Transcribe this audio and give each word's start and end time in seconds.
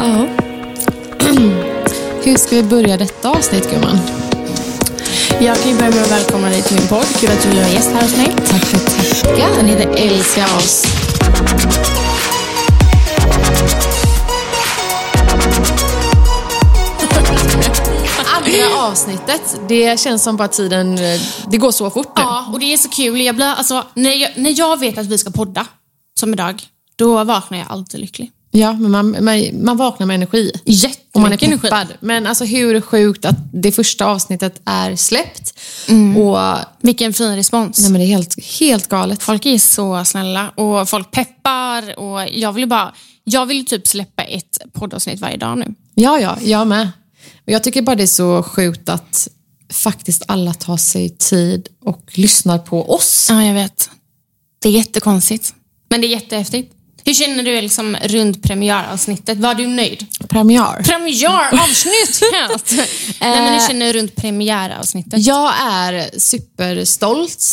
Ja. 0.00 0.26
Hur 2.24 2.36
ska 2.36 2.56
vi 2.56 2.62
börja 2.62 2.96
detta 2.96 3.30
avsnitt 3.30 3.70
gumman? 3.70 3.98
Jag 5.40 5.56
kan 5.62 5.70
ju 5.70 5.78
börja 5.78 5.90
med 5.90 6.02
att 6.02 6.10
välkomna 6.10 6.48
dig 6.48 6.62
till 6.62 6.76
min 6.76 6.88
podd. 6.88 7.06
Kul 7.20 7.30
att 7.30 7.42
du 7.42 7.48
vill 7.48 7.58
vara 7.58 7.68
gäst 7.68 7.90
här 7.92 8.02
hos 8.02 8.16
mig. 8.16 8.34
Tack 8.46 8.64
för 8.64 8.78
tackar. 8.78 9.56
Den 9.56 9.66
heter 9.66 9.94
Älska 9.96 10.44
oss. 10.44 10.84
Andra 18.36 18.78
avsnittet, 18.78 19.60
det 19.68 20.00
känns 20.00 20.22
som 20.22 20.36
bara 20.36 20.48
tiden, 20.48 20.98
eh, 20.98 21.20
det 21.46 21.56
går 21.56 21.70
så 21.70 21.90
fort 21.90 22.16
nu. 22.16 22.22
Ja, 22.22 22.46
och 22.52 22.60
det 22.60 22.72
är 22.72 22.76
så 22.76 22.88
kul. 22.88 23.20
Jag 23.20 23.36
blir, 23.36 23.46
alltså, 23.46 23.84
när, 23.94 24.14
jag, 24.14 24.30
när 24.36 24.58
jag 24.58 24.80
vet 24.80 24.98
att 24.98 25.06
vi 25.06 25.18
ska 25.18 25.30
podda, 25.30 25.66
som 26.20 26.32
idag, 26.32 26.62
då 26.96 27.24
vaknar 27.24 27.58
jag 27.58 27.66
alltid 27.70 28.00
lycklig. 28.00 28.32
Ja, 28.50 28.72
men 28.72 28.90
man, 28.90 29.24
man, 29.24 29.64
man 29.64 29.76
vaknar 29.76 30.06
med 30.06 30.14
energi. 30.14 30.52
Jättemycket 30.64 31.14
Och 31.14 31.20
man 31.20 31.32
är 31.32 31.44
energi. 31.44 31.62
peppad. 31.62 31.86
Men 32.00 32.26
alltså 32.26 32.44
hur 32.44 32.80
sjukt 32.80 33.24
att 33.24 33.36
det 33.52 33.72
första 33.72 34.06
avsnittet 34.06 34.60
är 34.64 34.96
släppt. 34.96 35.54
Och 36.16 36.38
Vilken 36.80 37.12
fin 37.12 37.36
respons. 37.36 37.80
nej, 37.80 37.90
men 37.90 38.00
det 38.00 38.06
är 38.06 38.08
helt, 38.08 38.44
helt 38.60 38.88
galet. 38.88 39.22
Folk 39.22 39.46
är 39.46 39.58
så 39.58 40.04
snälla 40.04 40.48
och 40.50 40.88
folk 40.88 41.10
peppar 41.10 41.98
och 41.98 42.20
jag 42.32 42.52
vill 42.52 42.68
bara, 42.68 42.94
jag 43.24 43.46
vill 43.46 43.66
typ 43.66 43.86
släppa 43.86 44.22
ett 44.22 44.58
poddavsnitt 44.72 45.20
varje 45.20 45.36
dag 45.36 45.58
nu. 45.58 45.74
Ja, 45.94 46.20
ja, 46.20 46.38
jag 46.42 46.66
med. 46.66 46.90
Jag 47.44 47.64
tycker 47.64 47.82
bara 47.82 47.96
det 47.96 48.02
är 48.02 48.06
så 48.06 48.42
sjukt 48.42 48.88
att 48.88 49.28
faktiskt 49.72 50.22
alla 50.28 50.54
tar 50.54 50.76
sig 50.76 51.08
tid 51.16 51.68
och 51.84 52.02
lyssnar 52.14 52.58
på 52.58 52.94
oss. 52.94 53.26
Ja, 53.30 53.44
jag 53.44 53.54
vet. 53.54 53.90
Det 54.62 54.68
är 54.68 54.72
jättekonstigt. 54.72 55.54
Men 55.90 56.00
det 56.00 56.06
är 56.06 56.08
jättehäftigt. 56.08 56.72
Hur 57.04 57.14
känner 57.14 57.42
du 57.42 57.60
liksom 57.60 57.96
runt 58.02 58.42
premiäravsnittet? 58.42 59.38
Var 59.38 59.54
du 59.54 59.66
nöjd? 59.66 60.06
Premiär. 60.30 60.82
Premiäravsnitt! 60.82 62.20
Helt. 62.48 62.72
Nej, 63.20 63.40
men 63.42 63.52
hur 63.52 63.68
känner 63.68 63.86
du 63.92 63.98
runt 63.98 64.16
premiäravsnittet? 64.16 65.26
Jag 65.26 65.52
är 65.60 66.18
superstolt. 66.18 67.44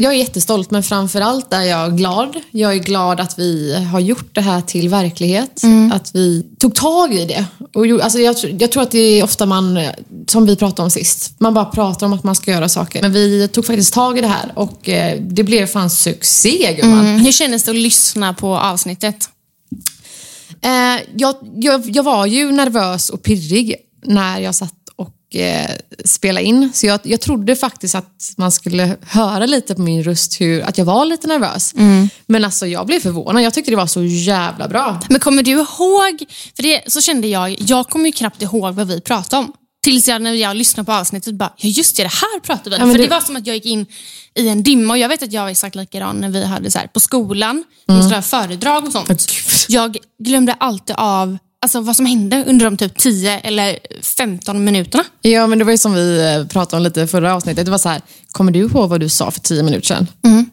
Jag 0.00 0.12
är 0.12 0.16
jättestolt, 0.18 0.70
men 0.70 0.82
framförallt 0.82 1.52
är 1.52 1.60
jag 1.62 1.96
glad. 1.96 2.36
Jag 2.50 2.72
är 2.72 2.78
glad 2.78 3.20
att 3.20 3.38
vi 3.38 3.74
har 3.92 4.00
gjort 4.00 4.34
det 4.34 4.40
här 4.40 4.60
till 4.60 4.88
verklighet. 4.88 5.62
Att 5.92 6.14
vi 6.14 6.46
tog 6.58 6.74
tag 6.74 7.14
i 7.14 7.24
det. 7.24 7.44
Och, 7.74 7.86
gjorde- 7.86 8.04
alltså 8.04 8.18
jag, 8.18 8.36
jag 8.58 8.72
tror 8.72 8.82
att 8.82 8.90
det 8.90 8.98
är 8.98 9.24
ofta 9.24 9.46
man, 9.46 9.78
som 10.28 10.46
vi 10.46 10.56
pratade 10.56 10.82
om 10.82 10.90
sist, 10.90 11.34
man 11.38 11.54
bara 11.54 11.64
pratar 11.64 12.06
om 12.06 12.12
att 12.12 12.24
man 12.24 12.34
ska 12.34 12.50
göra 12.50 12.68
saker. 12.68 13.02
Men 13.02 13.12
vi 13.12 13.48
tog 13.48 13.66
faktiskt 13.66 13.94
tag 13.94 14.18
i 14.18 14.20
det 14.20 14.28
här 14.28 14.52
och 14.54 14.88
eh, 14.88 15.18
det 15.20 15.42
blev 15.42 15.66
fan 15.66 15.90
succé, 15.90 16.76
gumman. 16.80 17.06
Mm. 17.06 17.20
Hur 17.20 17.32
kändes 17.32 17.62
det 17.64 17.70
att 17.70 17.76
lyssna 17.76 18.34
på 18.34 18.56
avsnittet? 18.58 19.28
Eh, 20.62 21.02
jag, 21.16 21.34
jag, 21.56 21.82
jag 21.90 22.02
var 22.02 22.26
ju 22.26 22.52
nervös 22.52 23.10
och 23.10 23.22
pirrig 23.22 23.76
när 24.02 24.40
jag 24.40 24.54
satt 24.54 24.74
och 24.96 25.36
eh, 25.36 25.70
spelade 26.04 26.46
in. 26.46 26.70
Så 26.74 26.86
jag, 26.86 27.00
jag 27.02 27.20
trodde 27.20 27.56
faktiskt 27.56 27.94
att 27.94 28.32
man 28.36 28.52
skulle 28.52 28.96
höra 29.06 29.46
lite 29.46 29.74
på 29.74 29.80
min 29.82 30.02
röst 30.04 30.40
hur, 30.40 30.62
att 30.62 30.78
jag 30.78 30.84
var 30.84 31.04
lite 31.04 31.26
nervös. 31.26 31.74
Men 32.26 32.44
alltså 32.44 32.66
jag 32.66 32.86
blev 32.86 33.00
förvånad. 33.00 33.42
Jag 33.42 33.54
tyckte 33.54 33.70
det 33.70 33.76
var 33.76 33.86
så 33.86 34.02
jävla 34.02 34.68
bra. 34.68 35.00
Men 35.08 35.20
kommer 35.20 35.42
du 35.42 35.50
ihåg, 35.50 36.24
för 36.56 36.62
det, 36.62 36.82
så 36.86 37.00
kände 37.00 37.28
jag, 37.28 37.56
jag 37.60 37.88
kommer 37.88 38.06
ju 38.06 38.12
knappt 38.12 38.42
ihåg 38.42 38.74
vad 38.74 38.86
vi 38.88 39.00
pratade 39.00 39.42
om. 39.44 39.52
Tills 39.82 40.08
jag 40.08 40.22
när 40.22 40.32
jag 40.34 40.56
lyssnade 40.56 40.86
på 40.86 40.92
avsnittet 40.92 41.34
bara, 41.34 41.52
ja 41.56 41.68
just 41.68 41.96
det, 41.96 42.02
det 42.02 42.08
här 42.08 42.40
pratade 42.40 42.70
vi 42.76 42.82
om. 42.82 42.88
Ja, 42.88 42.94
För 42.94 42.98
du- 42.98 43.04
det 43.04 43.10
var 43.14 43.20
som 43.20 43.36
att 43.36 43.46
jag 43.46 43.56
gick 43.56 43.66
in 43.66 43.86
i 44.34 44.48
en 44.48 44.62
dimma 44.62 44.92
och 44.94 44.98
jag 44.98 45.08
vet 45.08 45.22
att 45.22 45.32
jag 45.32 45.42
var 45.42 45.48
exakt 45.50 45.74
likadan 45.76 46.16
när 46.16 46.28
vi 46.28 46.44
hade 46.44 46.70
så 46.70 46.78
här, 46.78 46.86
på 46.86 47.00
skolan, 47.00 47.64
Mm. 47.88 48.22
föredrag 48.22 48.84
och 48.86 48.92
sånt. 48.92 49.32
Jag 49.68 49.96
glömde 50.18 50.52
alltid 50.52 50.96
av 50.98 51.38
alltså, 51.62 51.80
vad 51.80 51.96
som 51.96 52.06
hände 52.06 52.44
under 52.48 52.64
de 52.64 52.76
typ 52.76 52.98
10 52.98 53.38
eller 53.38 53.78
15 54.16 54.64
minuterna. 54.64 55.04
Ja, 55.22 55.46
men 55.46 55.58
det 55.58 55.64
var 55.64 55.72
ju 55.72 55.78
som 55.78 55.92
vi 55.94 56.34
eh, 56.36 56.46
pratade 56.46 56.76
om 56.76 56.82
lite 56.84 57.00
i 57.00 57.06
förra 57.06 57.34
avsnittet. 57.34 57.64
Det 57.64 57.70
var 57.70 57.78
så 57.78 57.88
här, 57.88 58.00
kommer 58.32 58.52
du 58.52 58.58
ihåg 58.58 58.88
vad 58.88 59.00
du 59.00 59.08
sa 59.08 59.30
för 59.30 59.40
tio 59.40 59.62
minuter 59.62 59.86
sedan? 59.86 60.06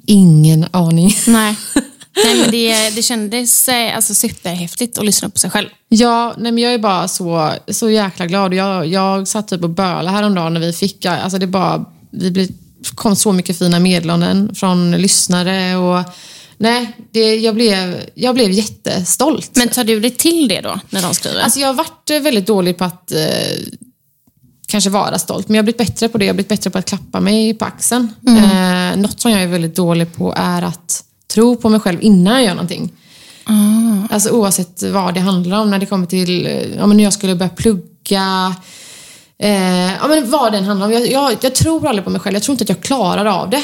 Ingen 0.05 0.65
aning. 0.71 1.15
Nej. 1.27 1.55
Nej, 2.25 2.41
men 2.41 2.51
det, 2.51 2.95
det 2.95 3.01
kändes 3.01 3.67
eh, 3.67 3.95
alltså, 3.95 4.16
superhäftigt 4.16 4.97
att 4.97 5.05
lyssna 5.05 5.29
på 5.29 5.39
sig 5.39 5.50
själv. 5.50 5.69
Ja, 5.89 6.33
nej 6.38 6.51
men 6.51 6.63
jag 6.63 6.73
är 6.73 6.78
bara 6.78 7.07
så, 7.07 7.53
så 7.67 7.89
jäkla 7.89 8.25
glad. 8.25 8.53
Jag, 8.53 8.88
jag 8.88 9.28
satt 9.28 9.47
typ 9.47 9.63
och 9.63 9.69
bölade 9.69 10.09
häromdagen 10.09 10.53
när 10.53 10.61
vi 10.61 10.73
fick, 10.73 11.06
alltså 11.06 11.38
det 11.38 11.47
bara, 11.47 11.85
vi 12.11 12.31
blev, 12.31 12.47
kom 12.95 13.16
så 13.16 13.31
mycket 13.31 13.59
fina 13.59 13.79
meddelanden 13.79 14.56
från 14.56 14.91
lyssnare 14.91 15.75
och 15.75 16.03
nej, 16.57 16.97
det, 17.11 17.35
jag, 17.35 17.56
blev, 17.56 18.01
jag 18.13 18.35
blev 18.35 18.51
jättestolt. 18.51 19.51
Men 19.56 19.69
tar 19.69 19.83
du 19.83 20.00
dig 20.00 20.11
till 20.11 20.47
det 20.47 20.61
då, 20.61 20.79
när 20.89 21.01
de 21.01 21.13
skriver? 21.13 21.41
Alltså 21.41 21.59
jag 21.59 21.67
har 21.67 21.73
varit 21.73 22.09
eh, 22.09 22.19
väldigt 22.19 22.47
dålig 22.47 22.77
på 22.77 22.83
att 22.83 23.11
eh, 23.11 23.19
kanske 24.67 24.89
vara 24.89 25.19
stolt, 25.19 25.47
men 25.47 25.56
jag 25.56 25.59
har 25.59 25.63
blivit 25.63 25.77
bättre 25.77 26.09
på 26.09 26.17
det. 26.17 26.25
Jag 26.25 26.29
har 26.29 26.35
blivit 26.35 26.50
bättre 26.50 26.69
på 26.69 26.77
att 26.77 26.85
klappa 26.85 27.19
mig 27.19 27.53
på 27.53 27.66
axeln. 27.66 28.13
Eh, 28.27 28.97
något 28.97 29.22
som 29.22 29.31
jag 29.31 29.44
är 29.44 29.47
väldigt 29.47 29.75
dålig 29.75 30.16
på 30.16 30.33
är 30.38 30.61
att 30.61 31.03
tro 31.33 31.55
på 31.55 31.69
mig 31.69 31.79
själv 31.79 31.97
innan 32.01 32.33
jag 32.33 32.43
gör 32.43 32.53
någonting. 32.53 32.91
Alltså 34.09 34.29
oavsett 34.29 34.83
vad 34.83 35.13
det 35.13 35.19
handlar 35.19 35.59
om, 35.59 35.69
när 35.71 35.79
det 35.79 35.85
kommer 35.85 36.05
till, 36.07 36.45
eh, 36.45 36.75
ja 36.75 36.85
men 36.88 36.97
när 36.97 37.03
jag 37.03 37.13
skulle 37.13 37.35
börja 37.35 37.49
plugga, 37.49 38.55
eh, 39.39 39.93
ja 39.93 40.07
men 40.07 40.31
vad 40.31 40.51
den 40.51 40.63
handlar 40.63 40.85
om. 40.88 40.93
Jag, 40.93 41.11
jag, 41.11 41.38
jag 41.41 41.55
tror 41.55 41.88
aldrig 41.88 42.03
på 42.05 42.09
mig 42.11 42.21
själv, 42.21 42.33
jag 42.35 42.43
tror 42.43 42.53
inte 42.53 42.63
att 42.63 42.69
jag 42.69 42.81
klarar 42.81 43.25
av 43.25 43.49
det. 43.49 43.63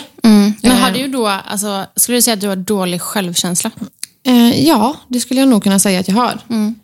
Men 0.61 0.71
har 0.71 0.91
du 0.91 1.07
då, 1.07 1.27
alltså, 1.27 1.85
skulle 1.95 2.17
du 2.17 2.21
säga 2.21 2.33
att 2.33 2.41
du 2.41 2.47
har 2.47 2.55
dålig 2.55 3.01
självkänsla? 3.01 3.71
Eh, 4.25 4.67
ja, 4.67 4.95
det 5.07 5.19
skulle 5.19 5.39
jag 5.39 5.49
nog 5.49 5.63
kunna 5.63 5.79
säga 5.79 5.99
att 5.99 6.07
jag 6.07 6.15
har. 6.15 6.39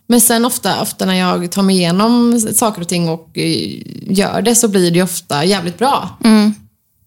Men 0.07 0.21
sen 0.21 0.45
ofta, 0.45 0.81
ofta 0.81 1.05
när 1.05 1.13
jag 1.13 1.51
tar 1.51 1.61
mig 1.61 1.75
igenom 1.75 2.39
saker 2.39 2.81
och 2.81 2.87
ting 2.87 3.09
och 3.09 3.29
eh, 3.33 3.81
gör 4.07 4.41
det 4.41 4.55
så 4.55 4.67
blir 4.67 4.91
det 4.91 5.03
ofta 5.03 5.45
jävligt 5.45 5.77
bra. 5.77 6.09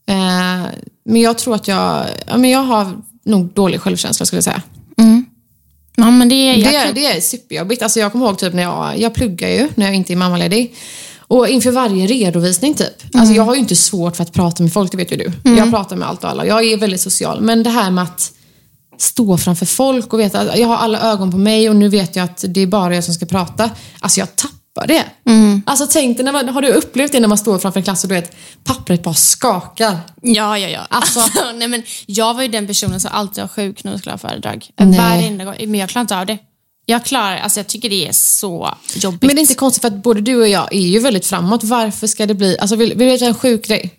Eh, 0.07 0.69
men 1.05 1.21
jag 1.21 1.39
tror 1.39 1.55
att 1.55 1.69
jag, 1.69 2.07
ja, 2.27 2.37
men 2.37 2.51
jag 2.51 2.63
har 2.63 2.93
nog 3.25 3.47
dålig 3.55 3.81
självkänsla 3.81 4.27
skulle 4.27 4.37
jag 4.37 4.45
säga. 4.45 4.63
Ja, 5.97 6.11
men 6.11 6.29
det, 6.29 6.35
är- 6.35 6.57
Det, 6.57 6.63
kan- 6.85 6.95
det 6.95 7.07
är 7.07 7.21
superjobbigt. 7.21 7.83
Alltså 7.83 8.01
jag 8.01 8.13
kommer 8.13 8.27
ihåg 8.27 8.39
typ 8.39 8.55
när 8.55 8.63
jag, 8.63 8.99
jag 9.01 9.15
pluggar 9.15 9.49
ju 9.49 9.69
när 9.75 9.87
jag 9.87 9.95
inte 9.95 10.13
är 10.13 10.17
mammaledig. 10.17 10.75
Och 11.19 11.49
inför 11.49 11.71
varje 11.71 12.07
redovisning 12.07 12.75
typ. 12.75 13.03
Alltså 13.15 13.35
jag 13.35 13.43
har 13.43 13.55
ju 13.55 13.61
inte 13.61 13.77
svårt 13.77 14.17
för 14.17 14.23
att 14.23 14.33
prata 14.33 14.63
med 14.63 14.73
folk, 14.73 14.91
det 14.91 14.97
vet 14.97 15.13
ju 15.13 15.17
du. 15.17 15.33
Jag 15.57 15.71
pratar 15.71 15.97
med 15.97 16.09
allt 16.09 16.25
och 16.25 16.31
alla. 16.31 16.47
Jag 16.47 16.65
är 16.65 16.77
väldigt 16.77 17.01
social. 17.01 17.41
Men 17.41 17.63
det 17.63 17.71
här 17.71 17.91
med 17.91 18.05
att 18.05 18.33
stå 18.99 19.39
framför 19.39 19.67
folk 19.67 20.13
och 20.13 20.21
veta 20.21 20.41
att 20.41 20.59
jag 20.59 20.69
har 20.69 20.77
alla 20.77 21.01
ögon 21.13 21.31
på 21.31 21.37
mig 21.39 21.69
och 21.69 21.77
nu 21.77 21.89
vet 21.89 22.17
jag 22.17 22.25
att 22.25 22.45
det 22.49 22.61
är 22.61 22.67
bara 22.67 22.95
jag 22.95 23.05
som 23.05 23.15
ska 23.15 23.27
prata. 23.27 23.71
Alltså 24.01 24.21
jag 24.21 24.37
tappar 24.37 24.57
det. 24.81 25.05
Alltså 25.67 25.87
tänk 25.91 26.17
dig, 26.17 26.25
när 26.25 26.33
man, 26.33 26.49
har 26.49 26.63
du 26.63 26.69
upplevt 26.69 27.13
det 27.13 27.21
när 27.21 27.29
man 27.29 27.39
står 27.39 27.59
framför 27.59 27.81
en 27.81 27.85
klass 27.85 28.03
och 28.05 28.09
du 28.09 28.15
vet, 28.15 28.37
pappret 28.65 29.03
bara 29.03 29.15
skakar? 29.15 29.97
Ja, 30.23 30.59
ja, 30.59 30.69
ja. 30.69 30.87
Alltså- 30.91 31.21
Alltså, 31.21 31.53
nej, 31.55 31.69
men 31.69 31.83
jag 32.07 32.35
var 32.35 32.43
ju 32.43 32.49
den 32.49 32.67
personen 32.67 33.01
som 33.01 33.11
alltid 33.15 33.43
var 33.43 33.49
sjuk 33.49 33.85
när 33.85 33.93
vi 33.93 33.99
skulle 33.99 34.13
ha 34.13 34.19
föredrag. 34.19 34.67
Varenda 34.99 35.45
gång. 35.45 35.55
Men 35.59 35.75
jag 35.75 35.89
klarade 35.89 36.03
inte 36.05 36.19
av 36.19 36.27
det. 36.27 36.39
Jag 36.87 37.05
klarar, 37.05 37.37
alltså 37.39 37.61
jag 37.61 37.67
tycker 37.67 37.91
det 37.91 38.09
är 38.09 38.13
så 38.13 38.75
jobbigt. 38.95 39.23
Men 39.23 39.37
det 39.37 39.39
är 39.39 39.41
inte 39.41 39.55
konstigt 39.55 39.81
för 39.81 39.89
att 39.89 40.03
både 40.03 40.21
du 40.21 40.37
och 40.37 40.49
jag 40.49 40.75
är 40.75 40.81
ju 40.81 40.99
väldigt 40.99 41.27
framåt. 41.27 41.65
Varför 41.65 42.07
ska 42.07 42.27
det 42.27 42.35
bli... 42.35 42.59
Alltså 42.59 42.77
vill, 42.77 42.95
vill 42.95 43.09
veta 43.09 43.27
en 43.27 43.35
sjuk 43.35 43.67
grej? 43.67 43.95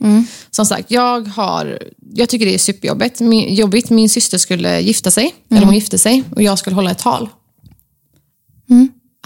Som 0.52 0.66
sagt, 0.66 0.92
jag 0.92 1.28
har... 1.28 1.80
Jag 2.14 2.30
tycker 2.30 2.46
det 2.46 2.54
är 2.54 2.58
superjobbigt. 2.58 3.20
Min, 3.20 3.56
jobbigt. 3.56 3.90
Min 3.90 4.10
syster 4.10 4.38
skulle 4.38 4.80
gifta 4.80 5.12
sig, 5.12 5.34
eller 5.52 5.66
hon 5.66 5.76
gifte 5.76 5.98
sig, 5.98 6.24
och 6.36 6.42
jag 6.44 6.60
skulle 6.60 6.76
hålla 6.76 6.92
ett 6.92 7.00
tal. 7.00 7.30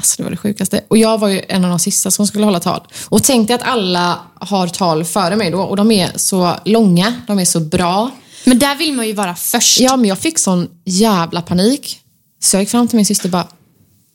Alltså 0.08 0.18
det 0.18 0.24
var 0.24 0.32
det 0.32 0.38
sjukaste. 0.38 0.82
Och 0.88 0.98
jag 0.98 1.18
var 1.18 1.28
ju 1.28 1.42
en 1.50 1.64
av 1.64 1.70
de 1.70 1.80
sista 1.80 2.12
som 2.12 2.28
skulle 2.28 2.46
hålla 2.46 2.60
tal. 2.60 2.82
Och 3.10 3.24
tänk 3.24 3.48
dig 3.48 3.56
att 3.56 3.62
alla 3.64 4.20
har 4.36 4.68
tal 4.68 5.06
före 5.06 5.36
mig 5.36 5.52
då, 5.52 5.62
och 5.62 5.76
de 5.76 5.92
är 5.92 6.12
så 6.16 6.56
långa, 6.66 7.14
de 7.28 7.40
är 7.40 7.46
så 7.46 7.60
bra. 7.60 8.12
Men 8.46 8.60
där 8.60 8.76
vill 8.76 8.94
man 8.94 9.08
ju 9.08 9.14
vara 9.14 9.36
först. 9.36 9.80
Ja, 9.80 9.98
men 9.98 10.10
jag 10.10 10.18
fick 10.20 10.40
sån 10.40 10.68
jävla 10.86 11.42
panik. 11.42 12.00
Så 12.44 12.56
jag 12.56 12.62
gick 12.62 12.70
fram 12.70 12.88
till 12.88 12.96
min 12.96 13.06
syster 13.06 13.26
och 13.28 13.32
bara, 13.32 13.48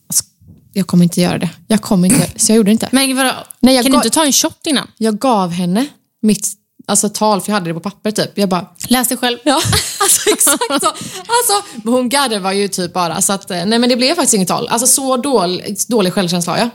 "Alltså, 0.09 0.25
jag 0.73 0.87
kommer 0.87 1.05
inte 1.05 1.21
göra 1.21 1.39
det. 1.39 1.50
Jag 1.67 1.83
kommer 1.83 2.09
inte. 2.09 2.31
Så 2.37 2.53
jag 2.53 2.56
gjorde 2.56 2.69
det 2.69 2.73
inte. 2.73 2.89
Men 2.93 3.17
vadå, 3.17 3.31
Nej, 3.61 3.75
jag 3.75 3.85
kan 3.85 3.93
gav- 3.93 4.00
du 4.03 4.06
inte 4.06 4.15
ta 4.15 4.25
en 4.27 4.33
shot 4.33 4.67
innan? 4.67 4.89
Jag 4.97 5.19
gav 5.19 5.50
henne 5.50 5.87
mitt 6.23 6.49
alltså, 6.87 7.08
tal, 7.08 7.40
för 7.40 7.49
jag 7.50 7.55
hade 7.55 7.70
det 7.70 7.75
på 7.75 7.81
papper 7.81 8.11
typ. 8.11 8.38
Jag 8.38 8.49
bara, 8.49 8.67
Läs 8.88 9.08
det 9.08 9.17
själv. 9.17 9.38
ja, 9.43 9.55
alltså 10.00 10.31
exakt 10.31 10.62
så. 10.69 10.88
Alltså, 10.88 11.79
men 11.84 11.94
hon 11.94 12.08
garvade 12.08 12.55
ju 12.56 12.69
typ 12.69 12.93
bara. 12.93 13.23
Så 13.23 13.32
att, 13.32 13.50
eh, 13.50 13.64
nej 13.67 13.79
men 13.79 13.88
det 13.88 13.96
blev 13.96 14.14
faktiskt 14.14 14.34
inget 14.34 14.49
tal. 14.49 14.69
Alltså 14.69 14.87
så 14.87 15.17
dålig, 15.17 15.76
dålig 15.88 16.12
självkänsla 16.12 16.52
har 16.52 16.58
jag. 16.58 16.70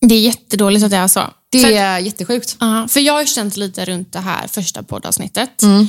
Det 0.00 0.14
är 0.14 0.20
jättedåligt 0.20 0.84
att 0.84 0.90
det 0.90 0.96
är 0.96 1.08
så. 1.08 1.22
Det 1.50 1.60
För, 1.60 1.72
är 1.72 1.98
jättesjukt. 1.98 2.56
Ja, 2.60 2.88
för 2.88 3.00
jag 3.00 3.12
har 3.12 3.24
känt 3.24 3.56
lite 3.56 3.84
runt 3.84 4.12
det 4.12 4.18
här 4.20 4.48
första 4.48 4.82
poddavsnittet. 4.82 5.62
Mm. 5.62 5.86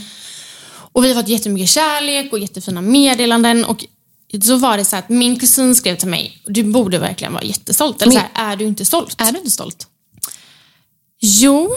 Och 0.91 1.03
vi 1.03 1.13
har 1.13 1.21
fått 1.21 1.29
jättemycket 1.29 1.69
kärlek 1.69 2.33
och 2.33 2.39
jättefina 2.39 2.81
meddelanden. 2.81 3.65
Och 3.65 3.85
så 4.44 4.55
var 4.57 4.77
det 4.77 4.85
så 4.85 4.95
att 4.95 5.09
min 5.09 5.39
kusin 5.39 5.75
skrev 5.75 5.95
till 5.95 6.07
mig, 6.07 6.41
du 6.45 6.63
borde 6.63 6.99
verkligen 6.99 7.33
vara 7.33 7.44
jättestolt. 7.44 8.01
Eller 8.01 8.11
så 8.11 8.19
här, 8.33 8.51
är 8.51 8.55
du 8.55 8.65
inte 8.65 8.85
stolt? 8.85 9.21
Är 9.21 9.31
du 9.31 9.38
inte 9.38 9.51
stolt? 9.51 9.88
Jo, 11.19 11.75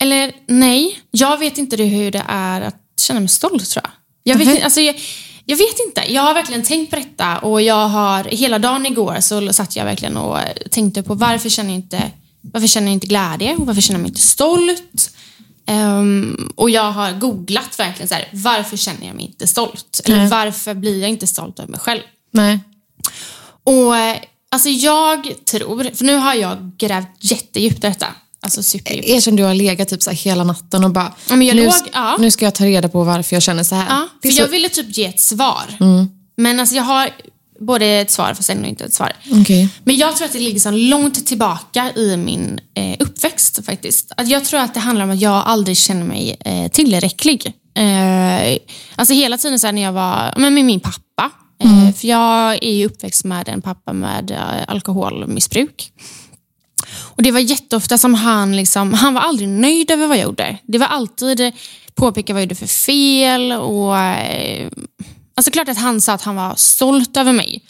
eller 0.00 0.32
nej. 0.46 0.98
Jag 1.10 1.38
vet 1.38 1.58
inte 1.58 1.76
hur 1.82 2.10
det 2.10 2.24
är 2.28 2.60
att 2.60 2.76
känna 3.00 3.20
mig 3.20 3.28
stolt 3.28 3.70
tror 3.70 3.84
jag. 3.84 3.92
Jag 4.32 4.38
vet, 4.38 4.46
Mhm. 4.46 4.54
inte- 4.54 4.64
alltså, 4.64 4.80
jag, 4.80 5.00
jag 5.44 5.56
vet 5.56 5.80
inte. 5.86 6.12
Jag 6.12 6.22
har 6.22 6.34
verkligen 6.34 6.62
tänkt 6.62 6.90
på 6.90 6.96
detta 6.96 7.38
och 7.38 7.62
jag 7.62 7.88
har, 7.88 8.24
hela 8.24 8.58
dagen 8.58 8.86
igår 8.86 9.16
så 9.20 9.52
satt 9.52 9.76
jag 9.76 9.84
verkligen 9.84 10.16
och 10.16 10.38
tänkte 10.70 11.02
på 11.02 11.14
varför 11.14 11.48
känner 11.48 11.70
jag 11.70 11.76
inte, 11.78 12.10
varför 12.40 12.66
känner 12.66 12.86
jag 12.86 12.92
inte 12.92 13.06
glädje 13.06 13.54
och 13.56 13.66
varför 13.66 13.80
känner 13.82 13.98
jag 13.98 14.02
mig 14.02 14.08
inte 14.10 14.20
stolt? 14.20 15.10
Ehm, 15.66 16.52
och 16.54 16.70
jag 16.70 16.92
har 16.92 17.12
googlat 17.12 17.78
verkligen 17.78 18.08
så 18.08 18.14
här, 18.14 18.28
varför 18.32 18.76
känner 18.76 19.06
jag 19.06 19.16
mig 19.16 19.24
inte 19.24 19.46
stolt? 19.46 20.00
Eller 20.04 20.16
Nej. 20.16 20.28
varför 20.28 20.74
blir 20.74 21.00
jag 21.00 21.10
inte 21.10 21.26
stolt 21.26 21.58
över 21.58 21.70
mig 21.70 21.80
själv? 21.80 22.00
Nej. 22.30 22.58
Och 23.64 23.96
eh, 23.96 24.16
alltså 24.50 24.68
jag 24.68 25.32
tror, 25.44 25.90
för 25.94 26.04
nu 26.04 26.16
har 26.16 26.34
jag 26.34 26.70
grävt 26.78 27.06
jättedjupt 27.20 27.76
i 27.78 27.80
detta. 27.80 28.06
Alltså 28.46 28.62
superdjupt. 28.62 29.08
Erkänn 29.08 29.36
du 29.36 29.42
har 29.44 29.54
legat 29.54 29.88
typ 29.88 30.02
så 30.02 30.10
hela 30.10 30.44
natten 30.44 30.84
och 30.84 30.90
bara, 30.90 31.12
Ja, 31.28 31.36
nu, 31.36 31.52
låg- 31.52 31.72
ja. 31.92 32.16
nu 32.18 32.30
ska 32.30 32.44
jag 32.44 32.54
ta 32.54 32.64
reda 32.64 32.88
på 32.88 33.04
varför 33.04 33.36
jag 33.36 33.42
känner 33.42 33.62
så 33.64 33.74
här. 33.74 33.86
Ja, 33.88 34.08
för 34.22 34.28
så, 34.30 34.42
jag 34.42 34.48
ville 34.48 34.68
typ 34.68 34.96
ge 34.98 35.04
ett 35.04 35.20
svar. 35.20 35.64
Men 36.36 36.60
alltså 36.60 36.74
jag 36.76 36.82
har 36.82 37.10
både 37.60 37.86
ett 37.86 38.10
svar 38.10 38.34
fast 38.34 38.50
ändå 38.50 38.68
inte 38.68 38.84
ett 38.84 38.94
svar. 38.94 39.12
Okej. 39.32 39.68
Men 39.84 39.96
jag 39.96 40.16
tror 40.16 40.26
att 40.26 40.32
det 40.32 40.38
ligger 40.38 40.60
så 40.60 40.70
långt 40.70 41.26
tillbaka 41.26 41.90
i 41.96 42.16
min 42.16 42.60
eh, 42.74 42.96
uppväxt 43.00 43.64
faktiskt. 43.66 44.12
Att 44.16 44.28
jag 44.28 44.44
tror 44.44 44.60
att 44.60 44.74
det 44.74 44.80
handlar 44.80 45.04
om 45.04 45.10
att 45.10 45.20
jag 45.20 45.42
aldrig 45.46 45.76
känner 45.76 46.04
mig 46.04 46.36
eh, 46.44 46.68
tillräcklig. 46.70 47.52
Eh, 47.76 48.58
alltså 48.96 49.14
hela 49.14 49.38
tiden 49.38 49.58
så 49.58 49.72
när 49.72 49.82
jag 49.82 49.92
var 49.92 50.34
men 50.36 50.54
med 50.54 50.64
min 50.64 50.80
pappa. 50.80 51.30
Eh, 51.64 51.94
för 51.94 52.08
jag 52.08 52.52
är 52.64 52.72
ju 52.74 52.86
uppväxt 52.86 53.24
med 53.24 53.48
en 53.48 53.62
pappa 53.62 53.92
med 53.92 54.30
eh, 54.30 54.64
alkoholmissbruk. 54.68 55.92
Och 56.94 57.22
Det 57.22 57.30
var 57.30 57.40
jätteofta 57.40 57.98
som 57.98 58.14
han, 58.14 58.56
liksom, 58.56 58.94
han 58.94 59.14
var 59.14 59.20
aldrig 59.20 59.48
nöjd 59.48 59.90
över 59.90 60.06
vad 60.06 60.16
jag 60.16 60.24
gjorde. 60.24 60.58
Det 60.66 60.78
var 60.78 60.86
alltid 60.86 61.52
påpeka 61.94 62.32
vad 62.32 62.42
jag 62.42 62.46
gjorde 62.46 62.54
för 62.54 62.66
fel. 62.66 63.52
Och, 63.52 63.98
eh, 63.98 64.68
alltså 65.34 65.50
klart 65.50 65.68
att 65.68 65.78
han 65.78 66.00
sa 66.00 66.12
att 66.12 66.22
han 66.22 66.36
var 66.36 66.54
stolt 66.56 67.16
över 67.16 67.32
mig. 67.32 67.62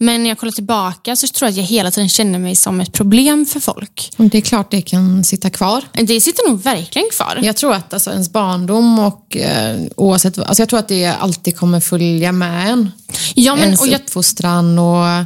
Men 0.00 0.22
när 0.22 0.30
jag 0.30 0.38
kollar 0.38 0.52
tillbaka 0.52 1.16
så 1.16 1.26
tror 1.26 1.46
jag 1.46 1.50
att 1.50 1.56
jag 1.56 1.64
hela 1.64 1.90
tiden 1.90 2.08
känner 2.08 2.38
mig 2.38 2.56
som 2.56 2.80
ett 2.80 2.92
problem 2.92 3.46
för 3.46 3.60
folk. 3.60 4.10
Och 4.16 4.24
Det 4.24 4.38
är 4.38 4.42
klart 4.42 4.70
det 4.70 4.82
kan 4.82 5.24
sitta 5.24 5.50
kvar. 5.50 5.84
Det 5.92 6.20
sitter 6.20 6.48
nog 6.48 6.62
verkligen 6.62 7.08
kvar. 7.12 7.40
Jag 7.42 7.56
tror 7.56 7.74
att 7.74 7.92
alltså, 7.92 8.10
ens 8.10 8.32
barndom 8.32 8.98
och 8.98 9.36
eh, 9.36 9.80
oavsett, 9.96 10.38
alltså, 10.38 10.62
jag 10.62 10.68
tror 10.68 10.78
att 10.78 10.88
det 10.88 11.06
alltid 11.06 11.56
kommer 11.56 11.80
följa 11.80 12.32
med 12.32 12.70
en. 12.70 12.90
Ja, 13.34 13.54
men, 13.54 13.64
ens 13.64 13.80
och 13.80 13.86
jag, 13.88 14.00
uppfostran 14.00 14.78
och... 14.78 15.24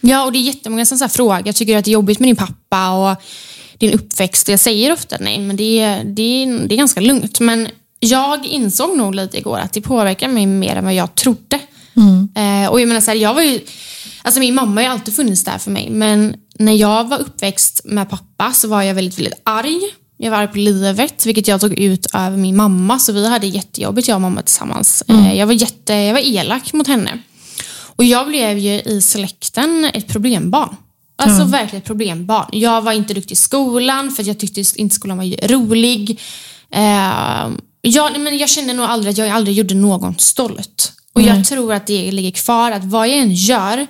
ja, 0.00 0.24
och 0.24 0.32
det 0.32 0.38
är 0.38 0.42
jättemånga 0.42 0.86
som 0.86 0.98
så 0.98 1.04
här 1.04 1.08
frågar, 1.08 1.52
tycker 1.52 1.72
du 1.72 1.78
att 1.78 1.84
det 1.84 1.90
är 1.90 1.92
jobbigt 1.92 2.20
med 2.20 2.28
din 2.28 2.36
pappa 2.36 2.90
och 2.90 3.22
din 3.78 3.92
uppväxt? 3.92 4.48
Jag 4.48 4.60
säger 4.60 4.92
ofta 4.92 5.16
nej, 5.20 5.38
men 5.38 5.56
det 5.56 5.80
är, 5.80 6.04
det 6.04 6.22
är, 6.22 6.68
det 6.68 6.74
är 6.74 6.78
ganska 6.78 7.00
lugnt. 7.00 7.40
Men 7.40 7.68
jag 8.00 8.46
insåg 8.46 8.96
nog 8.96 9.14
lite 9.14 9.38
igår 9.38 9.58
att 9.58 9.72
det 9.72 9.80
påverkar 9.80 10.28
mig 10.28 10.46
mer 10.46 10.76
än 10.76 10.84
vad 10.84 10.94
jag 10.94 11.14
trodde. 11.14 11.58
Eh, 12.34 12.70
och 12.70 12.80
jag 12.80 12.88
menar 12.88 13.00
så 13.00 13.10
här, 13.10 13.18
jag 13.18 13.34
var 13.34 13.42
ju, 13.42 13.60
alltså 14.22 14.40
min 14.40 14.54
mamma 14.54 14.74
har 14.74 14.82
ju 14.82 14.88
alltid 14.88 15.16
funnits 15.16 15.44
där 15.44 15.58
för 15.58 15.70
mig, 15.70 15.90
men 15.90 16.34
när 16.58 16.72
jag 16.72 17.08
var 17.08 17.18
uppväxt 17.18 17.80
med 17.84 18.10
pappa 18.10 18.52
så 18.52 18.68
var 18.68 18.82
jag 18.82 18.94
väldigt, 18.94 19.18
väldigt 19.18 19.40
arg. 19.44 19.80
Jag 20.16 20.30
var 20.30 20.38
arg 20.38 20.48
på 20.48 20.58
livet, 20.58 21.26
vilket 21.26 21.48
jag 21.48 21.60
tog 21.60 21.78
ut 21.78 22.06
över 22.14 22.36
min 22.36 22.56
mamma, 22.56 22.98
så 22.98 23.12
vi 23.12 23.28
hade 23.28 23.46
jättejobbigt 23.46 24.08
jag 24.08 24.14
och 24.14 24.20
mamma 24.20 24.42
tillsammans. 24.42 25.02
Eh, 25.08 25.34
jag, 25.38 25.46
var 25.46 25.54
jätte, 25.54 25.94
jag 25.94 26.12
var 26.12 26.20
elak 26.20 26.72
mot 26.72 26.86
henne. 26.86 27.18
Och 27.98 28.04
jag 28.04 28.26
blev 28.28 28.58
ju 28.58 28.80
i 28.80 29.00
släkten 29.02 29.90
ett 29.94 30.06
problembarn. 30.08 30.76
Alltså 31.16 31.44
verkligen 31.44 31.82
ett 31.82 31.86
problembarn. 31.86 32.48
Jag 32.52 32.82
var 32.82 32.92
inte 32.92 33.14
duktig 33.14 33.32
i 33.32 33.36
skolan 33.36 34.10
för 34.10 34.22
jag 34.22 34.38
tyckte 34.38 34.64
inte 34.76 34.94
skolan 34.94 35.18
var 35.18 35.48
rolig. 35.48 36.20
Eh, 36.72 37.48
jag, 37.82 38.12
nej, 38.12 38.20
men 38.20 38.38
jag 38.38 38.48
kände 38.48 38.72
nog 38.72 38.86
aldrig 38.86 39.10
att 39.12 39.18
jag 39.18 39.28
aldrig 39.28 39.56
gjorde 39.56 39.74
någon 39.74 40.18
stolt. 40.18 40.92
Och 41.12 41.22
jag 41.22 41.44
tror 41.46 41.72
att 41.72 41.86
det 41.86 42.12
ligger 42.12 42.30
kvar, 42.30 42.70
att 42.70 42.84
vad 42.84 43.08
jag 43.08 43.16
än 43.18 43.34
gör 43.34 43.86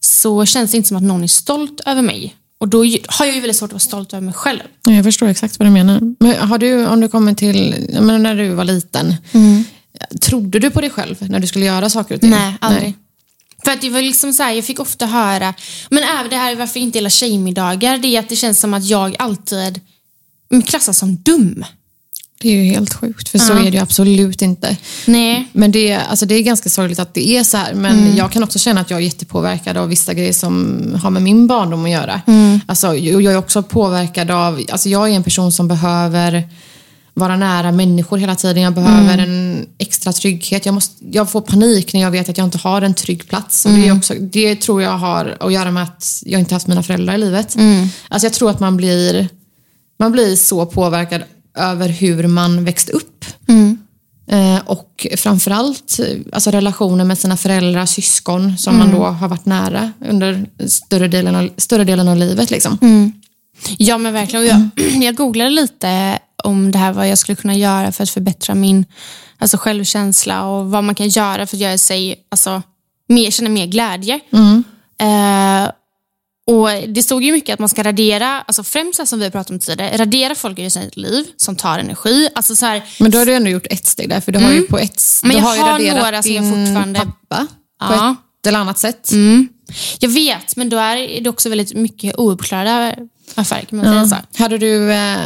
så 0.00 0.44
känns 0.46 0.70
det 0.70 0.76
inte 0.76 0.88
som 0.88 0.96
att 0.96 1.02
någon 1.02 1.24
är 1.24 1.28
stolt 1.28 1.80
över 1.86 2.02
mig. 2.02 2.34
Och 2.60 2.68
då 2.68 2.78
har 3.08 3.26
jag 3.26 3.34
ju 3.34 3.40
väldigt 3.40 3.56
svårt 3.56 3.68
att 3.68 3.72
vara 3.72 3.80
stolt 3.80 4.12
över 4.12 4.24
mig 4.24 4.34
själv. 4.34 4.60
Ja, 4.86 4.92
Jag 4.92 5.04
förstår 5.04 5.26
exakt 5.26 5.58
vad 5.58 5.68
du 5.68 5.72
menar. 5.72 6.00
Men 6.20 6.48
har 6.48 6.58
du, 6.58 6.86
om 6.86 7.00
du 7.00 7.08
kommer 7.08 7.34
till, 7.34 7.86
menar, 7.92 8.18
när 8.18 8.34
du 8.36 8.48
var 8.48 8.64
liten, 8.64 9.14
trodde 10.20 10.58
du 10.58 10.70
på 10.70 10.80
dig 10.80 10.90
själv 10.90 11.16
när 11.30 11.40
du 11.40 11.46
skulle 11.46 11.64
göra 11.64 11.90
saker 11.90 12.14
och 12.14 12.20
ting? 12.20 12.30
Nej, 12.30 12.54
aldrig. 12.60 12.94
För 13.68 13.72
att 13.72 13.80
det 13.80 13.90
var 13.90 14.02
liksom 14.02 14.32
så 14.32 14.42
här, 14.42 14.52
jag 14.52 14.64
fick 14.64 14.80
ofta 14.80 15.06
höra, 15.06 15.54
men 15.90 16.02
även 16.18 16.30
det 16.30 16.36
här 16.36 16.56
varför 16.56 16.80
jag 16.80 16.84
inte 16.86 16.98
gillar 16.98 17.10
tjejmiddagar, 17.10 17.98
det 17.98 18.16
är 18.16 18.20
att 18.20 18.28
det 18.28 18.36
känns 18.36 18.60
som 18.60 18.74
att 18.74 18.84
jag 18.84 19.16
alltid 19.18 19.80
klassas 20.66 20.98
som 20.98 21.16
dum. 21.16 21.64
Det 22.40 22.48
är 22.48 22.52
ju 22.52 22.62
helt 22.64 22.94
sjukt, 22.94 23.28
för 23.28 23.38
så 23.38 23.52
är 23.52 23.62
det 23.62 23.68
ju 23.76 23.78
absolut 23.78 24.42
inte. 24.42 24.76
Nej. 25.06 25.48
Men 25.52 25.72
det, 25.72 25.88
är- 25.90 25.98
alltså 26.04 26.26
det 26.26 26.34
är 26.34 26.42
ganska 26.42 26.68
sorgligt 26.70 26.98
att 26.98 27.14
det 27.14 27.28
är 27.28 27.44
så 27.44 27.56
här. 27.56 27.74
Men 27.74 28.16
jag 28.16 28.32
kan 28.32 28.42
också 28.44 28.58
känna 28.58 28.80
att 28.80 28.90
jag 28.90 28.98
är 29.00 29.04
jättepåverkad 29.04 29.76
av 29.76 29.88
vissa 29.88 30.14
grejer 30.14 30.32
som 30.32 30.78
har 31.02 31.10
med 31.10 31.22
min 31.22 31.46
barndom 31.46 31.84
att 31.84 31.90
göra. 31.90 32.20
Alltså, 32.66 32.94
jag 32.96 33.22
jag 33.22 33.32
är 33.32 33.38
också 33.38 33.62
påverkad 33.62 34.30
av... 34.30 34.62
Alltså 34.72 34.88
jag 34.88 35.08
är 35.10 35.12
en 35.16 35.22
person 35.24 35.52
som 35.52 35.68
behöver 35.68 36.48
vara 37.18 37.36
nära 37.36 37.72
människor 37.72 38.18
hela 38.18 38.34
tiden. 38.34 38.62
Jag 38.62 38.74
behöver 38.74 39.18
en 39.18 39.66
extra 39.78 40.12
trygghet. 40.12 40.66
Jag, 40.66 40.74
måste, 40.74 41.04
jag 41.10 41.30
får 41.30 41.40
panik 41.40 41.92
när 41.94 42.00
jag 42.00 42.10
vet 42.10 42.28
att 42.28 42.38
jag 42.38 42.46
inte 42.46 42.58
har 42.58 42.82
en 42.82 42.94
trygg 42.94 43.28
plats. 43.28 43.66
Och 43.66 43.72
det, 43.72 43.92
också, 43.92 44.14
det 44.14 44.56
tror 44.56 44.82
jag 44.82 44.98
har 44.98 45.36
att 45.40 45.52
göra 45.52 45.70
med 45.70 45.82
att 45.82 46.22
jag 46.26 46.40
inte 46.40 46.54
haft 46.54 46.66
mina 46.66 46.82
föräldrar 46.82 47.14
i 47.14 47.18
livet. 47.18 47.56
Alltså 48.08 48.26
jag 48.26 48.32
tror 48.32 48.50
att 48.50 48.60
man 48.60 48.76
blir, 48.76 49.28
man 49.98 50.12
blir 50.12 50.36
så 50.36 50.66
påverkad 50.66 51.22
över 51.58 51.88
hur 51.88 52.26
man 52.26 52.64
växte 52.64 52.92
upp. 52.92 53.24
Eh, 54.30 54.58
och 54.66 55.06
framförallt 55.16 56.00
alltså 56.32 56.50
relationer 56.50 57.04
med 57.04 57.18
sina 57.18 57.36
föräldrar, 57.36 57.86
syskon 57.86 58.58
som 58.58 58.78
man 58.78 58.90
då 58.90 59.04
har 59.04 59.28
varit 59.28 59.46
nära 59.46 59.92
under 60.08 60.46
större 60.68 61.08
delen 61.08 61.34
av, 61.34 61.48
större 61.56 61.84
delen 61.84 62.08
av 62.08 62.16
livet. 62.16 62.50
Liksom. 62.50 62.78
Ja 63.78 63.98
men 63.98 64.12
verkligen. 64.12 64.46
Jag, 64.46 64.70
jag 65.04 65.14
googlade 65.14 65.50
lite 65.50 66.18
om 66.44 66.70
det 66.72 66.78
här 66.78 66.92
vad 66.92 67.08
jag 67.08 67.18
skulle 67.18 67.36
kunna 67.36 67.54
göra 67.54 67.92
för 67.92 68.02
att 68.02 68.10
förbättra 68.10 68.54
min 68.54 68.84
alltså, 69.38 69.56
självkänsla 69.56 70.44
och 70.46 70.70
vad 70.70 70.84
man 70.84 70.94
kan 70.94 71.08
göra 71.08 71.46
för 71.46 71.56
att 71.56 71.60
göra 71.60 71.78
sig, 71.78 72.26
alltså, 72.30 72.62
mer, 73.08 73.30
känna 73.30 73.48
mer 73.50 73.66
glädje. 73.66 74.20
Eh, 75.00 75.70
och 76.46 76.68
Det 76.88 77.02
stod 77.02 77.22
ju 77.24 77.32
mycket 77.32 77.52
att 77.54 77.58
man 77.58 77.68
ska 77.68 77.82
radera, 77.82 78.40
alltså 78.40 78.62
främst 78.64 79.08
som 79.08 79.18
vi 79.18 79.24
har 79.24 79.30
pratat 79.30 79.50
om 79.50 79.58
tidigare, 79.58 79.96
radera 79.98 80.34
folk 80.34 80.58
i 80.58 80.70
sitt 80.70 80.96
liv 80.96 81.24
som 81.36 81.56
tar 81.56 81.78
energi. 81.78 82.28
Alltså 82.34 82.56
så 82.56 82.66
här, 82.66 82.82
Men 83.00 83.10
då 83.10 83.18
har 83.18 83.26
du 83.26 83.34
ändå 83.34 83.50
gjort 83.50 83.66
ett 83.70 83.86
steg 83.86 84.08
där, 84.08 84.20
för 84.20 84.32
du 84.32 84.38
har 84.38 84.52
ju 84.52 84.62
på 84.62 84.78
ett 84.78 85.02
Men 85.22 85.36
jag 85.36 85.42
har 85.42 85.54
ju 85.56 85.60
har 85.62 85.70
raderat 85.72 86.02
några 86.02 86.22
som 86.22 86.32
jag 86.32 86.44
fortfarande- 86.44 86.98
pappa 87.00 87.46
på 87.88 87.94
Ja. 87.94 88.16
ett 88.40 88.46
eller 88.46 88.58
annat 88.58 88.78
sätt. 88.78 89.10
jag 90.00 90.08
vet, 90.08 90.56
men 90.56 90.68
då 90.68 90.76
är 90.78 91.20
det 91.20 91.30
också 91.30 91.48
väldigt 91.48 91.74
mycket 91.74 92.18
ouppklarade 92.18 92.96
affärer 93.34 93.62
kan 93.64 93.78
man 93.78 94.08
säga 94.08 94.22
så. 94.36 94.42
Hade 94.42 94.58
du 94.58 94.92
eh, 94.92 95.18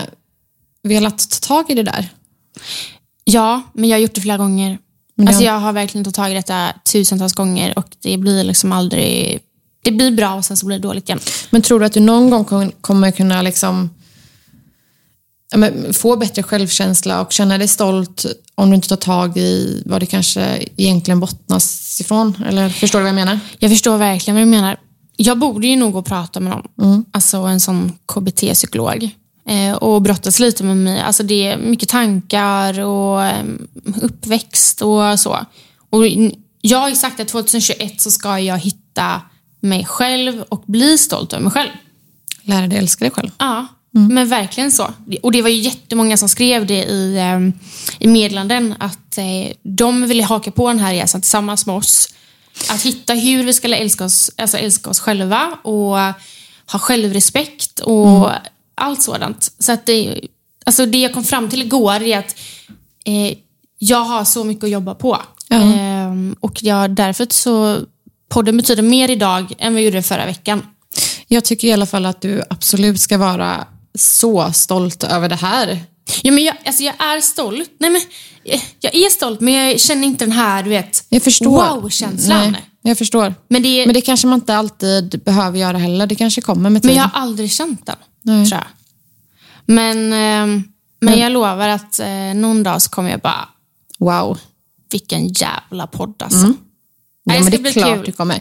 velat 0.82 1.30
ta 1.30 1.46
tag 1.46 1.70
i 1.70 1.74
det 1.74 1.82
där? 1.82 2.08
Ja, 3.24 3.62
men 3.74 3.88
jag 3.90 3.96
har 3.96 4.00
gjort 4.02 4.14
det 4.14 4.20
flera 4.20 4.36
gånger. 4.38 4.78
Men 5.14 5.28
Alltså 5.28 5.42
jag- 5.44 5.58
har 5.60 5.72
verkligen 5.72 6.04
tagit 6.04 6.14
tag 6.14 6.30
i 6.30 6.34
detta 6.34 6.72
tusentals 6.92 7.32
gånger 7.32 7.78
och 7.78 7.86
det 8.02 8.16
blir 8.18 8.44
liksom 8.44 8.72
aldrig 8.72 9.40
det 9.84 9.90
blir 9.90 10.10
bra 10.10 10.34
och 10.34 10.44
sen 10.44 10.56
så 10.56 10.66
blir 10.66 10.78
det 10.78 10.82
dåligt 10.88 11.08
igen. 11.08 11.20
Men 11.50 11.62
tror 11.62 11.80
du 11.80 11.86
att 11.86 11.92
du 11.92 12.00
någon 12.00 12.30
gång 12.30 12.44
kom- 12.44 12.72
kommer 12.80 13.10
kunna 13.10 13.42
liksom 13.42 13.90
få 15.92 16.16
bättre 16.16 16.42
självkänsla 16.42 17.20
och 17.20 17.32
känna 17.32 17.58
dig 17.58 17.68
stolt 17.68 18.26
om 18.54 18.70
du 18.70 18.74
inte 18.76 18.88
tar 18.88 18.96
tag 18.96 19.36
i 19.38 19.82
vad 19.86 20.02
det 20.02 20.06
kanske 20.06 20.64
egentligen 20.76 21.20
bottnas 21.20 22.00
ifrån? 22.00 22.44
Eller 22.48 22.68
förstår 22.68 22.98
du 22.98 23.02
vad 23.02 23.08
jag 23.08 23.14
menar? 23.14 23.40
Jag 23.58 23.70
förstår 23.70 23.98
verkligen 23.98 24.34
vad 24.34 24.42
du 24.42 24.50
menar. 24.50 24.76
Jag 25.16 25.38
borde 25.38 25.66
ju 25.66 25.76
nog 25.76 25.92
gå 25.92 25.98
och 25.98 26.06
prata 26.06 26.40
med 26.40 26.62
någon. 26.76 27.04
Alltså 27.12 27.36
en 27.36 27.60
sån 27.60 27.92
KBT-psykolog. 28.06 29.10
Eh, 29.48 29.74
och 29.74 30.02
brottas 30.02 30.38
lite 30.38 30.64
med 30.64 30.76
mig. 30.76 31.00
Alltså 31.00 31.22
det 31.22 31.46
är 31.46 31.56
mycket 31.56 31.88
tankar 31.88 32.80
och 32.80 33.24
eh, 33.24 33.44
uppväxt 34.02 34.82
och 34.82 35.20
så. 35.20 35.46
Och 35.90 36.06
jag 36.60 36.78
har 36.78 36.88
ju 36.88 36.96
sagt 36.96 37.20
att 37.20 37.28
2021 37.28 38.00
så 38.00 38.10
ska 38.10 38.38
jag 38.38 38.58
hitta 38.58 39.20
mig 39.60 39.84
själv 39.84 40.42
och 40.42 40.62
bli 40.66 40.98
stolt 40.98 41.32
över 41.32 41.42
mig 41.42 41.52
själv. 41.52 41.70
Lära 42.42 42.66
dig 42.66 42.78
älska 42.78 43.04
dig 43.04 43.12
själv. 43.12 43.30
Ja, 43.38 43.66
men 43.90 44.28
verkligen 44.28 44.72
så. 44.72 44.92
Och 45.22 45.32
det 45.32 45.42
var 45.42 45.48
ju 45.48 45.56
jättemånga 45.56 46.16
som 46.16 46.28
skrev 46.28 46.66
det 46.66 46.84
i, 46.84 47.16
eh, 47.16 47.40
i 47.98 48.08
meddelanden 48.08 48.74
att 48.78 49.18
eh, 49.18 49.52
de 49.62 50.06
ville 50.06 50.22
haka 50.22 50.50
på 50.50 50.68
den 50.68 50.78
här 50.78 50.94
resan 50.94 51.20
tillsammans 51.20 51.66
med 51.66 51.76
oss. 51.76 52.08
Att 52.70 52.82
hitta 52.82 53.14
hur 53.14 53.44
vi 53.44 53.52
ska 53.52 53.76
älska 53.76 54.04
oss, 54.04 54.30
alltså 54.36 54.58
älska 54.58 54.90
oss 54.90 55.00
själva 55.00 55.58
och 55.62 55.96
ha 56.72 56.78
självrespekt 56.78 57.80
och 57.80 58.30
allt 58.74 59.02
sådant. 59.02 59.52
Så 59.58 59.72
att 59.72 59.86
det, 59.86 60.20
alltså 60.66 60.86
det 60.86 60.98
jag 60.98 61.12
kom 61.14 61.24
fram 61.24 61.48
till 61.48 61.62
igår 61.62 62.02
är 62.02 62.18
att 62.18 62.36
eh, 63.04 63.38
jag 63.78 64.04
har 64.04 64.24
så 64.24 64.44
mycket 64.44 64.64
att 64.64 64.70
jobba 64.70 64.94
på. 64.94 65.22
Ja. 65.48 65.56
Ehm, 65.56 66.36
och 66.40 66.62
jag, 66.62 66.90
därför 66.90 67.26
så 67.30 67.80
podden 68.28 68.56
betyder 68.56 68.82
mer 68.82 69.10
idag 69.10 69.54
än 69.58 69.72
vad 69.72 69.82
jag 69.82 69.86
gjorde 69.86 70.02
förra 70.02 70.26
veckan. 70.26 70.66
Jag 71.28 71.44
tycker 71.44 71.68
i 71.68 71.72
alla 71.72 71.86
fall 71.86 72.06
att 72.06 72.20
du 72.20 72.42
absolut 72.50 73.00
ska 73.00 73.18
vara 73.18 73.66
så 73.94 74.52
stolt 74.52 75.04
över 75.04 75.28
det 75.28 75.34
här. 75.36 75.80
Ja, 76.22 76.32
men 76.32 76.44
jag, 76.44 76.56
alltså 76.66 76.82
jag 76.82 76.94
är 76.98 77.20
stolt. 77.20 77.70
Nej, 77.78 77.90
men, 77.90 78.00
eh, 78.44 78.60
jag 78.80 78.94
är 78.94 79.10
stolt, 79.10 79.40
men 79.40 79.54
jag 79.54 79.80
känner 79.80 80.06
inte 80.06 80.24
den 80.24 80.32
här, 80.32 80.62
du 80.62 80.70
vet, 80.70 81.04
wow-känslan. 81.40 82.56
Jag 82.82 82.98
förstår. 82.98 83.34
Men, 83.48 83.62
det, 83.62 83.86
Men 83.86 83.94
det 83.94 84.00
kanske 84.00 84.26
man 84.26 84.38
inte 84.38 84.56
alltid 84.56 85.22
behöver 85.24 85.58
göra 85.58 85.78
heller. 85.78 86.06
Det 86.06 86.14
kanske 86.14 86.40
kommer 86.40 86.62
med 86.62 86.72
men 86.72 86.80
tiden. 86.80 86.96
jag 86.96 87.02
har 87.04 87.20
aldrig 87.20 87.52
känt 87.52 87.86
den, 87.86 87.96
Nej. 88.22 88.46
tror 88.46 88.60
jag. 88.60 88.68
Men, 89.66 90.12
ehm, 90.12 90.64
men 91.00 91.18
jag 91.18 91.32
lovar 91.32 91.68
att 91.68 91.98
eh, 92.00 92.08
någon 92.34 92.62
dag 92.62 92.82
så 92.82 92.90
kommer 92.90 93.10
jag 93.10 93.20
bara, 93.20 93.48
Wow. 93.98 94.38
vilken 94.90 95.28
jävla 95.28 95.86
podd 95.86 96.22
alltså. 96.22 96.46
Ja, 96.46 96.52
Nej, 97.24 97.38
det 97.38 97.44
men 97.50 97.62
det 97.62 97.68
är 97.68 97.72
klart 97.72 97.94
kul. 97.96 98.02
du 98.06 98.12
kommer. 98.12 98.40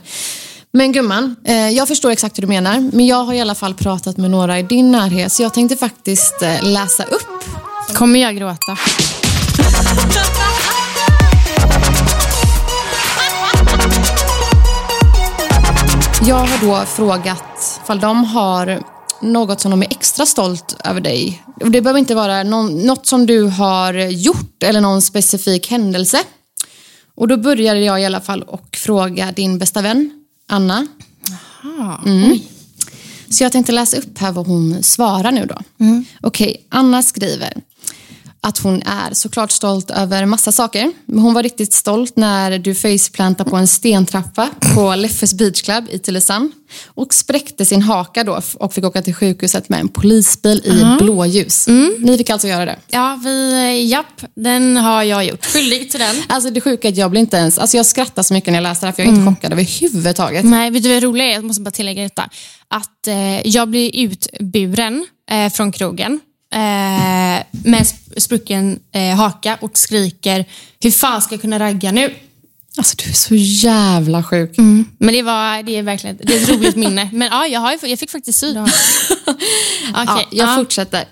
Men 0.74 0.92
gumman, 0.92 1.36
eh, 1.46 1.70
jag 1.70 1.88
förstår 1.88 2.12
exakt 2.12 2.38
hur 2.38 2.42
du 2.42 2.48
menar. 2.48 2.80
Men 2.94 3.06
jag 3.08 3.24
har 3.24 3.34
i 3.34 3.42
alla 3.42 3.56
fall 3.56 3.74
pratat 3.74 4.18
med 4.18 4.32
några 4.32 4.60
i 4.60 4.64
din 4.64 4.92
närhet. 4.92 5.32
Så 5.32 5.44
jag 5.44 5.54
tänkte 5.54 5.78
faktiskt 5.78 6.42
eh, 6.42 6.64
läsa 6.64 7.04
upp. 7.04 7.44
Kommer 7.96 8.20
jag 8.20 8.36
gråta? 8.38 8.78
Jag 16.24 16.36
har 16.36 16.62
då 16.62 16.86
frågat 16.86 17.80
ifall 17.84 18.00
de 18.00 18.24
har 18.24 18.82
något 19.22 19.62
som 19.62 19.72
de 19.72 19.82
är 19.82 19.88
extra 19.92 20.26
stolt 20.26 20.76
över 20.84 21.02
dig. 21.02 21.44
Och 21.62 21.72
Det 21.72 21.82
behöver 21.82 22.00
inte 22.00 22.16
vara 22.16 22.44
någon, 22.44 22.86
något 22.86 23.06
som 23.06 23.26
du 23.26 23.44
har 23.44 23.94
gjort 23.94 24.64
eller 24.64 24.82
någon 24.82 25.02
specifik 25.02 25.72
händelse. 25.72 26.20
Och 27.16 27.28
då 27.28 27.38
började 27.38 27.80
jag 27.80 28.02
i 28.02 28.06
alla 28.06 28.22
fall 28.22 28.44
och 28.44 28.78
fråga 28.78 29.32
din 29.32 29.58
bästa 29.58 29.82
vän, 29.82 30.12
Anna. 30.48 30.88
Mm. 32.06 32.40
Så 33.30 33.44
jag 33.44 33.52
tänkte 33.52 33.72
läsa 33.72 33.98
upp 33.98 34.18
här 34.18 34.32
vad 34.32 34.48
hon 34.48 34.84
svarar 34.84 35.32
nu 35.32 35.46
då. 35.46 35.58
Okej, 36.22 36.66
Anna 36.70 37.04
skriver 37.04 37.62
att 38.44 38.58
hon 38.58 38.82
är 38.82 39.14
såklart 39.14 39.52
stolt 39.52 39.92
över 39.92 40.26
massa 40.26 40.52
saker. 40.52 40.92
Hon 41.08 41.34
var 41.34 41.44
riktigt 41.44 41.74
stolt 41.74 42.18
när 42.18 42.60
du 42.60 42.76
faceplantade 42.76 43.50
på 43.50 43.56
en 43.56 43.68
stentrappa 43.68 44.50
på 44.76 44.96
Leffes 44.96 45.34
Beach 45.34 45.62
Club 45.62 45.86
i 45.90 46.00
Tylösand 46.00 46.52
och 46.86 47.14
spräckte 47.14 47.66
sin 47.66 47.82
haka 47.82 48.24
då 48.24 48.42
och 48.54 48.74
fick 48.74 48.84
åka 48.84 49.02
till 49.02 49.14
sjukhuset 49.16 49.70
med 49.70 49.80
en 49.80 49.88
polisbil 49.90 50.62
i 50.66 51.04
blåljus. 51.04 51.68
Ni 52.00 52.18
fick 52.18 52.30
alltså 52.30 52.48
göra 52.48 52.66
det. 52.66 52.76
Ja, 52.88 53.20
vi, 53.24 53.54
eh, 53.54 53.88
japp, 53.88 54.24
den 54.36 54.78
har 54.78 55.04
jag 55.04 55.26
gjort. 55.26 55.46
Skyldig 55.46 55.92
till 55.92 56.00
den. 56.00 56.16
Alltså 56.28 56.50
det 56.50 56.62
sjuka 56.62 56.88
är 56.88 56.92
att 56.92 56.98
jag 56.98 57.12
blir 57.12 57.22
inte 57.22 57.38
ens, 57.38 57.58
alltså 57.58 57.78
jag 57.78 57.86
skrattar 57.86 58.24
så 58.24 58.34
mycket 58.34 58.52
när 58.52 58.58
jag 58.58 58.64
läste 58.64 58.86
det 58.86 58.88
här 58.88 58.94
för 58.94 59.04
jag 59.04 59.14
är 59.14 59.16
inte 59.16 59.32
chockad 59.32 59.52
överhuvudtaget. 59.52 60.46
Nej, 60.46 60.72
vet 60.72 60.84
du 60.84 60.90
vad 60.90 61.02
det 61.02 61.08
roliga 61.08 61.28
är? 61.28 61.34
Jag 61.34 61.44
måste 61.44 61.62
bara 61.62 61.72
tillägga 61.72 62.04
detta. 62.04 62.30
Att 62.68 63.08
eh, 63.08 63.48
jag 63.48 63.70
blir 63.70 63.96
utburen 63.96 65.06
eh, 65.32 65.50
från 65.52 65.72
krogen 65.72 66.20
eh, 66.54 67.44
med 67.52 67.82
sp- 67.84 68.20
sprucken 68.20 68.80
eh, 68.92 69.16
haka 69.16 69.58
och 69.62 69.78
skriker 69.78 70.46
hur 70.84 70.92
fan 70.92 71.22
ska 71.22 71.34
jag 71.36 71.42
kunna 71.42 71.60
ragga 71.60 71.92
nu? 71.92 72.14
Alltså 72.78 72.96
du 73.04 73.10
är 73.10 73.14
så 73.14 73.36
jävla 73.36 74.24
sjuk. 74.24 74.58
Men 74.98 75.14
det, 75.14 75.22
var, 75.22 75.64
det 75.64 75.78
är 75.78 75.84
verkligen 75.84 76.18
det 76.24 76.34
är 76.38 76.44
ett 76.44 76.50
roligt 76.50 76.76
minne. 76.76 77.10
Men 77.14 77.28
ja, 77.32 77.48
jag, 77.48 77.60
har, 77.60 77.78
jag 77.88 78.00
fick 78.00 78.12
faktiskt 78.12 78.40
syn. 78.40 78.58
Okej, 78.62 78.72
Ja, 79.94 80.24
jag 80.32 80.48
ja. 80.50 80.56
fortsätter. 80.56 81.06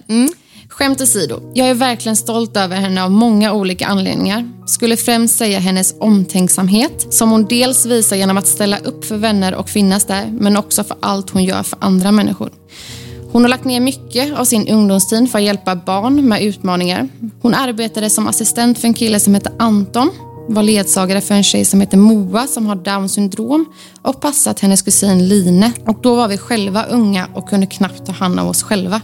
Skämt 0.69 1.01
åsido, 1.01 1.51
jag 1.55 1.67
är 1.69 1.73
verkligen 1.73 2.15
stolt 2.15 2.57
över 2.57 2.75
henne 2.77 3.03
av 3.03 3.11
många 3.11 3.53
olika 3.53 3.87
anledningar. 3.87 4.49
Skulle 4.67 4.97
främst 4.97 5.37
säga 5.37 5.59
hennes 5.59 5.95
omtänksamhet, 5.99 7.07
som 7.13 7.31
hon 7.31 7.45
dels 7.45 7.85
visar 7.85 8.15
genom 8.15 8.37
att 8.37 8.47
ställa 8.47 8.77
upp 8.77 9.05
för 9.05 9.17
vänner 9.17 9.55
och 9.55 9.69
finnas 9.69 10.05
där, 10.05 10.25
men 10.39 10.57
också 10.57 10.83
för 10.83 10.97
allt 11.01 11.29
hon 11.29 11.43
gör 11.43 11.63
för 11.63 11.77
andra 11.81 12.11
människor. 12.11 12.51
Hon 13.31 13.41
har 13.41 13.49
lagt 13.49 13.65
ner 13.65 13.79
mycket 13.79 14.37
av 14.37 14.45
sin 14.45 14.67
ungdomstid 14.67 15.31
för 15.31 15.39
att 15.39 15.45
hjälpa 15.45 15.75
barn 15.75 16.27
med 16.27 16.43
utmaningar. 16.43 17.07
Hon 17.41 17.53
arbetade 17.53 18.09
som 18.09 18.27
assistent 18.27 18.79
för 18.79 18.87
en 18.87 18.93
kille 18.93 19.19
som 19.19 19.33
heter 19.33 19.53
Anton, 19.59 20.11
var 20.47 20.63
ledsagare 20.63 21.21
för 21.21 21.35
en 21.35 21.43
tjej 21.43 21.65
som 21.65 21.81
heter 21.81 21.97
Moa 21.97 22.47
som 22.47 22.65
har 22.65 22.75
down 22.75 23.09
syndrom 23.09 23.65
och 24.01 24.21
passat 24.21 24.59
hennes 24.59 24.81
kusin 24.81 25.27
Line. 25.27 25.71
Och 25.85 26.01
då 26.01 26.15
var 26.15 26.27
vi 26.27 26.37
själva 26.37 26.83
unga 26.83 27.27
och 27.33 27.49
kunde 27.49 27.65
knappt 27.65 28.05
ta 28.05 28.11
hand 28.11 28.39
om 28.39 28.47
oss 28.47 28.63
själva. 28.63 29.01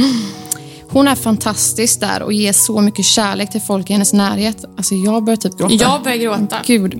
Hon 0.88 1.08
är 1.08 1.14
fantastisk 1.14 2.00
där 2.00 2.22
och 2.22 2.32
ger 2.32 2.52
så 2.52 2.80
mycket 2.80 3.04
kärlek 3.04 3.50
till 3.50 3.60
folk 3.60 3.90
i 3.90 3.92
hennes 3.92 4.12
närhet. 4.12 4.64
Alltså 4.76 4.94
jag 4.94 5.24
börjar 5.24 5.36
typ 5.36 5.58
gråta. 5.58 5.74
Jag 5.74 6.02
börjar 6.02 6.16
gråta. 6.16 6.56
Gud. 6.66 6.94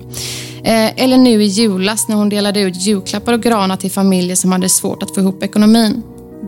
Eh, 0.63 1.03
eller 1.03 1.17
nu 1.17 1.43
i 1.43 1.45
julas 1.45 2.07
när 2.07 2.15
hon 2.15 2.29
delade 2.29 2.59
ut 2.59 2.81
julklappar 2.81 3.33
och 3.33 3.41
granar 3.41 3.75
till 3.75 3.91
familjer 3.91 4.35
som 4.35 4.51
hade 4.51 4.69
svårt 4.69 5.03
att 5.03 5.15
få 5.15 5.21
ihop 5.21 5.43
ekonomin. 5.43 6.03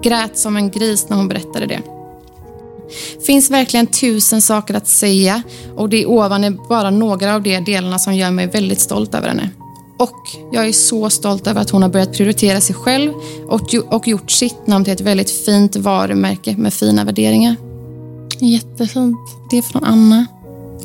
Grät 0.06 0.38
som 0.38 0.58
en 0.58 0.70
gris 0.70 1.10
när 1.10 1.18
hon 1.18 1.28
berättade 1.28 1.66
det. 1.66 1.82
Finns 3.26 3.52
verkligen 3.52 3.88
tusen 3.88 4.42
saker 4.42 4.74
att 4.74 4.88
säga 4.88 5.42
och 5.76 5.90
det 5.90 6.06
ovan 6.06 6.44
är 6.44 6.52
bara 6.70 6.90
några 6.90 7.36
av 7.36 7.44
de 7.44 7.60
delarna 7.60 8.00
som 8.00 8.16
gör 8.16 8.32
mig 8.32 8.48
väldigt 8.48 8.80
stolt 8.80 9.16
över 9.16 9.28
henne. 9.28 9.50
Och 9.98 10.16
jag 10.52 10.68
är 10.68 10.72
så 10.72 11.10
stolt 11.10 11.48
över 11.48 11.62
att 11.62 11.70
hon 11.70 11.82
har 11.82 11.90
börjat 11.90 12.14
prioritera 12.14 12.62
sig 12.62 12.76
själv 12.76 13.14
och, 13.90 14.08
gjort 14.08 14.32
sitt 14.32 14.68
namn 14.68 14.86
till 14.86 14.94
ett 14.94 15.02
väldigt 15.02 15.32
fint 15.32 15.76
varumärke 15.76 16.58
med 16.58 16.74
fina 16.74 17.04
värderingar. 17.04 17.56
Jättefint. 18.40 19.18
Det 19.52 19.58
är 19.58 19.62
från 19.62 19.84
Anna. 19.84 20.26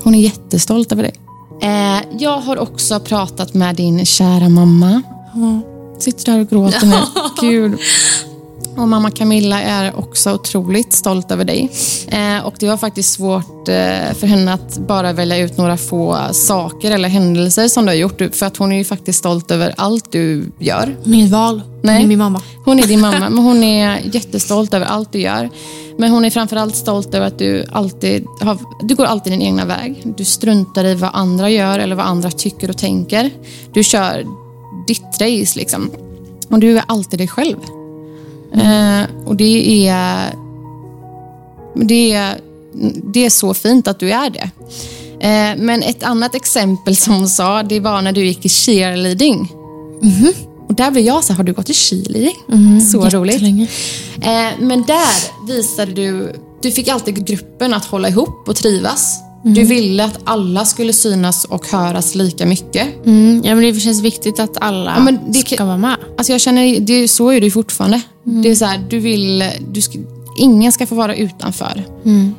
Hon 0.02 0.14
är 0.14 0.20
jättestolt 0.20 0.92
över 0.92 1.02
dig. 1.02 1.14
Eh, 1.62 2.00
jag 2.18 2.38
har 2.38 2.58
också 2.58 3.00
pratat 3.00 3.54
med 3.54 3.76
din 3.76 4.06
kära 4.06 4.48
mamma. 4.48 5.02
Sitter 5.98 6.32
där 6.32 6.40
och 6.40 6.48
gråter 6.48 6.86
nu. 6.86 6.96
Gud. 7.40 7.78
Och 8.80 8.88
mamma 8.88 9.10
Camilla 9.10 9.62
är 9.62 9.98
också 9.98 10.34
otroligt 10.34 10.92
stolt 10.92 11.30
över 11.30 11.44
dig. 11.44 11.70
Eh, 12.08 12.46
och 12.46 12.54
det 12.58 12.68
var 12.68 12.76
faktiskt 12.76 13.12
svårt 13.12 13.68
eh, 13.68 14.14
för 14.14 14.26
henne 14.26 14.52
att 14.52 14.78
bara 14.78 15.12
välja 15.12 15.38
ut 15.38 15.56
några 15.56 15.76
få 15.76 16.18
saker 16.32 16.90
eller 16.90 17.08
händelser 17.08 17.68
som 17.68 17.84
du 17.84 17.90
har 17.90 17.96
gjort. 17.96 18.22
För 18.32 18.46
att 18.46 18.56
hon 18.56 18.72
är 18.72 18.76
ju 18.76 18.84
faktiskt 18.84 19.18
stolt 19.18 19.50
över 19.50 19.74
allt 19.76 20.12
du 20.12 20.52
gör. 20.58 20.96
Hon 21.04 21.14
inget 21.14 21.30
val. 21.30 21.62
Hon 21.64 21.80
Nej. 21.82 22.02
är 22.02 22.06
min 22.06 22.18
mamma. 22.18 22.42
Hon 22.64 22.78
är 22.78 22.86
din 22.86 23.00
mamma, 23.00 23.18
men 23.30 23.38
hon 23.44 23.64
är 23.64 24.00
jättestolt 24.12 24.74
över 24.74 24.86
allt 24.86 25.12
du 25.12 25.20
gör. 25.20 25.50
Men 25.98 26.10
hon 26.10 26.24
är 26.24 26.30
framförallt 26.30 26.76
stolt 26.76 27.14
över 27.14 27.26
att 27.26 27.38
du 27.38 27.64
alltid 27.72 28.26
har, 28.40 28.58
du 28.82 28.94
går 28.94 29.04
alltid 29.04 29.32
din 29.32 29.42
egna 29.42 29.64
väg. 29.64 30.02
Du 30.16 30.24
struntar 30.24 30.84
i 30.84 30.94
vad 30.94 31.10
andra 31.12 31.50
gör 31.50 31.78
eller 31.78 31.96
vad 31.96 32.06
andra 32.06 32.30
tycker 32.30 32.70
och 32.70 32.78
tänker. 32.78 33.30
Du 33.72 33.84
kör 33.84 34.24
ditt 34.86 35.20
race 35.20 35.58
liksom. 35.58 35.90
Och 36.48 36.58
du 36.58 36.78
är 36.78 36.84
alltid 36.88 37.20
dig 37.20 37.28
själv. 37.28 37.56
Eh, 38.54 39.26
och 39.26 39.36
det 39.36 39.88
är, 39.88 40.34
det 41.74 42.12
är, 42.12 42.40
det 43.12 43.26
är 43.26 43.30
så 43.30 43.54
fint 43.54 43.88
att 43.88 43.98
du 43.98 44.12
är 44.12 44.30
det. 44.30 44.50
Eh, 45.20 45.56
men 45.56 45.82
ett 45.82 46.02
annat 46.02 46.34
exempel 46.34 46.96
som 46.96 47.14
hon 47.14 47.28
sa, 47.28 47.62
det 47.62 47.80
var 47.80 48.02
när 48.02 48.12
du 48.12 48.26
gick 48.26 48.44
i 48.44 48.48
cheerleading. 48.48 49.52
Och 50.68 50.74
där 50.74 50.90
blev 50.90 51.04
jag 51.04 51.24
så 51.24 51.32
här, 51.32 51.36
har 51.36 51.44
du 51.44 51.52
gått 51.52 51.70
i 51.70 51.74
cheerleading? 51.74 52.36
så 52.80 53.08
roligt. 53.08 53.42
Eh, 54.22 54.50
men 54.60 54.84
där 54.86 55.46
visade 55.46 55.92
du, 55.92 56.32
du 56.62 56.70
fick 56.70 56.88
alltid 56.88 57.26
gruppen 57.26 57.74
att 57.74 57.84
hålla 57.84 58.08
ihop 58.08 58.48
och 58.48 58.56
trivas. 58.56 59.18
Du 59.44 59.64
ville 59.64 60.04
att 60.04 60.18
alla 60.24 60.64
skulle 60.64 60.92
synas 60.92 61.44
och 61.44 61.66
höras 61.66 62.14
lika 62.14 62.46
mycket. 62.46 63.06
Mm. 63.06 63.42
Ja, 63.44 63.54
men 63.54 63.64
det 63.64 63.80
känns 63.80 64.02
viktigt 64.02 64.40
att 64.40 64.56
alla 64.60 65.04
Ja, 65.06 65.18
det 65.26 65.38
ska 65.38 65.64
vara 65.64 65.76
med. 65.76 65.96
Alltså 66.18 66.32
jag 66.32 66.40
känner, 66.40 66.80
det, 66.80 67.08
så 67.08 67.28
är 67.28 67.40
det 67.40 67.46
ju 67.46 67.50
fortfarande. 68.30 68.48
Det 68.48 68.52
är 68.52 68.54
så 68.54 68.64
här, 68.64 68.80
du 68.88 68.98
vill, 68.98 69.44
du 69.72 69.80
ska, 69.80 69.98
ingen 70.38 70.72
ska 70.72 70.86
få 70.86 70.94
vara 70.94 71.14
utanför. 71.14 71.84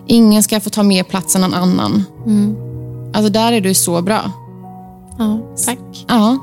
Ingen 0.08 0.44
ska 0.44 0.60
få 0.60 0.70
ta 0.70 0.84
mer 0.84 1.04
plats 1.04 1.36
än 1.36 1.42
någon 1.42 1.54
annan. 1.54 2.04
Alltså 3.14 3.32
där 3.32 3.52
är 3.52 3.62
du 3.62 3.74
så 3.74 4.02
bra. 4.02 4.32
Ja, 5.18 5.40
tack. 5.66 6.06
Ja. 6.08 6.38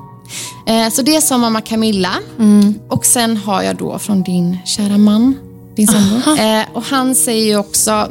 Eh, 0.67 0.90
så 0.90 1.02
det 1.02 1.21
sa 1.21 1.38
mamma 1.38 1.61
Camilla. 1.61 2.12
Och 2.88 3.07
sen 3.07 3.37
har 3.37 3.62
jag 3.62 3.76
då 3.76 3.99
från 3.99 4.23
din 4.23 4.59
kära 4.64 4.99
man, 4.99 5.35
din 5.76 5.87
sambo. 5.87 6.43
Eh, 6.43 6.64
och 6.73 6.83
han 6.83 7.14
säger 7.14 7.47
ju 7.47 7.57
också 7.57 8.09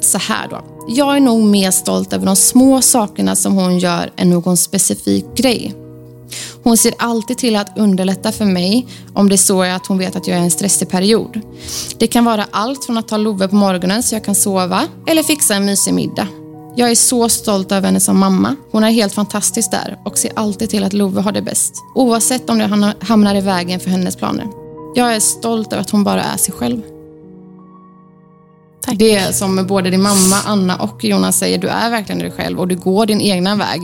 så 0.00 0.18
här 0.18 0.48
då. 0.48 0.60
Jag 0.88 1.16
är 1.16 1.20
nog 1.20 1.44
mer 1.44 1.70
stolt 1.70 2.12
över 2.12 2.26
de 2.26 2.36
små 2.36 2.82
sakerna 2.82 3.36
som 3.36 3.54
hon 3.54 3.78
gör 3.78 4.12
än 4.16 4.30
någon 4.30 4.56
specifik 4.56 5.24
grej. 5.36 5.74
Hon 6.62 6.76
ser 6.76 6.94
alltid 6.98 7.38
till 7.38 7.56
att 7.56 7.78
underlätta 7.78 8.32
för 8.32 8.44
mig 8.44 8.86
om 9.14 9.28
det 9.28 9.34
är 9.34 9.36
så 9.36 9.62
att 9.62 9.86
hon 9.86 9.98
vet 9.98 10.16
att 10.16 10.26
jag 10.26 10.36
är 10.36 10.40
i 10.40 10.44
en 10.44 10.50
stressig 10.50 10.88
period. 10.88 11.40
Det 11.98 12.06
kan 12.06 12.24
vara 12.24 12.46
allt 12.50 12.84
från 12.84 12.98
att 12.98 13.08
ta 13.08 13.16
Love 13.16 13.48
på 13.48 13.56
morgonen 13.56 14.02
så 14.02 14.14
jag 14.14 14.24
kan 14.24 14.34
sova 14.34 14.82
eller 15.06 15.22
fixa 15.22 15.54
en 15.54 15.64
mysig 15.64 15.94
middag. 15.94 16.28
Jag 16.76 16.90
är 16.90 16.94
så 16.94 17.28
stolt 17.28 17.72
över 17.72 17.86
henne 17.86 18.00
som 18.00 18.18
mamma. 18.18 18.56
Hon 18.70 18.84
är 18.84 18.90
helt 18.90 19.14
fantastisk 19.14 19.70
där 19.70 19.98
och 20.04 20.18
ser 20.18 20.32
alltid 20.36 20.70
till 20.70 20.84
att 20.84 20.92
Love 20.92 21.20
har 21.20 21.32
det 21.32 21.42
bäst. 21.42 21.74
Oavsett 21.94 22.50
om 22.50 22.58
det 22.58 22.66
hamnar- 22.66 22.94
hamnar 23.00 23.34
i 23.34 23.40
vägen 23.40 23.80
för 23.80 23.90
hennes 23.90 24.16
planer. 24.16 24.46
Jag 24.94 25.14
är 25.14 25.20
stolt 25.20 25.72
över 25.72 25.80
att 25.80 25.90
hon 25.90 26.04
bara 26.04 26.22
är 26.22 26.36
sig 26.36 26.54
själv. 26.54 26.82
Tack. 28.84 28.98
Det 28.98 29.14
är 29.14 29.32
som 29.32 29.66
både 29.66 29.90
din 29.90 30.02
mamma, 30.02 30.36
Anna 30.44 30.76
och 30.76 31.04
Jonas 31.04 31.38
säger, 31.38 31.58
du 31.58 31.68
är 31.68 31.90
verkligen 31.90 32.18
dig 32.18 32.30
själv 32.30 32.60
och 32.60 32.68
du 32.68 32.76
går 32.76 33.06
din 33.06 33.20
egna 33.20 33.56
väg. 33.56 33.80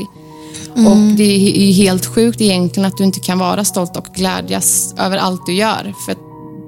Och 0.74 0.96
det 1.16 1.34
är 1.34 1.66
ju 1.66 1.72
helt 1.72 2.06
sjukt 2.06 2.40
egentligen 2.40 2.86
att 2.86 2.96
du 2.96 3.04
inte 3.04 3.20
kan 3.20 3.38
vara 3.38 3.64
stolt 3.64 3.96
och 3.96 4.06
glädjas 4.14 4.94
över 4.98 5.16
allt 5.18 5.46
du 5.46 5.52
gör. 5.54 5.94
För 6.04 6.12
att 6.12 6.18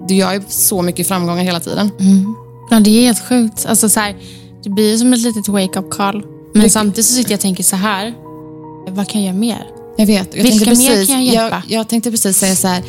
du 0.08 0.14
gör 0.14 0.32
ju 0.32 0.42
så 0.48 0.82
mycket 0.82 1.08
framgångar 1.08 1.44
hela 1.44 1.60
tiden. 1.60 1.90
Ja, 2.70 2.80
det 2.80 2.90
är 2.90 3.02
helt 3.02 3.28
sjukt. 3.28 3.66
Alltså, 3.66 3.88
så 3.88 4.00
här, 4.00 4.16
det 4.64 4.70
blir 4.70 4.96
som 4.96 5.12
ett 5.12 5.18
litet 5.18 5.48
wake-up 5.48 5.90
call. 5.90 6.22
Men 6.54 6.70
samtidigt 6.70 7.06
så 7.06 7.14
sitter 7.14 7.30
jag 7.30 7.36
och 7.36 7.42
tänker 7.42 7.62
så 7.64 7.76
här. 7.76 8.14
Vad 8.88 9.08
kan 9.08 9.20
jag 9.22 9.26
göra 9.28 9.38
mer? 9.40 9.66
Jag 9.96 10.06
vet. 10.06 10.34
Jag 10.36 10.42
Vilka 10.42 10.64
tänkte 10.64 10.82
mer 10.82 10.90
precis, 10.90 11.08
kan 11.08 11.24
jag 11.24 11.34
hjälpa? 11.34 11.62
Jag, 11.68 11.78
jag 11.80 11.88
tänkte 11.88 12.10
precis 12.10 12.36
säga 12.38 12.56
så 12.56 12.68
här. 12.68 12.82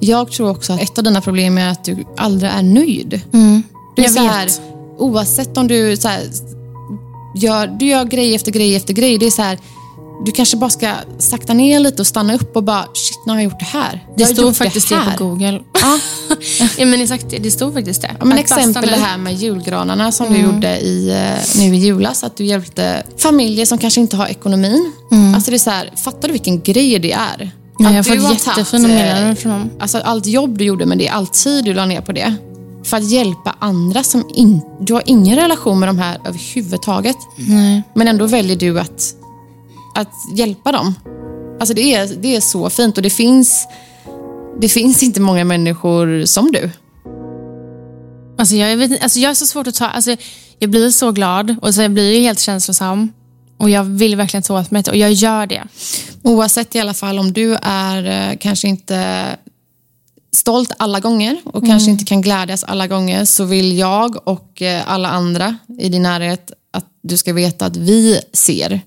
Jag 0.00 0.32
tror 0.32 0.50
också 0.50 0.72
att 0.72 0.82
ett 0.82 0.98
av 0.98 1.04
dina 1.04 1.20
problem 1.20 1.58
är 1.58 1.68
att 1.68 1.84
du 1.84 2.04
aldrig 2.16 2.50
är 2.52 2.62
nöjd. 2.62 3.20
Du 3.30 3.38
är 3.38 3.42
Mm. 3.42 3.62
Jag 3.96 4.10
så 4.10 4.20
här, 4.20 4.44
vet. 4.44 4.60
oavsett 4.98 5.56
om 5.58 5.68
du 5.68 5.96
så 5.96 6.08
här, 6.08 6.20
gör, 7.36 7.66
du 7.66 7.86
gör 7.86 8.04
grej 8.04 8.34
efter 8.34 8.52
grej 8.52 8.76
efter 8.76 8.94
grej. 8.94 9.18
Det 9.18 9.26
är 9.26 9.30
så 9.30 9.42
här, 9.42 9.58
du 10.24 10.32
kanske 10.32 10.56
bara 10.56 10.70
ska 10.70 10.92
sakta 11.18 11.54
ner 11.54 11.80
lite 11.80 12.02
och 12.02 12.06
stanna 12.06 12.34
upp 12.34 12.56
och 12.56 12.62
bara, 12.62 12.82
shit, 12.94 13.18
nu 13.26 13.32
har 13.32 13.40
jag 13.40 13.44
gjort 13.44 13.58
det 13.58 13.64
här. 13.64 14.04
Det 14.16 14.26
stod 14.26 14.56
faktiskt 14.56 14.88
det, 14.88 14.94
här. 14.94 15.16
på 15.16 15.24
Google. 15.24 15.60
Ja. 15.82 15.98
ja, 16.78 16.86
men 16.86 17.00
exakt, 17.02 17.30
det 17.30 17.38
det 17.38 17.50
stod 17.50 17.74
faktiskt 17.74 18.02
det. 18.02 18.10
Ja, 18.18 18.24
men 18.24 18.38
exempel 18.38 18.88
det 18.88 18.96
här 18.96 19.18
med 19.18 19.34
julgranarna 19.34 20.12
som 20.12 20.32
du 20.32 20.38
gjorde 20.38 20.80
i, 20.80 21.10
eh, 21.10 21.60
nu 21.60 21.74
i 21.74 21.78
julas. 21.78 22.24
Att 22.24 22.36
du 22.36 22.44
hjälpte 22.44 23.02
familjer 23.18 23.66
som 23.66 23.78
kanske 23.78 24.00
inte 24.00 24.16
har 24.16 24.26
ekonomin. 24.26 24.92
Alltså 25.34 25.50
det 25.50 25.56
är 25.56 25.58
så 25.58 25.70
här, 25.70 25.92
fattar 25.96 26.28
du 26.28 26.32
vilken 26.32 26.60
grej 26.60 26.98
det 26.98 27.12
är? 27.12 27.50
Ja, 27.78 27.88
Att 27.88 28.06
jag 28.06 28.14
har 28.14 28.28
fått 28.28 28.46
jättefina 28.46 28.88
eh, 28.88 28.94
meddelanden 28.94 29.36
från 29.36 29.52
dem. 29.52 29.70
Alltså 29.80 29.98
allt 29.98 30.26
jobb 30.26 30.58
du 30.58 30.64
gjorde 30.64 30.86
med 30.86 30.98
det, 30.98 31.08
all 31.08 31.26
tid 31.26 31.64
du 31.64 31.74
la 31.74 31.86
ner 31.86 32.00
på 32.00 32.12
det. 32.12 32.34
För 32.84 32.96
att 32.96 33.10
hjälpa 33.10 33.56
andra 33.58 34.02
som 34.02 34.30
inte... 34.34 34.66
Du 34.80 34.92
har 34.92 35.02
ingen 35.06 35.36
relation 35.36 35.78
med 35.78 35.88
de 35.88 35.98
här 35.98 36.18
överhuvudtaget. 36.24 37.16
Nej. 37.36 37.82
Men 37.94 38.08
ändå 38.08 38.26
väljer 38.26 38.56
du 38.56 38.80
att, 38.80 39.14
att 39.94 40.12
hjälpa 40.34 40.72
dem. 40.72 40.94
Alltså 41.60 41.74
det 41.74 41.94
är, 41.94 42.06
det 42.06 42.36
är 42.36 42.40
så 42.40 42.70
fint 42.70 42.96
och 42.96 43.02
det 43.02 43.10
finns, 43.10 43.66
det 44.60 44.68
finns 44.68 45.02
inte 45.02 45.20
många 45.20 45.44
människor 45.44 46.24
som 46.24 46.52
du. 46.52 46.70
Alltså 48.38 48.54
jag, 48.54 48.76
vet, 48.76 49.02
alltså 49.02 49.18
jag 49.18 49.30
är 49.30 49.34
så 49.34 49.46
svårt 49.46 49.66
att 49.66 49.74
ta... 49.74 49.86
Alltså 49.86 50.16
jag 50.58 50.70
blir 50.70 50.90
så 50.90 51.12
glad 51.12 51.56
och 51.62 51.74
så 51.74 51.82
jag 51.82 51.90
blir 51.90 52.12
ju 52.14 52.20
helt 52.20 52.40
känslosam. 52.40 53.12
Och 53.56 53.70
jag 53.70 53.84
vill 53.84 54.16
verkligen 54.16 54.42
ta 54.42 54.60
åt 54.60 54.70
mig 54.70 54.82
det 54.82 54.90
och 54.90 54.96
jag 54.96 55.12
gör 55.12 55.46
det. 55.46 55.62
Oavsett 56.22 56.74
i 56.74 56.80
alla 56.80 56.94
fall 56.94 57.18
om 57.18 57.32
du 57.32 57.56
är 57.62 58.30
eh, 58.30 58.36
kanske 58.36 58.68
inte 58.68 59.26
stolt 60.36 60.72
alla 60.78 61.00
gånger 61.00 61.40
och 61.44 61.66
kanske 61.66 61.90
inte 61.90 62.04
kan 62.04 62.22
glädjas 62.22 62.64
alla 62.64 62.86
gånger 62.86 63.24
så 63.24 63.44
vill 63.44 63.78
jag 63.78 64.28
och 64.28 64.62
eh, 64.62 64.82
alla 64.86 65.08
andra 65.08 65.56
i 65.78 65.88
din 65.88 66.02
närhet 66.02 66.52
du 67.02 67.16
ska 67.16 67.32
veta 67.32 67.66
att 67.66 67.76
vi 67.76 68.20
ser. 68.32 68.80